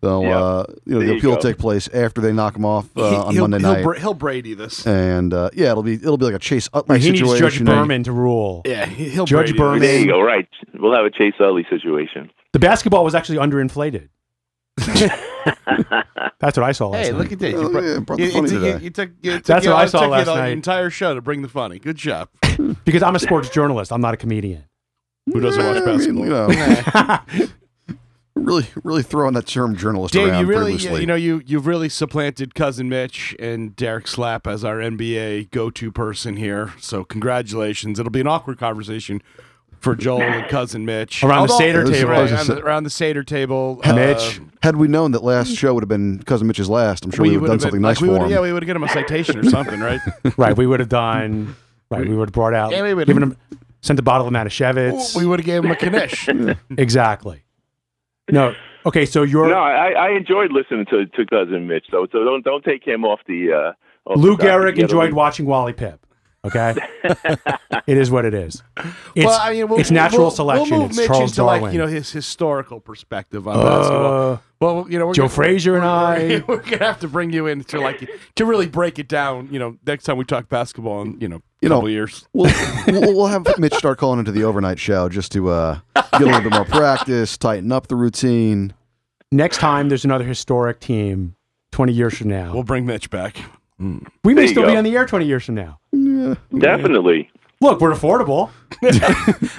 They'll, 0.00 0.22
Yeah. 0.22 0.38
uh, 0.40 0.64
you 0.86 0.92
know, 0.94 0.98
There 1.00 1.08
the 1.08 1.16
appeal 1.18 1.30
will 1.30 1.36
take 1.38 1.58
place 1.58 1.88
after 1.88 2.20
they 2.20 2.32
knock 2.32 2.54
him 2.56 2.64
off 2.64 2.88
uh, 2.96 3.24
on 3.24 3.32
he'll, 3.34 3.42
Monday 3.48 3.58
he'll, 3.58 3.72
night, 3.74 3.82
Bra- 3.82 3.98
he'll 3.98 4.14
Brady 4.14 4.54
this. 4.54 4.86
and 4.86 5.34
uh, 5.34 5.50
yeah, 5.54 5.72
it'll 5.72 5.82
be 5.82 5.94
it'll 5.94 6.16
be 6.16 6.24
like 6.24 6.34
a 6.34 6.38
Chase 6.38 6.68
Utley 6.72 6.94
Right, 6.94 7.00
he 7.02 7.10
needs. 7.10 7.38
Judge 7.38 7.64
Berman 7.64 8.04
to 8.04 8.12
rule. 8.12 8.62
Yeah, 8.64 8.86
he- 8.86 9.08
he'll 9.08 9.26
Judge 9.26 9.46
Brady 9.48 9.58
Berman. 9.58 9.80
There 9.80 9.98
you 10.00 10.06
go. 10.06 10.20
Right. 10.20 10.48
We'll 10.74 10.94
have 10.94 11.04
a 11.04 11.10
Chase 11.10 11.34
Utley 11.40 11.66
situation. 11.68 12.30
The 12.52 12.60
basketball 12.60 13.02
was 13.04 13.14
actually 13.16 13.38
underinflated. 13.38 14.08
That's 16.40 16.56
what 16.56 16.64
I 16.64 16.72
saw 16.72 16.88
last 16.88 17.06
Hey, 17.06 17.12
night. 17.12 17.18
look 17.18 17.32
at 17.32 17.38
this. 17.38 17.54
Oh, 17.54 17.62
You 17.62 17.70
brought- 17.70 17.84
yeah, 17.84 17.98
brought 18.00 18.16
the 18.18 18.24
you- 18.24 18.30
funny 18.32 18.50
you 18.50 18.58
took- 18.60 18.82
you 18.82 18.90
took- 18.90 19.10
you 19.22 19.30
took- 19.32 19.44
That's 19.44 19.64
you 19.64 19.72
what 19.72 19.80
I 19.80 19.86
saw 19.86 20.06
last 20.06 20.26
night. 20.26 20.48
entire 20.50 20.90
show 20.90 21.14
to 21.14 21.20
bring 21.20 21.42
the 21.42 21.48
funny. 21.48 21.78
Good 21.78 21.96
job. 21.96 22.28
because 22.84 23.02
I'm 23.02 23.14
a 23.16 23.18
sports 23.18 23.48
journalist. 23.50 23.92
I'm 23.92 24.00
not 24.00 24.14
a 24.14 24.16
comedian. 24.16 24.64
Who 25.32 25.40
doesn't 25.40 25.62
watch 25.64 25.76
I 25.76 25.80
mean, 25.80 25.84
basketball? 25.84 26.24
you 26.24 26.30
know, 26.30 27.46
really, 28.34 28.66
really 28.82 29.02
throwing 29.02 29.34
that 29.34 29.46
term 29.46 29.76
journalist 29.76 30.14
Dave, 30.14 30.28
around 30.28 30.40
you 30.40 30.46
really, 30.46 30.72
loosely. 30.72 31.00
you 31.00 31.06
know, 31.06 31.14
you 31.16 31.42
you've 31.44 31.66
really 31.66 31.88
supplanted 31.90 32.54
cousin 32.54 32.88
Mitch 32.88 33.36
and 33.38 33.76
Derek 33.76 34.06
Slap 34.08 34.46
as 34.46 34.64
our 34.64 34.76
NBA 34.78 35.50
go-to 35.50 35.92
person 35.92 36.36
here. 36.36 36.72
So 36.80 37.04
congratulations. 37.04 37.98
It'll 37.98 38.10
be 38.10 38.20
an 38.20 38.26
awkward 38.26 38.58
conversation 38.58 39.20
for 39.80 39.94
Joel 39.94 40.22
and 40.22 40.48
cousin 40.50 40.84
Mitch 40.84 41.22
Around 41.22 41.46
the 41.48 41.52
Although- 41.52 41.58
Seder 41.64 41.84
table. 41.84 42.10
Right, 42.10 42.28
to 42.46 42.54
the, 42.54 42.60
around 42.62 42.84
the 42.84 42.90
Seder 42.90 43.22
table. 43.22 43.80
Mitch. 43.86 44.38
uh, 44.40 44.42
Had 44.62 44.76
we 44.76 44.88
known 44.88 45.12
that 45.12 45.22
last 45.22 45.54
show 45.54 45.74
would 45.74 45.82
have 45.82 45.88
been 45.88 46.22
cousin 46.24 46.46
Mitch's 46.46 46.68
last, 46.68 47.04
I'm 47.04 47.10
sure 47.10 47.22
we, 47.24 47.36
would 47.36 47.42
have 47.42 47.48
done 47.50 47.60
something 47.60 47.76
been- 47.76 47.82
nice 47.82 47.96
like, 47.96 48.02
we 48.02 48.08
for 48.08 48.12
would've- 48.12 48.24
him. 48.26 48.30
Yeah, 48.32 48.40
we 48.40 48.52
would 48.52 48.62
have 48.62 48.66
given 48.66 48.82
him 48.82 48.88
a 48.88 48.92
citation 48.92 49.38
or 49.38 49.44
something, 49.44 49.80
right? 49.80 50.00
right. 50.36 50.56
We 50.56 50.66
would 50.66 50.80
have 50.80 50.88
done. 50.88 51.54
Right. 51.90 52.06
We 52.06 52.14
would 52.16 52.28
have 52.28 52.34
brought 52.34 52.54
out. 52.54 52.72
Yeah, 52.72 52.82
we 52.82 52.94
would've- 52.94 53.06
given 53.06 53.22
him 53.22 53.36
sent 53.80 53.98
a 53.98 54.02
bottle 54.02 54.26
of 54.26 54.32
Manischewitz. 54.32 55.14
we 55.16 55.24
would 55.24 55.38
have 55.40 55.46
gave 55.46 55.64
him 55.64 55.70
a 55.70 55.76
Knish. 55.76 56.28
exactly. 56.76 57.42
No. 58.30 58.54
Okay. 58.84 59.06
So 59.06 59.22
you're 59.22 59.48
No, 59.48 59.54
I, 59.58 59.90
I 59.92 60.10
enjoyed 60.10 60.52
listening 60.52 60.84
to, 60.86 61.06
to 61.06 61.26
cousin 61.26 61.66
Mitch. 61.66 61.86
So 61.90 62.06
so 62.12 62.24
don't 62.24 62.44
don't 62.44 62.64
take 62.64 62.84
him 62.86 63.04
off 63.04 63.20
the. 63.26 63.52
Uh, 63.52 64.10
off 64.10 64.16
Lou 64.18 64.36
the. 64.36 64.42
Gehrig 64.44 64.78
enjoyed 64.78 65.12
watching 65.12 65.46
Wally 65.46 65.72
Pipp. 65.72 65.98
Okay. 66.48 66.74
it 67.86 67.96
is 67.96 68.10
what 68.10 68.24
it 68.24 68.34
is. 68.34 68.62
It's, 69.14 69.26
well, 69.26 69.38
I 69.40 69.52
mean, 69.52 69.68
we'll, 69.68 69.78
it's 69.78 69.90
natural 69.90 70.22
we'll, 70.22 70.30
selection. 70.30 70.70
We'll 70.70 70.80
move 70.80 70.90
it's 70.90 70.98
Mitch 70.98 71.06
Charles 71.06 71.30
into 71.30 71.36
Darwin. 71.36 71.62
like 71.62 71.72
you 71.72 71.78
know 71.78 71.86
his 71.86 72.10
historical 72.10 72.80
perspective 72.80 73.46
on 73.46 73.54
basketball. 73.56 74.32
uh, 74.32 74.38
Well, 74.60 74.86
you 74.88 74.98
know, 74.98 75.06
we're 75.06 75.14
Joe 75.14 75.22
gonna, 75.22 75.34
Frazier 75.34 75.76
and 75.76 75.84
I. 75.84 76.42
we're 76.48 76.62
gonna 76.62 76.84
have 76.84 77.00
to 77.00 77.08
bring 77.08 77.32
you 77.32 77.46
in 77.46 77.64
to 77.64 77.80
like 77.80 78.08
to 78.36 78.44
really 78.44 78.66
break 78.66 78.98
it 78.98 79.08
down. 79.08 79.48
You 79.52 79.58
know, 79.58 79.76
next 79.86 80.04
time 80.04 80.16
we 80.16 80.24
talk 80.24 80.48
basketball 80.48 81.02
in 81.02 81.20
you 81.20 81.28
know 81.28 81.42
You 81.60 81.68
know, 81.68 81.76
couple 81.76 81.90
years. 81.90 82.26
We'll, 82.32 82.52
we'll 82.86 83.14
we'll 83.14 83.26
have 83.26 83.46
Mitch 83.58 83.74
start 83.74 83.98
calling 83.98 84.18
into 84.18 84.32
the 84.32 84.44
overnight 84.44 84.78
show 84.78 85.08
just 85.08 85.32
to 85.32 85.48
uh, 85.50 85.80
get 85.94 86.22
a 86.22 86.24
little 86.24 86.40
bit 86.40 86.52
more 86.52 86.64
practice, 86.66 87.36
tighten 87.36 87.70
up 87.72 87.88
the 87.88 87.96
routine. 87.96 88.74
next 89.30 89.58
time 89.58 89.88
there's 89.88 90.04
another 90.04 90.24
historic 90.24 90.80
team 90.80 91.34
20 91.72 91.92
years 91.92 92.16
from 92.18 92.28
now. 92.28 92.52
We'll 92.52 92.62
bring 92.64 92.86
Mitch 92.86 93.10
back. 93.10 93.36
Mm. 93.80 94.06
we 94.24 94.34
may 94.34 94.40
There 94.40 94.44
you 94.44 94.48
still 94.50 94.66
be 94.66 94.76
on 94.76 94.84
the 94.84 94.96
air 94.96 95.06
20 95.06 95.24
years 95.24 95.44
from 95.44 95.54
now. 95.54 95.78
Definitely. 96.56 97.30
Look, 97.60 97.80
we're 97.80 97.92
affordable. 97.92 98.50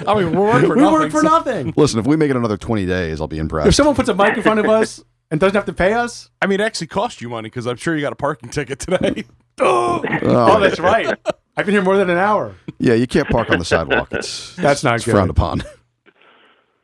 I 0.06 0.14
mean, 0.14 0.32
we're 0.34 0.46
working 0.52 0.68
for 0.68 0.74
we 0.76 0.80
nothing. 0.82 0.92
work 1.00 1.10
for 1.10 1.20
so- 1.22 1.28
nothing. 1.28 1.74
Listen, 1.76 2.00
if 2.00 2.06
we 2.06 2.16
make 2.16 2.30
it 2.30 2.36
another 2.36 2.56
20 2.56 2.86
days, 2.86 3.20
I'll 3.20 3.28
be 3.28 3.38
impressed. 3.38 3.68
If 3.68 3.74
someone 3.74 3.94
puts 3.94 4.08
a 4.08 4.14
mic 4.14 4.36
in 4.36 4.42
front 4.42 4.60
of 4.60 4.66
us 4.66 5.02
and 5.30 5.38
doesn't 5.40 5.54
have 5.54 5.66
to 5.66 5.72
pay 5.72 5.92
us, 5.94 6.30
I 6.40 6.46
mean, 6.46 6.60
it 6.60 6.64
actually 6.64 6.86
cost 6.88 7.20
you 7.20 7.28
money 7.28 7.48
because 7.48 7.66
I'm 7.66 7.76
sure 7.76 7.94
you 7.94 8.00
got 8.02 8.12
a 8.12 8.16
parking 8.16 8.48
ticket 8.48 8.78
today. 8.78 9.24
oh, 9.60 10.02
Oh, 10.22 10.60
that's 10.60 10.80
right. 10.80 11.18
I've 11.56 11.66
been 11.66 11.74
here 11.74 11.82
more 11.82 11.98
than 11.98 12.08
an 12.08 12.16
hour. 12.18 12.54
yeah, 12.78 12.94
you 12.94 13.06
can't 13.06 13.28
park 13.28 13.50
on 13.50 13.58
the 13.58 13.64
sidewalk. 13.64 14.08
It's, 14.12 14.56
That's 14.56 14.82
not 14.82 14.96
it's 14.96 15.04
good. 15.04 15.12
frowned 15.12 15.30
upon. 15.30 15.62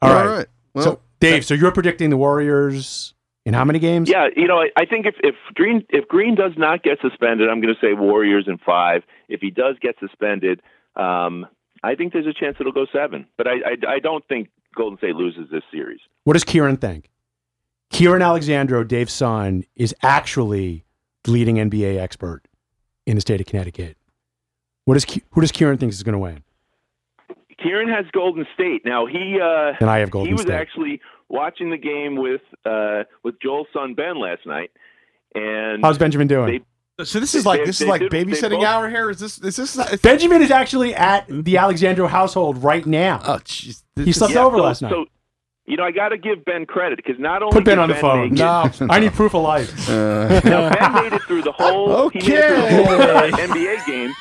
All 0.02 0.12
right. 0.12 0.46
Well, 0.74 0.84
so, 0.84 1.00
Dave, 1.20 1.44
so 1.46 1.54
you're 1.54 1.70
predicting 1.72 2.10
the 2.10 2.16
Warriors 2.18 3.14
in 3.46 3.54
how 3.54 3.64
many 3.64 3.78
games? 3.78 4.10
Yeah, 4.10 4.26
you 4.36 4.46
know, 4.46 4.58
I, 4.60 4.70
I 4.76 4.84
think 4.84 5.06
if, 5.06 5.14
if 5.20 5.34
Green 5.54 5.82
if 5.88 6.06
Green 6.08 6.34
does 6.34 6.52
not 6.58 6.82
get 6.82 6.98
suspended, 7.00 7.48
I'm 7.48 7.60
going 7.62 7.74
to 7.74 7.80
say 7.80 7.94
Warriors 7.94 8.44
in 8.46 8.58
five. 8.58 9.02
If 9.28 9.40
he 9.40 9.50
does 9.50 9.76
get 9.80 9.94
suspended, 9.98 10.60
um, 10.96 11.46
I 11.82 11.94
think 11.94 12.12
there's 12.12 12.26
a 12.26 12.34
chance 12.34 12.56
it'll 12.60 12.72
go 12.72 12.86
seven. 12.92 13.26
But 13.38 13.46
I, 13.46 13.52
I 13.52 13.92
I 13.94 13.98
don't 14.00 14.26
think 14.28 14.50
Golden 14.74 14.98
State 14.98 15.14
loses 15.14 15.48
this 15.50 15.62
series. 15.72 16.00
What 16.24 16.34
does 16.34 16.44
Kieran 16.44 16.76
think? 16.76 17.08
Kieran 17.90 18.20
Alexandro, 18.20 18.82
Dave's 18.82 19.12
son, 19.12 19.62
is 19.76 19.94
actually 20.02 20.84
the 21.22 21.30
leading 21.30 21.56
NBA 21.56 21.98
expert 21.98 22.42
in 23.06 23.14
the 23.14 23.20
state 23.20 23.40
of 23.40 23.46
Connecticut. 23.46 23.96
What 24.86 25.04
Ki- 25.06 25.22
who 25.30 25.40
does 25.40 25.52
Kieran 25.52 25.78
think 25.78 25.92
is 25.92 26.02
going 26.02 26.12
to 26.14 26.18
win? 26.18 26.42
Kieran 27.62 27.88
has 27.88 28.06
Golden 28.12 28.44
State 28.54 28.84
now. 28.84 29.06
He 29.06 29.38
uh, 29.40 29.72
And 29.80 29.88
I 29.88 30.00
have 30.00 30.10
Golden 30.10 30.28
he 30.28 30.32
was 30.34 30.42
State. 30.42 30.54
actually 30.54 31.00
watching 31.28 31.70
the 31.70 31.76
game 31.78 32.16
with 32.16 32.40
uh, 32.64 33.04
with 33.22 33.36
Joel's 33.40 33.66
son 33.72 33.94
Ben 33.94 34.18
last 34.20 34.46
night, 34.46 34.70
and 35.34 35.82
How's 35.84 35.98
Benjamin 35.98 36.26
doing? 36.26 36.46
They- 36.98 37.04
So 37.04 37.20
this 37.20 37.34
is 37.34 37.44
like 37.44 37.60
They- 37.60 37.66
this 37.66 37.78
they 37.78 37.84
is 37.84 37.88
like 37.90 38.00
did- 38.00 38.10
they 38.10 38.24
babysitting 38.24 38.58
both- 38.60 38.64
hour 38.64 38.88
here. 38.88 39.10
Is 39.10 39.18
this 39.20 39.38
is 39.38 39.56
this? 39.56 39.76
Not, 39.76 40.00
Benjamin 40.02 40.40
is 40.42 40.50
actually 40.50 40.94
at 40.94 41.26
the 41.28 41.58
Alexandro 41.58 42.06
household 42.06 42.62
right 42.64 42.86
now. 42.86 43.20
oh, 43.26 43.38
jeez. 43.44 43.82
he 43.96 44.12
slept 44.12 44.32
Yeah, 44.34 44.44
over 44.44 44.56
so- 44.56 44.62
last 44.62 44.82
night. 44.82 44.90
So, 44.92 45.04
you 45.66 45.76
know, 45.76 45.82
I 45.84 45.90
got 45.90 46.10
to 46.10 46.16
give 46.18 46.44
Ben 46.44 46.64
credit 46.64 46.96
because 46.96 47.18
not 47.18 47.42
only 47.42 47.52
Put 47.52 47.64
Ben 47.64 47.76
did 47.76 47.82
on 47.82 47.88
the 47.90 47.96
phone. 47.96 48.22
make 48.30 48.32
it- 48.32 48.38
No. 48.38 48.70
I 48.90 49.00
need 49.00 49.12
proof 49.12 49.34
of 49.34 49.42
life. 49.42 49.88
uh, 49.90 50.40
Now, 50.44 50.70
Ben 50.74 50.92
made 51.02 51.12
it 51.12 51.22
through 51.22 51.42
the 51.42 51.52
whole, 51.52 52.08
he 52.10 52.20
made 52.20 52.28
it 52.28 52.48
through 52.48 52.62
the 52.62 52.84
whole 52.86 53.00
uh, 53.00 53.30
NBA 53.48 53.86
game, 53.86 54.12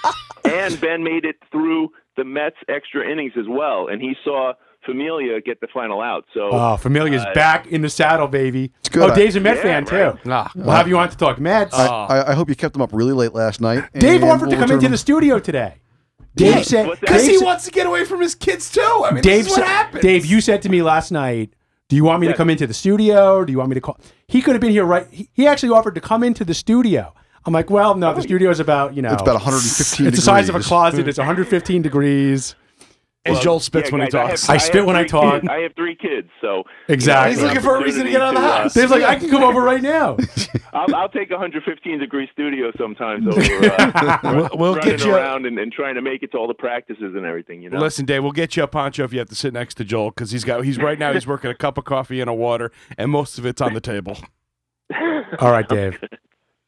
and 0.43 0.81
Ben 0.81 1.03
made 1.03 1.23
it 1.23 1.35
through 1.51 1.91
the 2.17 2.23
Mets 2.25 2.55
extra 2.67 3.09
innings 3.09 3.33
as 3.37 3.45
well, 3.47 3.87
and 3.87 4.01
he 4.01 4.15
saw 4.23 4.53
Familia 4.85 5.41
get 5.41 5.59
the 5.61 5.67
final 5.73 6.01
out. 6.01 6.25
So 6.33 6.49
Oh, 6.51 6.77
Familia's 6.77 7.23
Uh, 7.23 7.33
back 7.33 7.67
in 7.67 7.81
the 7.81 7.89
saddle, 7.89 8.27
baby. 8.27 8.71
It's 8.79 8.89
good. 8.89 9.09
Oh, 9.09 9.15
Dave's 9.15 9.35
a 9.35 9.39
Met 9.39 9.57
Yeah, 9.57 9.61
fan 9.63 9.85
right. 9.85 10.13
too. 10.23 10.29
Nah. 10.29 10.47
We'll 10.55 10.71
have 10.75 10.87
you 10.87 10.97
on 10.97 11.09
to 11.09 11.17
talk 11.17 11.39
Mets. 11.39 11.73
I, 11.73 11.87
Oh. 11.87 11.91
I, 12.09 12.31
I 12.31 12.33
hope 12.35 12.49
you 12.49 12.55
kept 12.55 12.73
them 12.73 12.81
up 12.81 12.91
really 12.93 13.13
late 13.13 13.33
last 13.33 13.61
night. 13.61 13.83
Dave 13.93 14.23
offered 14.23 14.49
to 14.51 14.55
we'll 14.57 14.65
come 14.67 14.71
into 14.75 14.89
the 14.89 14.97
studio 14.97 15.39
today. 15.39 15.75
Dave 16.35 16.65
said, 16.65 16.89
Because 16.99 17.25
he 17.25 17.37
wants 17.37 17.65
to 17.65 17.71
get 17.71 17.87
away 17.87 18.03
from 18.05 18.21
his 18.21 18.35
kids 18.35 18.69
too. 18.69 18.81
I 19.05 19.11
mean, 19.11 19.21
Dave 19.23 19.45
this 19.45 19.53
is 19.53 19.57
what 19.57 19.65
said- 19.65 19.73
happens. 19.73 20.01
Dave, 20.03 20.25
you 20.25 20.41
said 20.41 20.61
to 20.63 20.69
me 20.69 20.81
last 20.81 21.11
night, 21.11 21.53
"Do 21.87 21.95
you 21.95 22.03
want 22.03 22.19
me 22.19 22.27
to 22.27 22.33
come 22.33 22.49
into 22.49 22.67
the 22.67 22.73
studio, 22.73 23.35
or 23.37 23.45
do 23.45 23.51
you 23.53 23.57
want 23.57 23.69
me 23.69 23.75
to 23.75 23.81
call?" 23.81 23.97
He 24.27 24.41
could 24.41 24.53
have 24.53 24.59
been 24.61 24.71
here 24.71 24.83
right. 24.85 25.07
He, 25.09 25.29
he 25.33 25.47
actually 25.47 25.69
offered 25.69 25.95
to 25.95 26.01
come 26.01 26.23
into 26.23 26.43
the 26.43 26.53
studio. 26.53 27.13
I'm 27.45 27.53
like, 27.53 27.69
well, 27.69 27.93
no, 27.95 28.11
the 28.13 28.21
studio 28.23 28.49
is 28.49 28.59
about 28.59 28.95
you 28.95 29.01
know, 29.03 29.13
It's 29.13 29.21
about 29.21 29.35
115 29.35 30.07
It's 30.07 30.15
the 30.17 30.21
size 30.21 30.49
of 30.49 30.55
a 30.55 30.59
closet. 30.61 31.07
It's 31.07 31.17
115 31.19 31.81
degrees. 31.83 32.55
And 33.25 33.41
Joel 33.41 33.59
spits 33.59 33.89
yeah, 33.89 33.97
when 33.97 34.05
he 34.05 34.11
talks. 34.11 34.47
I, 34.47 34.53
I 34.53 34.55
have, 34.55 34.61
spit 34.61 34.75
have 34.75 34.85
when 34.85 34.95
I 34.95 35.03
talk. 35.03 35.41
kids. 35.41 35.49
I 35.49 35.57
have 35.59 35.73
three 35.75 35.95
kids, 35.95 36.29
so 36.41 36.63
Exactly. 36.87 37.33
He's 37.33 37.41
looking 37.41 37.61
for 37.61 37.75
a 37.77 37.83
reason 37.83 38.05
to 38.05 38.11
get 38.11 38.21
out 38.21 38.35
of 38.35 38.41
the 38.41 38.47
house. 38.47 38.73
Dave's 38.73 38.91
like, 38.91 39.03
I 39.03 39.15
can 39.15 39.29
come 39.29 39.43
over 39.43 39.61
right 39.61 39.81
now. 39.81 40.17
I'll, 40.73 40.93
I'll 40.95 41.09
take 41.09 41.31
115 41.31 41.99
degree 41.99 42.29
studio 42.31 42.71
sometimes 42.77 43.27
over 43.27 43.39
uh, 43.41 44.19
We'll, 44.23 44.49
we'll 44.53 44.75
running 44.75 44.89
get 44.97 45.05
you. 45.05 45.15
around 45.15 45.45
and, 45.45 45.57
and 45.57 45.71
trying 45.71 45.95
to 45.95 46.01
make 46.01 46.21
it 46.21 46.31
to 46.33 46.37
all 46.37 46.47
the 46.47 46.53
practices 46.53 47.15
and 47.15 47.25
everything. 47.25 47.61
You 47.61 47.69
know. 47.69 47.79
Listen, 47.79 48.05
Dave, 48.05 48.21
we'll 48.23 48.31
get 48.31 48.55
you 48.55 48.63
a 48.63 48.67
poncho 48.67 49.03
if 49.03 49.13
you 49.13 49.19
have 49.19 49.29
to 49.29 49.35
sit 49.35 49.53
next 49.53 49.75
to 49.75 49.83
Joel 49.85 50.09
because 50.11 50.31
he's 50.31 50.43
got 50.43 50.63
he's 50.63 50.77
right 50.77 50.99
now 50.99 51.13
he's 51.13 51.25
working 51.25 51.49
a 51.49 51.55
cup 51.65 51.77
of 51.77 51.85
coffee 51.85 52.21
and 52.21 52.29
a 52.29 52.33
water 52.33 52.71
and 52.97 53.09
most 53.09 53.37
of 53.39 53.45
it's 53.45 53.61
on 53.61 53.73
the 53.73 53.81
table. 53.81 54.17
All 55.39 55.51
right, 55.51 55.67
Dave. 55.67 55.99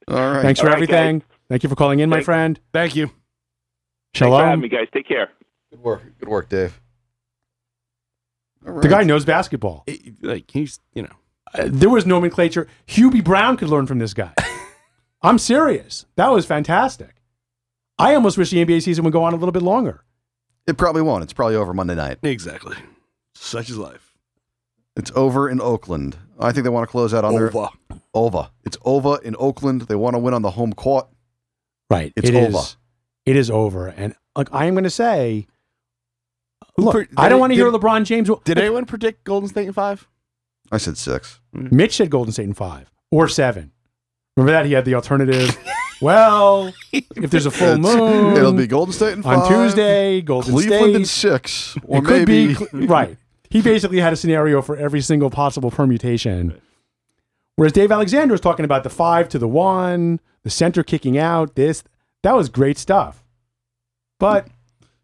All 0.07 0.15
right. 0.15 0.41
Thanks 0.41 0.59
for 0.59 0.67
All 0.67 0.73
right, 0.73 0.75
everything. 0.81 1.23
Thank 1.49 1.63
you 1.63 1.69
for 1.69 1.75
calling 1.75 1.99
in, 1.99 2.09
my 2.09 2.21
friend. 2.21 2.59
Thank 2.73 2.95
you. 2.95 3.07
Thanks 3.07 4.19
for 4.19 4.25
having 4.25 4.39
Shalom. 4.39 4.61
me, 4.61 4.69
guys. 4.69 4.87
Take 4.93 5.07
care. 5.07 5.29
Good 5.71 5.81
work. 5.81 6.01
Good 6.19 6.29
work, 6.29 6.49
Dave. 6.49 6.79
All 8.65 8.73
right. 8.73 8.81
The 8.81 8.87
guy 8.89 9.03
knows 9.03 9.25
basketball. 9.25 9.83
It- 9.87 10.23
like 10.23 10.49
he's 10.51 10.79
you 10.93 11.03
know 11.03 11.13
Uh, 11.53 11.63
there 11.67 11.89
was 11.89 12.05
nomenclature. 12.05 12.67
Hubie 12.87 13.23
Brown 13.23 13.57
could 13.57 13.69
learn 13.69 13.87
from 13.87 13.99
this 13.99 14.13
guy. 14.13 14.33
I'm 15.21 15.37
serious. 15.39 16.05
That 16.15 16.29
was 16.29 16.45
fantastic. 16.45 17.15
I 17.97 18.13
almost 18.13 18.37
wish 18.37 18.51
the 18.51 18.63
NBA 18.63 18.83
season 18.83 19.03
would 19.05 19.13
go 19.13 19.23
on 19.23 19.33
a 19.33 19.37
little 19.37 19.51
bit 19.51 19.63
longer. 19.63 20.03
It 20.67 20.77
probably 20.77 21.01
won't. 21.01 21.23
It's 21.23 21.33
probably 21.33 21.55
over 21.55 21.73
Monday 21.73 21.95
night. 21.95 22.19
exactly 22.23 22.75
such 23.35 23.69
is 23.69 23.77
life. 23.77 24.17
It's 24.95 25.11
over 25.15 25.47
in 25.49 25.61
Oakland. 25.61 26.17
I 26.39 26.51
think 26.51 26.63
they 26.63 26.69
want 26.69 26.87
to 26.87 26.91
close 26.91 27.13
out 27.13 27.23
on 27.23 27.35
their 27.35 27.47
Over. 27.55 27.69
over. 28.13 28.49
It's 28.65 28.77
over 28.83 29.19
in 29.23 29.35
Oakland. 29.39 29.83
They 29.83 29.95
want 29.95 30.15
to 30.15 30.19
win 30.19 30.33
on 30.33 30.41
the 30.41 30.51
home 30.51 30.73
court. 30.73 31.07
Right. 31.89 32.11
It's 32.15 32.29
It 32.29 32.35
is- 32.35 32.55
over. 32.55 32.65
It 33.25 33.35
is 33.35 33.49
over. 33.51 33.87
And 33.87 34.15
like 34.35 34.49
I 34.51 34.65
am 34.65 34.73
going 34.73 34.83
to 34.85 34.89
say, 34.89 35.45
Who 35.47 35.56
look, 36.77 36.93
pre- 36.93 37.07
I 37.17 37.29
don't 37.29 37.39
want 37.39 37.51
to 37.51 37.55
hear 37.55 37.71
LeBron 37.71 38.05
James. 38.05 38.29
Did 38.43 38.57
anyone 38.57 38.85
predict 38.85 39.23
Golden 39.23 39.49
State 39.49 39.67
in 39.67 39.73
five? 39.73 40.07
I 40.71 40.77
said 40.77 40.97
six. 40.97 41.39
Mm-hmm. 41.55 41.75
Mitch 41.75 41.95
said 41.95 42.09
Golden 42.09 42.31
State 42.33 42.45
in 42.45 42.53
five 42.53 42.91
or 43.11 43.27
seven. 43.27 43.71
Remember 44.35 44.51
that 44.51 44.65
he 44.65 44.73
had 44.73 44.85
the 44.85 44.93
alternative. 44.95 45.57
well, 46.01 46.71
if 46.91 47.31
there's 47.31 47.45
a 47.45 47.51
full 47.51 47.79
It's- 47.79 47.95
moon, 47.95 48.35
It'll 48.37 48.53
be 48.53 48.67
Golden 48.67 48.93
State 48.93 49.13
in 49.13 49.25
on 49.25 49.47
Tuesday, 49.47 50.21
Golden 50.21 50.53
Cleveland 50.53 50.95
in 50.95 51.05
State. 51.05 51.31
six, 51.31 51.77
or 51.85 51.99
it 51.99 52.05
could 52.05 52.27
maybe 52.27 52.55
be 52.71 52.85
right. 52.87 53.17
He 53.49 53.61
basically 53.61 53.99
had 53.99 54.11
a 54.11 54.17
scenario 54.17 54.61
for 54.61 54.75
every 54.75 54.99
single 55.01 55.29
possible 55.29 55.71
permutation. 55.71 56.59
Whereas 57.55 57.71
Dave 57.71 57.91
Alexander 57.91 58.33
was 58.33 58.41
talking 58.41 58.65
about 58.65 58.83
the 58.83 58.89
five 58.89 59.29
to 59.29 59.39
the 59.39 59.47
one, 59.47 60.19
the 60.43 60.49
center 60.49 60.83
kicking 60.83 61.17
out. 61.17 61.55
This 61.55 61.83
that 62.23 62.35
was 62.35 62.49
great 62.49 62.77
stuff. 62.77 63.23
But 64.19 64.47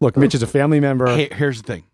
look, 0.04 0.16
Mitch 0.16 0.34
is 0.34 0.42
a 0.42 0.46
family 0.46 0.80
member. 0.80 1.06
Hey, 1.06 1.28
here's 1.32 1.60
the 1.62 1.66
thing. 1.66 1.84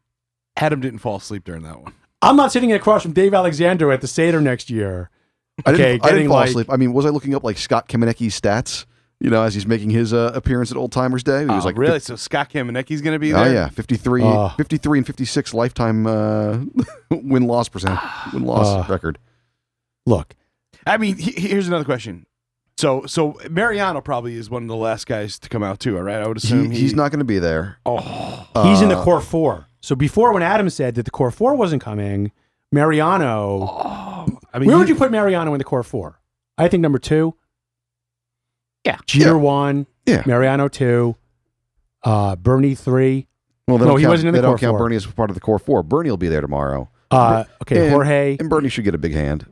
Adam 0.56 0.80
didn't 0.80 0.98
fall 0.98 1.16
asleep 1.16 1.44
during 1.44 1.62
that 1.62 1.80
one. 1.80 1.92
I'm 2.22 2.36
not 2.36 2.52
sitting 2.52 2.72
across 2.72 3.02
from 3.02 3.12
Dave 3.12 3.32
Alexander 3.32 3.90
at 3.92 4.00
the 4.02 4.06
Seder 4.08 4.40
next 4.42 4.68
year 4.68 5.08
I 5.64 5.72
didn't, 5.72 5.80
Okay, 6.02 6.08
I 6.08 6.12
didn't 6.12 6.28
fall 6.28 6.36
like- 6.36 6.48
asleep. 6.50 6.66
I 6.70 6.76
mean, 6.76 6.92
was 6.92 7.06
I 7.06 7.10
looking 7.10 7.34
up 7.34 7.44
like 7.44 7.56
Scott 7.58 7.88
Kamieniecki's 7.88 8.38
stats? 8.38 8.86
You 9.22 9.28
know, 9.28 9.42
as 9.42 9.52
he's 9.54 9.66
making 9.66 9.90
his 9.90 10.14
uh, 10.14 10.32
appearance 10.34 10.70
at 10.70 10.78
Old 10.78 10.92
Timers 10.92 11.22
Day, 11.22 11.40
he 11.40 11.46
was 11.46 11.64
Oh, 11.64 11.68
like, 11.68 11.76
really? 11.76 12.00
So 12.00 12.16
Scott 12.16 12.48
Kamieniecki's 12.50 13.02
going 13.02 13.14
to 13.14 13.18
be 13.18 13.34
Oh 13.34 13.44
there? 13.44 13.52
yeah, 13.52 13.68
53, 13.68 14.22
Oh. 14.22 14.48
53 14.56 14.98
and 15.00 15.06
56 15.06 15.52
lifetime 15.52 16.06
uh, 16.06 16.58
win 17.10 17.46
loss 17.46 17.68
percent, 17.68 18.00
win 18.32 18.44
loss 18.44 18.66
Oh. 18.66 18.90
record. 18.90 19.18
Look, 20.06 20.34
I 20.86 20.96
mean, 20.96 21.16
he- 21.18 21.48
here's 21.48 21.68
another 21.68 21.84
question. 21.84 22.24
So, 22.80 23.04
so 23.04 23.38
Mariano 23.50 24.00
probably 24.00 24.36
is 24.36 24.48
one 24.48 24.62
of 24.62 24.68
the 24.68 24.76
last 24.76 25.06
guys 25.06 25.38
to 25.40 25.48
come 25.50 25.62
out 25.62 25.80
too, 25.80 25.96
all 25.98 26.02
right? 26.02 26.22
I 26.22 26.26
would 26.26 26.38
He, 26.40 26.46
assume 26.48 26.70
he's 26.70 26.94
not 26.94 27.10
going 27.10 27.18
to 27.18 27.26
be 27.26 27.38
there. 27.38 27.76
Oh, 27.84 27.98
he's 28.64 28.80
in 28.80 28.88
the 28.88 28.96
Uh, 28.96 29.04
core 29.04 29.20
four. 29.20 29.66
So 29.82 29.94
before, 29.94 30.32
when 30.32 30.42
Adam 30.42 30.70
said 30.70 30.94
that 30.94 31.04
the 31.04 31.10
core 31.10 31.30
four 31.30 31.54
wasn't 31.54 31.82
coming, 31.82 32.32
Mariano. 32.72 33.66
I 34.54 34.58
mean, 34.58 34.68
where 34.68 34.76
he- 34.76 34.80
would 34.80 34.88
you 34.88 34.94
put 34.94 35.10
Mariano 35.10 35.52
in 35.52 35.58
the 35.58 35.64
core 35.64 35.82
four? 35.82 36.20
I 36.56 36.68
think 36.68 36.80
number 36.80 36.98
two. 36.98 37.34
Yeah. 38.86 38.96
Jeter 39.06 39.26
Yeah. 39.30 39.34
one. 39.34 39.86
Yeah. 40.06 40.22
Mariano 40.26 40.68
two. 40.68 41.16
Uh, 42.02 42.34
Bernie 42.36 42.74
three. 42.74 43.26
Well, 43.68 43.76
they 43.76 43.84
No, 43.84 43.90
don't 43.90 43.98
he 43.98 44.04
count, 44.04 44.10
wasn't 44.12 44.28
in 44.28 44.34
the 44.34 44.38
they 44.40 44.42
don't 44.42 44.52
core 44.52 44.58
count 44.58 44.72
four. 44.72 44.86
Bernie 44.86 44.96
as 44.96 45.04
part 45.06 45.28
of 45.30 45.34
the 45.34 45.40
core 45.40 45.58
four. 45.58 45.82
Bernie 45.82 46.08
will 46.10 46.16
be 46.16 46.28
there 46.28 46.40
tomorrow, 46.40 46.88
Uh, 47.10 47.44
okay, 47.62 47.82
And- 47.84 47.90
Jorge. 47.92 48.36
and 48.40 48.48
Bernie 48.48 48.68
should 48.70 48.84
get 48.84 48.94
a 48.94 48.98
big 48.98 49.12
hand. 49.12 49.44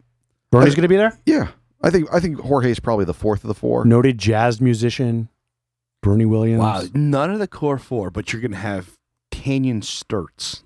Bernie's 0.50 0.74
going 0.74 0.82
to 0.84 0.88
be 0.88 0.96
there. 0.96 1.12
Yeah, 1.26 1.48
I 1.82 1.90
think 1.90 2.12
I 2.12 2.20
think 2.20 2.40
Jorge's 2.40 2.80
probably 2.80 3.04
the 3.04 3.14
fourth 3.14 3.44
of 3.44 3.48
the 3.48 3.54
four. 3.54 3.84
Noted 3.84 4.18
jazz 4.18 4.60
musician, 4.60 5.28
Bernie 6.02 6.24
Williams. 6.26 6.60
wow, 6.60 6.82
none 6.94 7.30
of 7.30 7.38
the 7.38 7.46
core 7.48 7.78
four, 7.78 8.10
but 8.10 8.32
you're 8.32 8.42
going 8.42 8.50
to 8.52 8.56
have 8.58 8.96
Tanyon 9.30 9.82
Sturtze. 9.82 10.62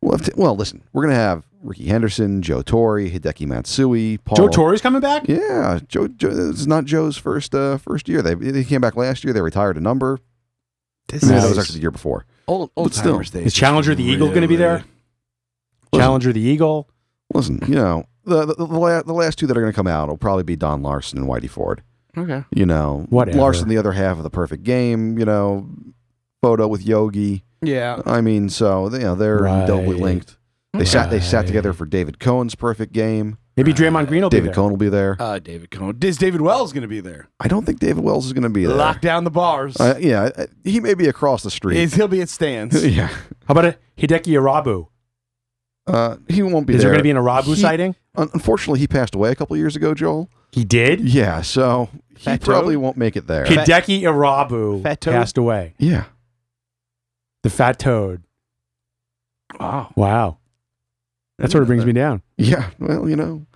Well, 0.00 0.14
if- 0.20 0.36
well, 0.36 0.56
listen, 0.56 0.82
we're 0.92 1.02
going 1.02 1.14
to 1.14 1.20
have 1.20 1.44
Rickey 1.62 1.86
Henderson, 1.86 2.42
Joe 2.42 2.62
Torre, 2.62 3.00
Hideki 3.00 3.46
Matsui, 3.46 4.18
Paul. 4.18 4.36
Joe 4.36 4.48
Torre's 4.48 4.80
coming 4.80 5.00
back. 5.00 5.28
Yeah, 5.28 5.80
Joe. 5.88 6.08
Joe 6.08 6.30
this 6.30 6.60
is 6.60 6.66
not 6.66 6.84
Joe's 6.84 7.16
first 7.16 7.54
uh, 7.54 7.78
first 7.78 8.08
year. 8.08 8.22
They 8.22 8.34
they 8.34 8.64
came 8.64 8.80
back 8.80 8.96
last 8.96 9.24
year. 9.24 9.32
They 9.32 9.40
retired 9.40 9.76
a 9.76 9.80
number. 9.80 10.18
This 11.08 11.24
I 11.24 11.28
mean, 11.28 11.36
that 11.40 11.48
was 11.48 11.58
actually 11.58 11.76
the 11.76 11.82
year 11.82 11.90
before. 11.90 12.26
old, 12.46 12.70
old 12.76 12.92
still. 12.92 13.12
timers 13.12 13.30
days 13.30 13.46
Is 13.46 13.54
Challenger 13.54 13.94
the 13.94 14.04
Eagle 14.04 14.32
gonna 14.32 14.46
be 14.48 14.56
there? 14.56 14.84
Listen. 15.92 16.04
Challenger 16.04 16.32
the 16.34 16.40
Eagle. 16.40 16.88
Listen, 17.32 17.60
you 17.66 17.74
know 17.76 18.04
the 18.28 18.46
the, 18.46 18.54
the, 18.54 18.64
la- 18.64 19.02
the 19.02 19.12
last 19.12 19.38
two 19.38 19.46
that 19.46 19.56
are 19.56 19.60
going 19.60 19.72
to 19.72 19.76
come 19.76 19.86
out 19.86 20.08
will 20.08 20.16
probably 20.16 20.44
be 20.44 20.56
Don 20.56 20.82
Larsen 20.82 21.18
and 21.18 21.28
Whitey 21.28 21.50
Ford. 21.50 21.82
Okay. 22.16 22.44
You 22.54 22.66
know, 22.66 23.06
Whatever. 23.10 23.38
Larsen, 23.38 23.68
the 23.68 23.76
other 23.78 23.92
half 23.92 24.16
of 24.16 24.22
the 24.22 24.30
perfect 24.30 24.62
game. 24.62 25.18
You 25.18 25.24
know, 25.24 25.68
photo 26.42 26.66
with 26.68 26.86
Yogi. 26.86 27.44
Yeah. 27.62 28.02
I 28.06 28.20
mean, 28.20 28.48
so 28.48 28.90
you 28.92 29.00
know 29.00 29.14
they're 29.14 29.40
doubly 29.40 29.96
linked. 29.96 30.36
They 30.74 30.84
sat 30.84 31.10
they 31.10 31.20
sat 31.20 31.46
together 31.46 31.72
for 31.72 31.86
David 31.86 32.20
Cone's 32.20 32.54
perfect 32.54 32.92
game. 32.92 33.38
Maybe 33.56 33.72
Draymond 33.72 34.06
Green 34.06 34.22
will 34.22 34.30
be 34.30 34.36
David 34.36 34.50
there. 34.50 34.54
Cone 34.54 34.70
will 34.70 34.76
be 34.76 34.88
there. 34.88 35.16
Uh, 35.18 35.40
David 35.40 35.72
Cone. 35.72 35.98
Is 36.00 36.16
David 36.16 36.40
Wells 36.40 36.72
going 36.72 36.82
to 36.82 36.88
be 36.88 37.00
there? 37.00 37.28
I 37.40 37.48
don't 37.48 37.66
think 37.66 37.80
David 37.80 38.04
Wells 38.04 38.24
is 38.26 38.32
going 38.32 38.44
to 38.44 38.48
be 38.48 38.64
there. 38.64 38.76
Lock 38.76 39.00
down 39.00 39.24
the 39.24 39.32
bars. 39.32 39.76
Uh, 39.80 39.98
yeah, 39.98 40.30
uh, 40.36 40.46
he 40.62 40.78
may 40.78 40.94
be 40.94 41.08
across 41.08 41.42
the 41.42 41.50
street. 41.50 41.76
Is 41.78 41.94
he'll 41.94 42.06
be 42.06 42.20
at 42.20 42.28
stands? 42.28 42.86
yeah, 42.86 43.08
How 43.08 43.18
about 43.48 43.64
a 43.64 43.76
Hideki 43.96 44.32
Irabu? 44.34 44.86
Uh, 45.88 46.16
he 46.28 46.42
won't 46.42 46.66
be 46.66 46.74
Is 46.74 46.82
there 46.82 46.90
there. 46.90 46.96
going 46.96 46.98
to 46.98 47.02
be 47.02 47.10
an 47.10 47.16
Irabu 47.16 47.54
He- 47.54 47.56
sighting? 47.56 47.94
Un- 48.16 48.28
unfortunately, 48.34 48.78
he 48.80 48.86
passed 48.86 49.14
away 49.14 49.30
a 49.30 49.34
couple 49.34 49.56
years 49.56 49.74
ago, 49.76 49.94
Joel. 49.94 50.28
He 50.52 50.64
did. 50.64 51.00
Yeah, 51.00 51.40
so 51.42 51.88
he 52.10 52.24
Fat 52.24 52.40
probably 52.42 52.76
won't 52.76 52.96
make 52.96 53.16
it 53.16 53.26
there. 53.26 53.44
Hideki 53.44 54.02
Irabu 54.02 54.82
Fat 54.82 55.00
Toad? 55.00 55.12
passed 55.14 55.38
away. 55.38 55.74
yeah, 55.78 56.04
The 57.42 57.50
Fat 57.50 57.78
Toad. 57.78 58.22
Wow. 59.58 59.92
Wow. 59.96 60.38
That 61.38 61.50
sort 61.50 61.62
of 61.62 61.68
brings 61.68 61.84
me 61.86 61.92
down. 61.92 62.22
yeah. 62.36 62.70
Well, 62.78 63.08
you 63.08 63.16
know, 63.16 63.46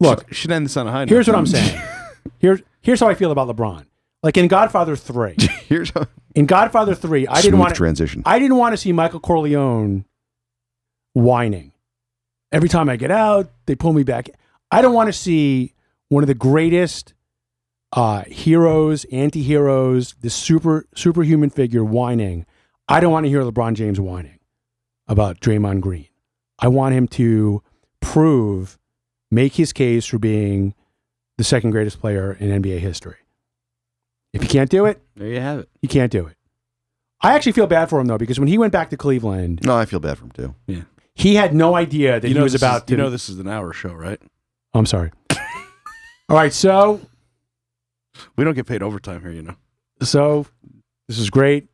Look, 0.00 0.26
should, 0.28 0.36
should 0.36 0.50
end 0.52 0.66
this 0.66 0.76
on 0.76 0.86
a 0.86 0.92
high 0.92 1.00
note. 1.04 1.08
here's 1.10 1.26
what 1.26 1.36
I'm 1.36 1.46
saying. 1.46 1.80
Here's 2.38 2.60
here's 2.80 3.00
how 3.00 3.08
I 3.08 3.14
feel 3.14 3.30
about 3.32 3.48
LeBron. 3.48 3.86
Like 4.22 4.36
in 4.36 4.46
Godfather 4.48 4.94
Three. 4.96 5.36
here's 5.68 5.90
a 5.96 6.06
In 6.34 6.46
Godfather 6.46 6.94
Three, 6.94 7.26
I 7.26 7.40
didn't 7.40 7.58
want 7.58 7.74
transition. 7.74 8.22
I 8.26 8.38
didn't 8.38 8.56
want 8.56 8.72
to 8.74 8.76
see 8.76 8.92
Michael 8.92 9.20
Corleone 9.20 10.04
whining. 11.14 11.71
Every 12.52 12.68
time 12.68 12.88
I 12.88 12.96
get 12.96 13.10
out, 13.10 13.50
they 13.66 13.74
pull 13.74 13.92
me 13.92 14.02
back. 14.02 14.28
I 14.70 14.82
don't 14.82 14.94
want 14.94 15.08
to 15.08 15.12
see 15.12 15.74
one 16.08 16.22
of 16.22 16.26
the 16.28 16.34
greatest 16.34 17.14
uh, 17.92 18.22
heroes, 18.24 19.04
anti-heroes, 19.12 20.14
this 20.20 20.34
super 20.34 20.86
superhuman 20.94 21.50
figure 21.50 21.82
whining. 21.84 22.46
I 22.88 23.00
don't 23.00 23.12
want 23.12 23.24
to 23.24 23.30
hear 23.30 23.42
LeBron 23.42 23.74
James 23.74 23.98
whining 24.00 24.38
about 25.08 25.40
Draymond 25.40 25.80
Green. 25.80 26.08
I 26.58 26.68
want 26.68 26.94
him 26.94 27.08
to 27.08 27.62
prove, 28.00 28.78
make 29.30 29.54
his 29.54 29.72
case 29.72 30.06
for 30.06 30.18
being 30.18 30.74
the 31.38 31.44
second 31.44 31.70
greatest 31.70 32.00
player 32.00 32.36
in 32.38 32.62
NBA 32.62 32.78
history. 32.78 33.16
If 34.32 34.42
he 34.42 34.48
can't 34.48 34.70
do 34.70 34.84
it, 34.86 35.00
There 35.16 35.28
you 35.28 35.40
have 35.40 35.58
it. 35.60 35.68
he 35.80 35.88
can't 35.88 36.12
do 36.12 36.26
it. 36.26 36.36
I 37.20 37.34
actually 37.34 37.52
feel 37.52 37.66
bad 37.66 37.88
for 37.88 38.00
him 38.00 38.06
though 38.06 38.18
because 38.18 38.38
when 38.38 38.48
he 38.48 38.58
went 38.58 38.72
back 38.72 38.90
to 38.90 38.96
Cleveland, 38.96 39.60
no, 39.64 39.76
I 39.76 39.84
feel 39.84 40.00
bad 40.00 40.18
for 40.18 40.24
him 40.24 40.30
too. 40.66 40.84
He 41.14 41.34
had 41.34 41.54
no 41.54 41.74
idea 41.74 42.20
that 42.20 42.26
you 42.28 42.34
know 42.34 42.40
he 42.40 42.44
was 42.44 42.52
this 42.52 42.62
about 42.62 42.82
is, 42.82 42.86
to. 42.86 42.92
You 42.92 42.96
know 42.96 43.10
this 43.10 43.28
is 43.28 43.38
an 43.38 43.48
hour 43.48 43.72
show, 43.72 43.92
right? 43.92 44.20
I'm 44.74 44.86
sorry. 44.86 45.10
All 46.28 46.36
right, 46.36 46.52
so 46.52 47.00
We 48.36 48.44
don't 48.44 48.54
get 48.54 48.66
paid 48.66 48.82
overtime 48.82 49.20
here, 49.20 49.32
you 49.32 49.42
know. 49.42 49.56
so 50.02 50.46
this 51.08 51.18
is 51.18 51.28
great, 51.30 51.68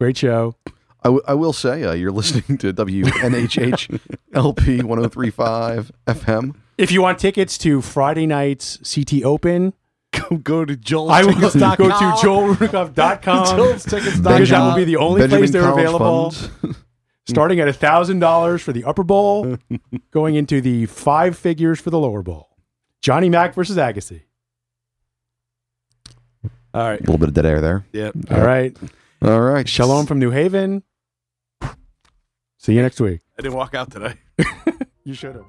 great 0.00 0.16
show. 0.16 0.54
I, 0.66 1.08
w- 1.08 1.22
I 1.26 1.34
will 1.34 1.52
say 1.52 1.84
uh, 1.84 1.92
you're 1.92 2.10
listening 2.10 2.58
to 2.58 2.72
WNHH 2.72 4.00
LP 4.34 4.76
1035 4.82 5.92
FM. 6.06 6.56
If 6.76 6.90
you 6.90 7.00
want 7.00 7.18
tickets 7.18 7.56
to 7.58 7.80
Friday 7.80 8.26
night's 8.26 8.78
CT 8.94 9.22
Open, 9.22 9.72
Go, 10.12 10.36
go 10.36 10.64
to 10.64 10.76
Joel. 10.76 11.10
I 11.10 11.22
will 11.24 11.34
go 11.34 11.50
to 11.50 11.58
joelrukoff.com 11.58 13.56
because 13.74 14.22
that 14.22 14.68
will 14.68 14.76
be 14.76 14.84
the 14.84 14.96
only 14.96 15.20
Benjamin 15.20 15.40
place 15.40 15.50
they're 15.52 15.62
College 15.62 15.84
available. 15.84 16.34
Funds. 17.26 17.34
Starting 17.34 17.60
at 17.60 17.74
thousand 17.74 18.20
dollars 18.20 18.62
for 18.62 18.72
the 18.72 18.84
upper 18.84 19.02
bowl, 19.02 19.56
going 20.12 20.36
into 20.36 20.60
the 20.60 20.86
five 20.86 21.36
figures 21.36 21.80
for 21.80 21.90
the 21.90 21.98
lower 21.98 22.22
bowl. 22.22 22.56
Johnny 23.02 23.28
Mack 23.28 23.54
versus 23.54 23.76
Agassi. 23.76 24.22
All 26.72 26.82
right. 26.82 27.00
A 27.00 27.02
little 27.02 27.18
bit 27.18 27.28
of 27.28 27.34
dead 27.34 27.46
air 27.46 27.60
there. 27.60 27.86
Yeah. 27.92 28.10
All 28.30 28.40
right. 28.40 28.76
All 29.22 29.40
right. 29.40 29.68
Shalom 29.68 30.06
from 30.06 30.18
New 30.18 30.30
Haven. 30.30 30.82
See 32.58 32.74
you 32.74 32.82
next 32.82 33.00
week. 33.00 33.20
I 33.38 33.42
didn't 33.42 33.54
walk 33.56 33.74
out 33.74 33.90
today. 33.90 34.14
You 35.04 35.14
should 35.14 35.36
have. 35.36 35.44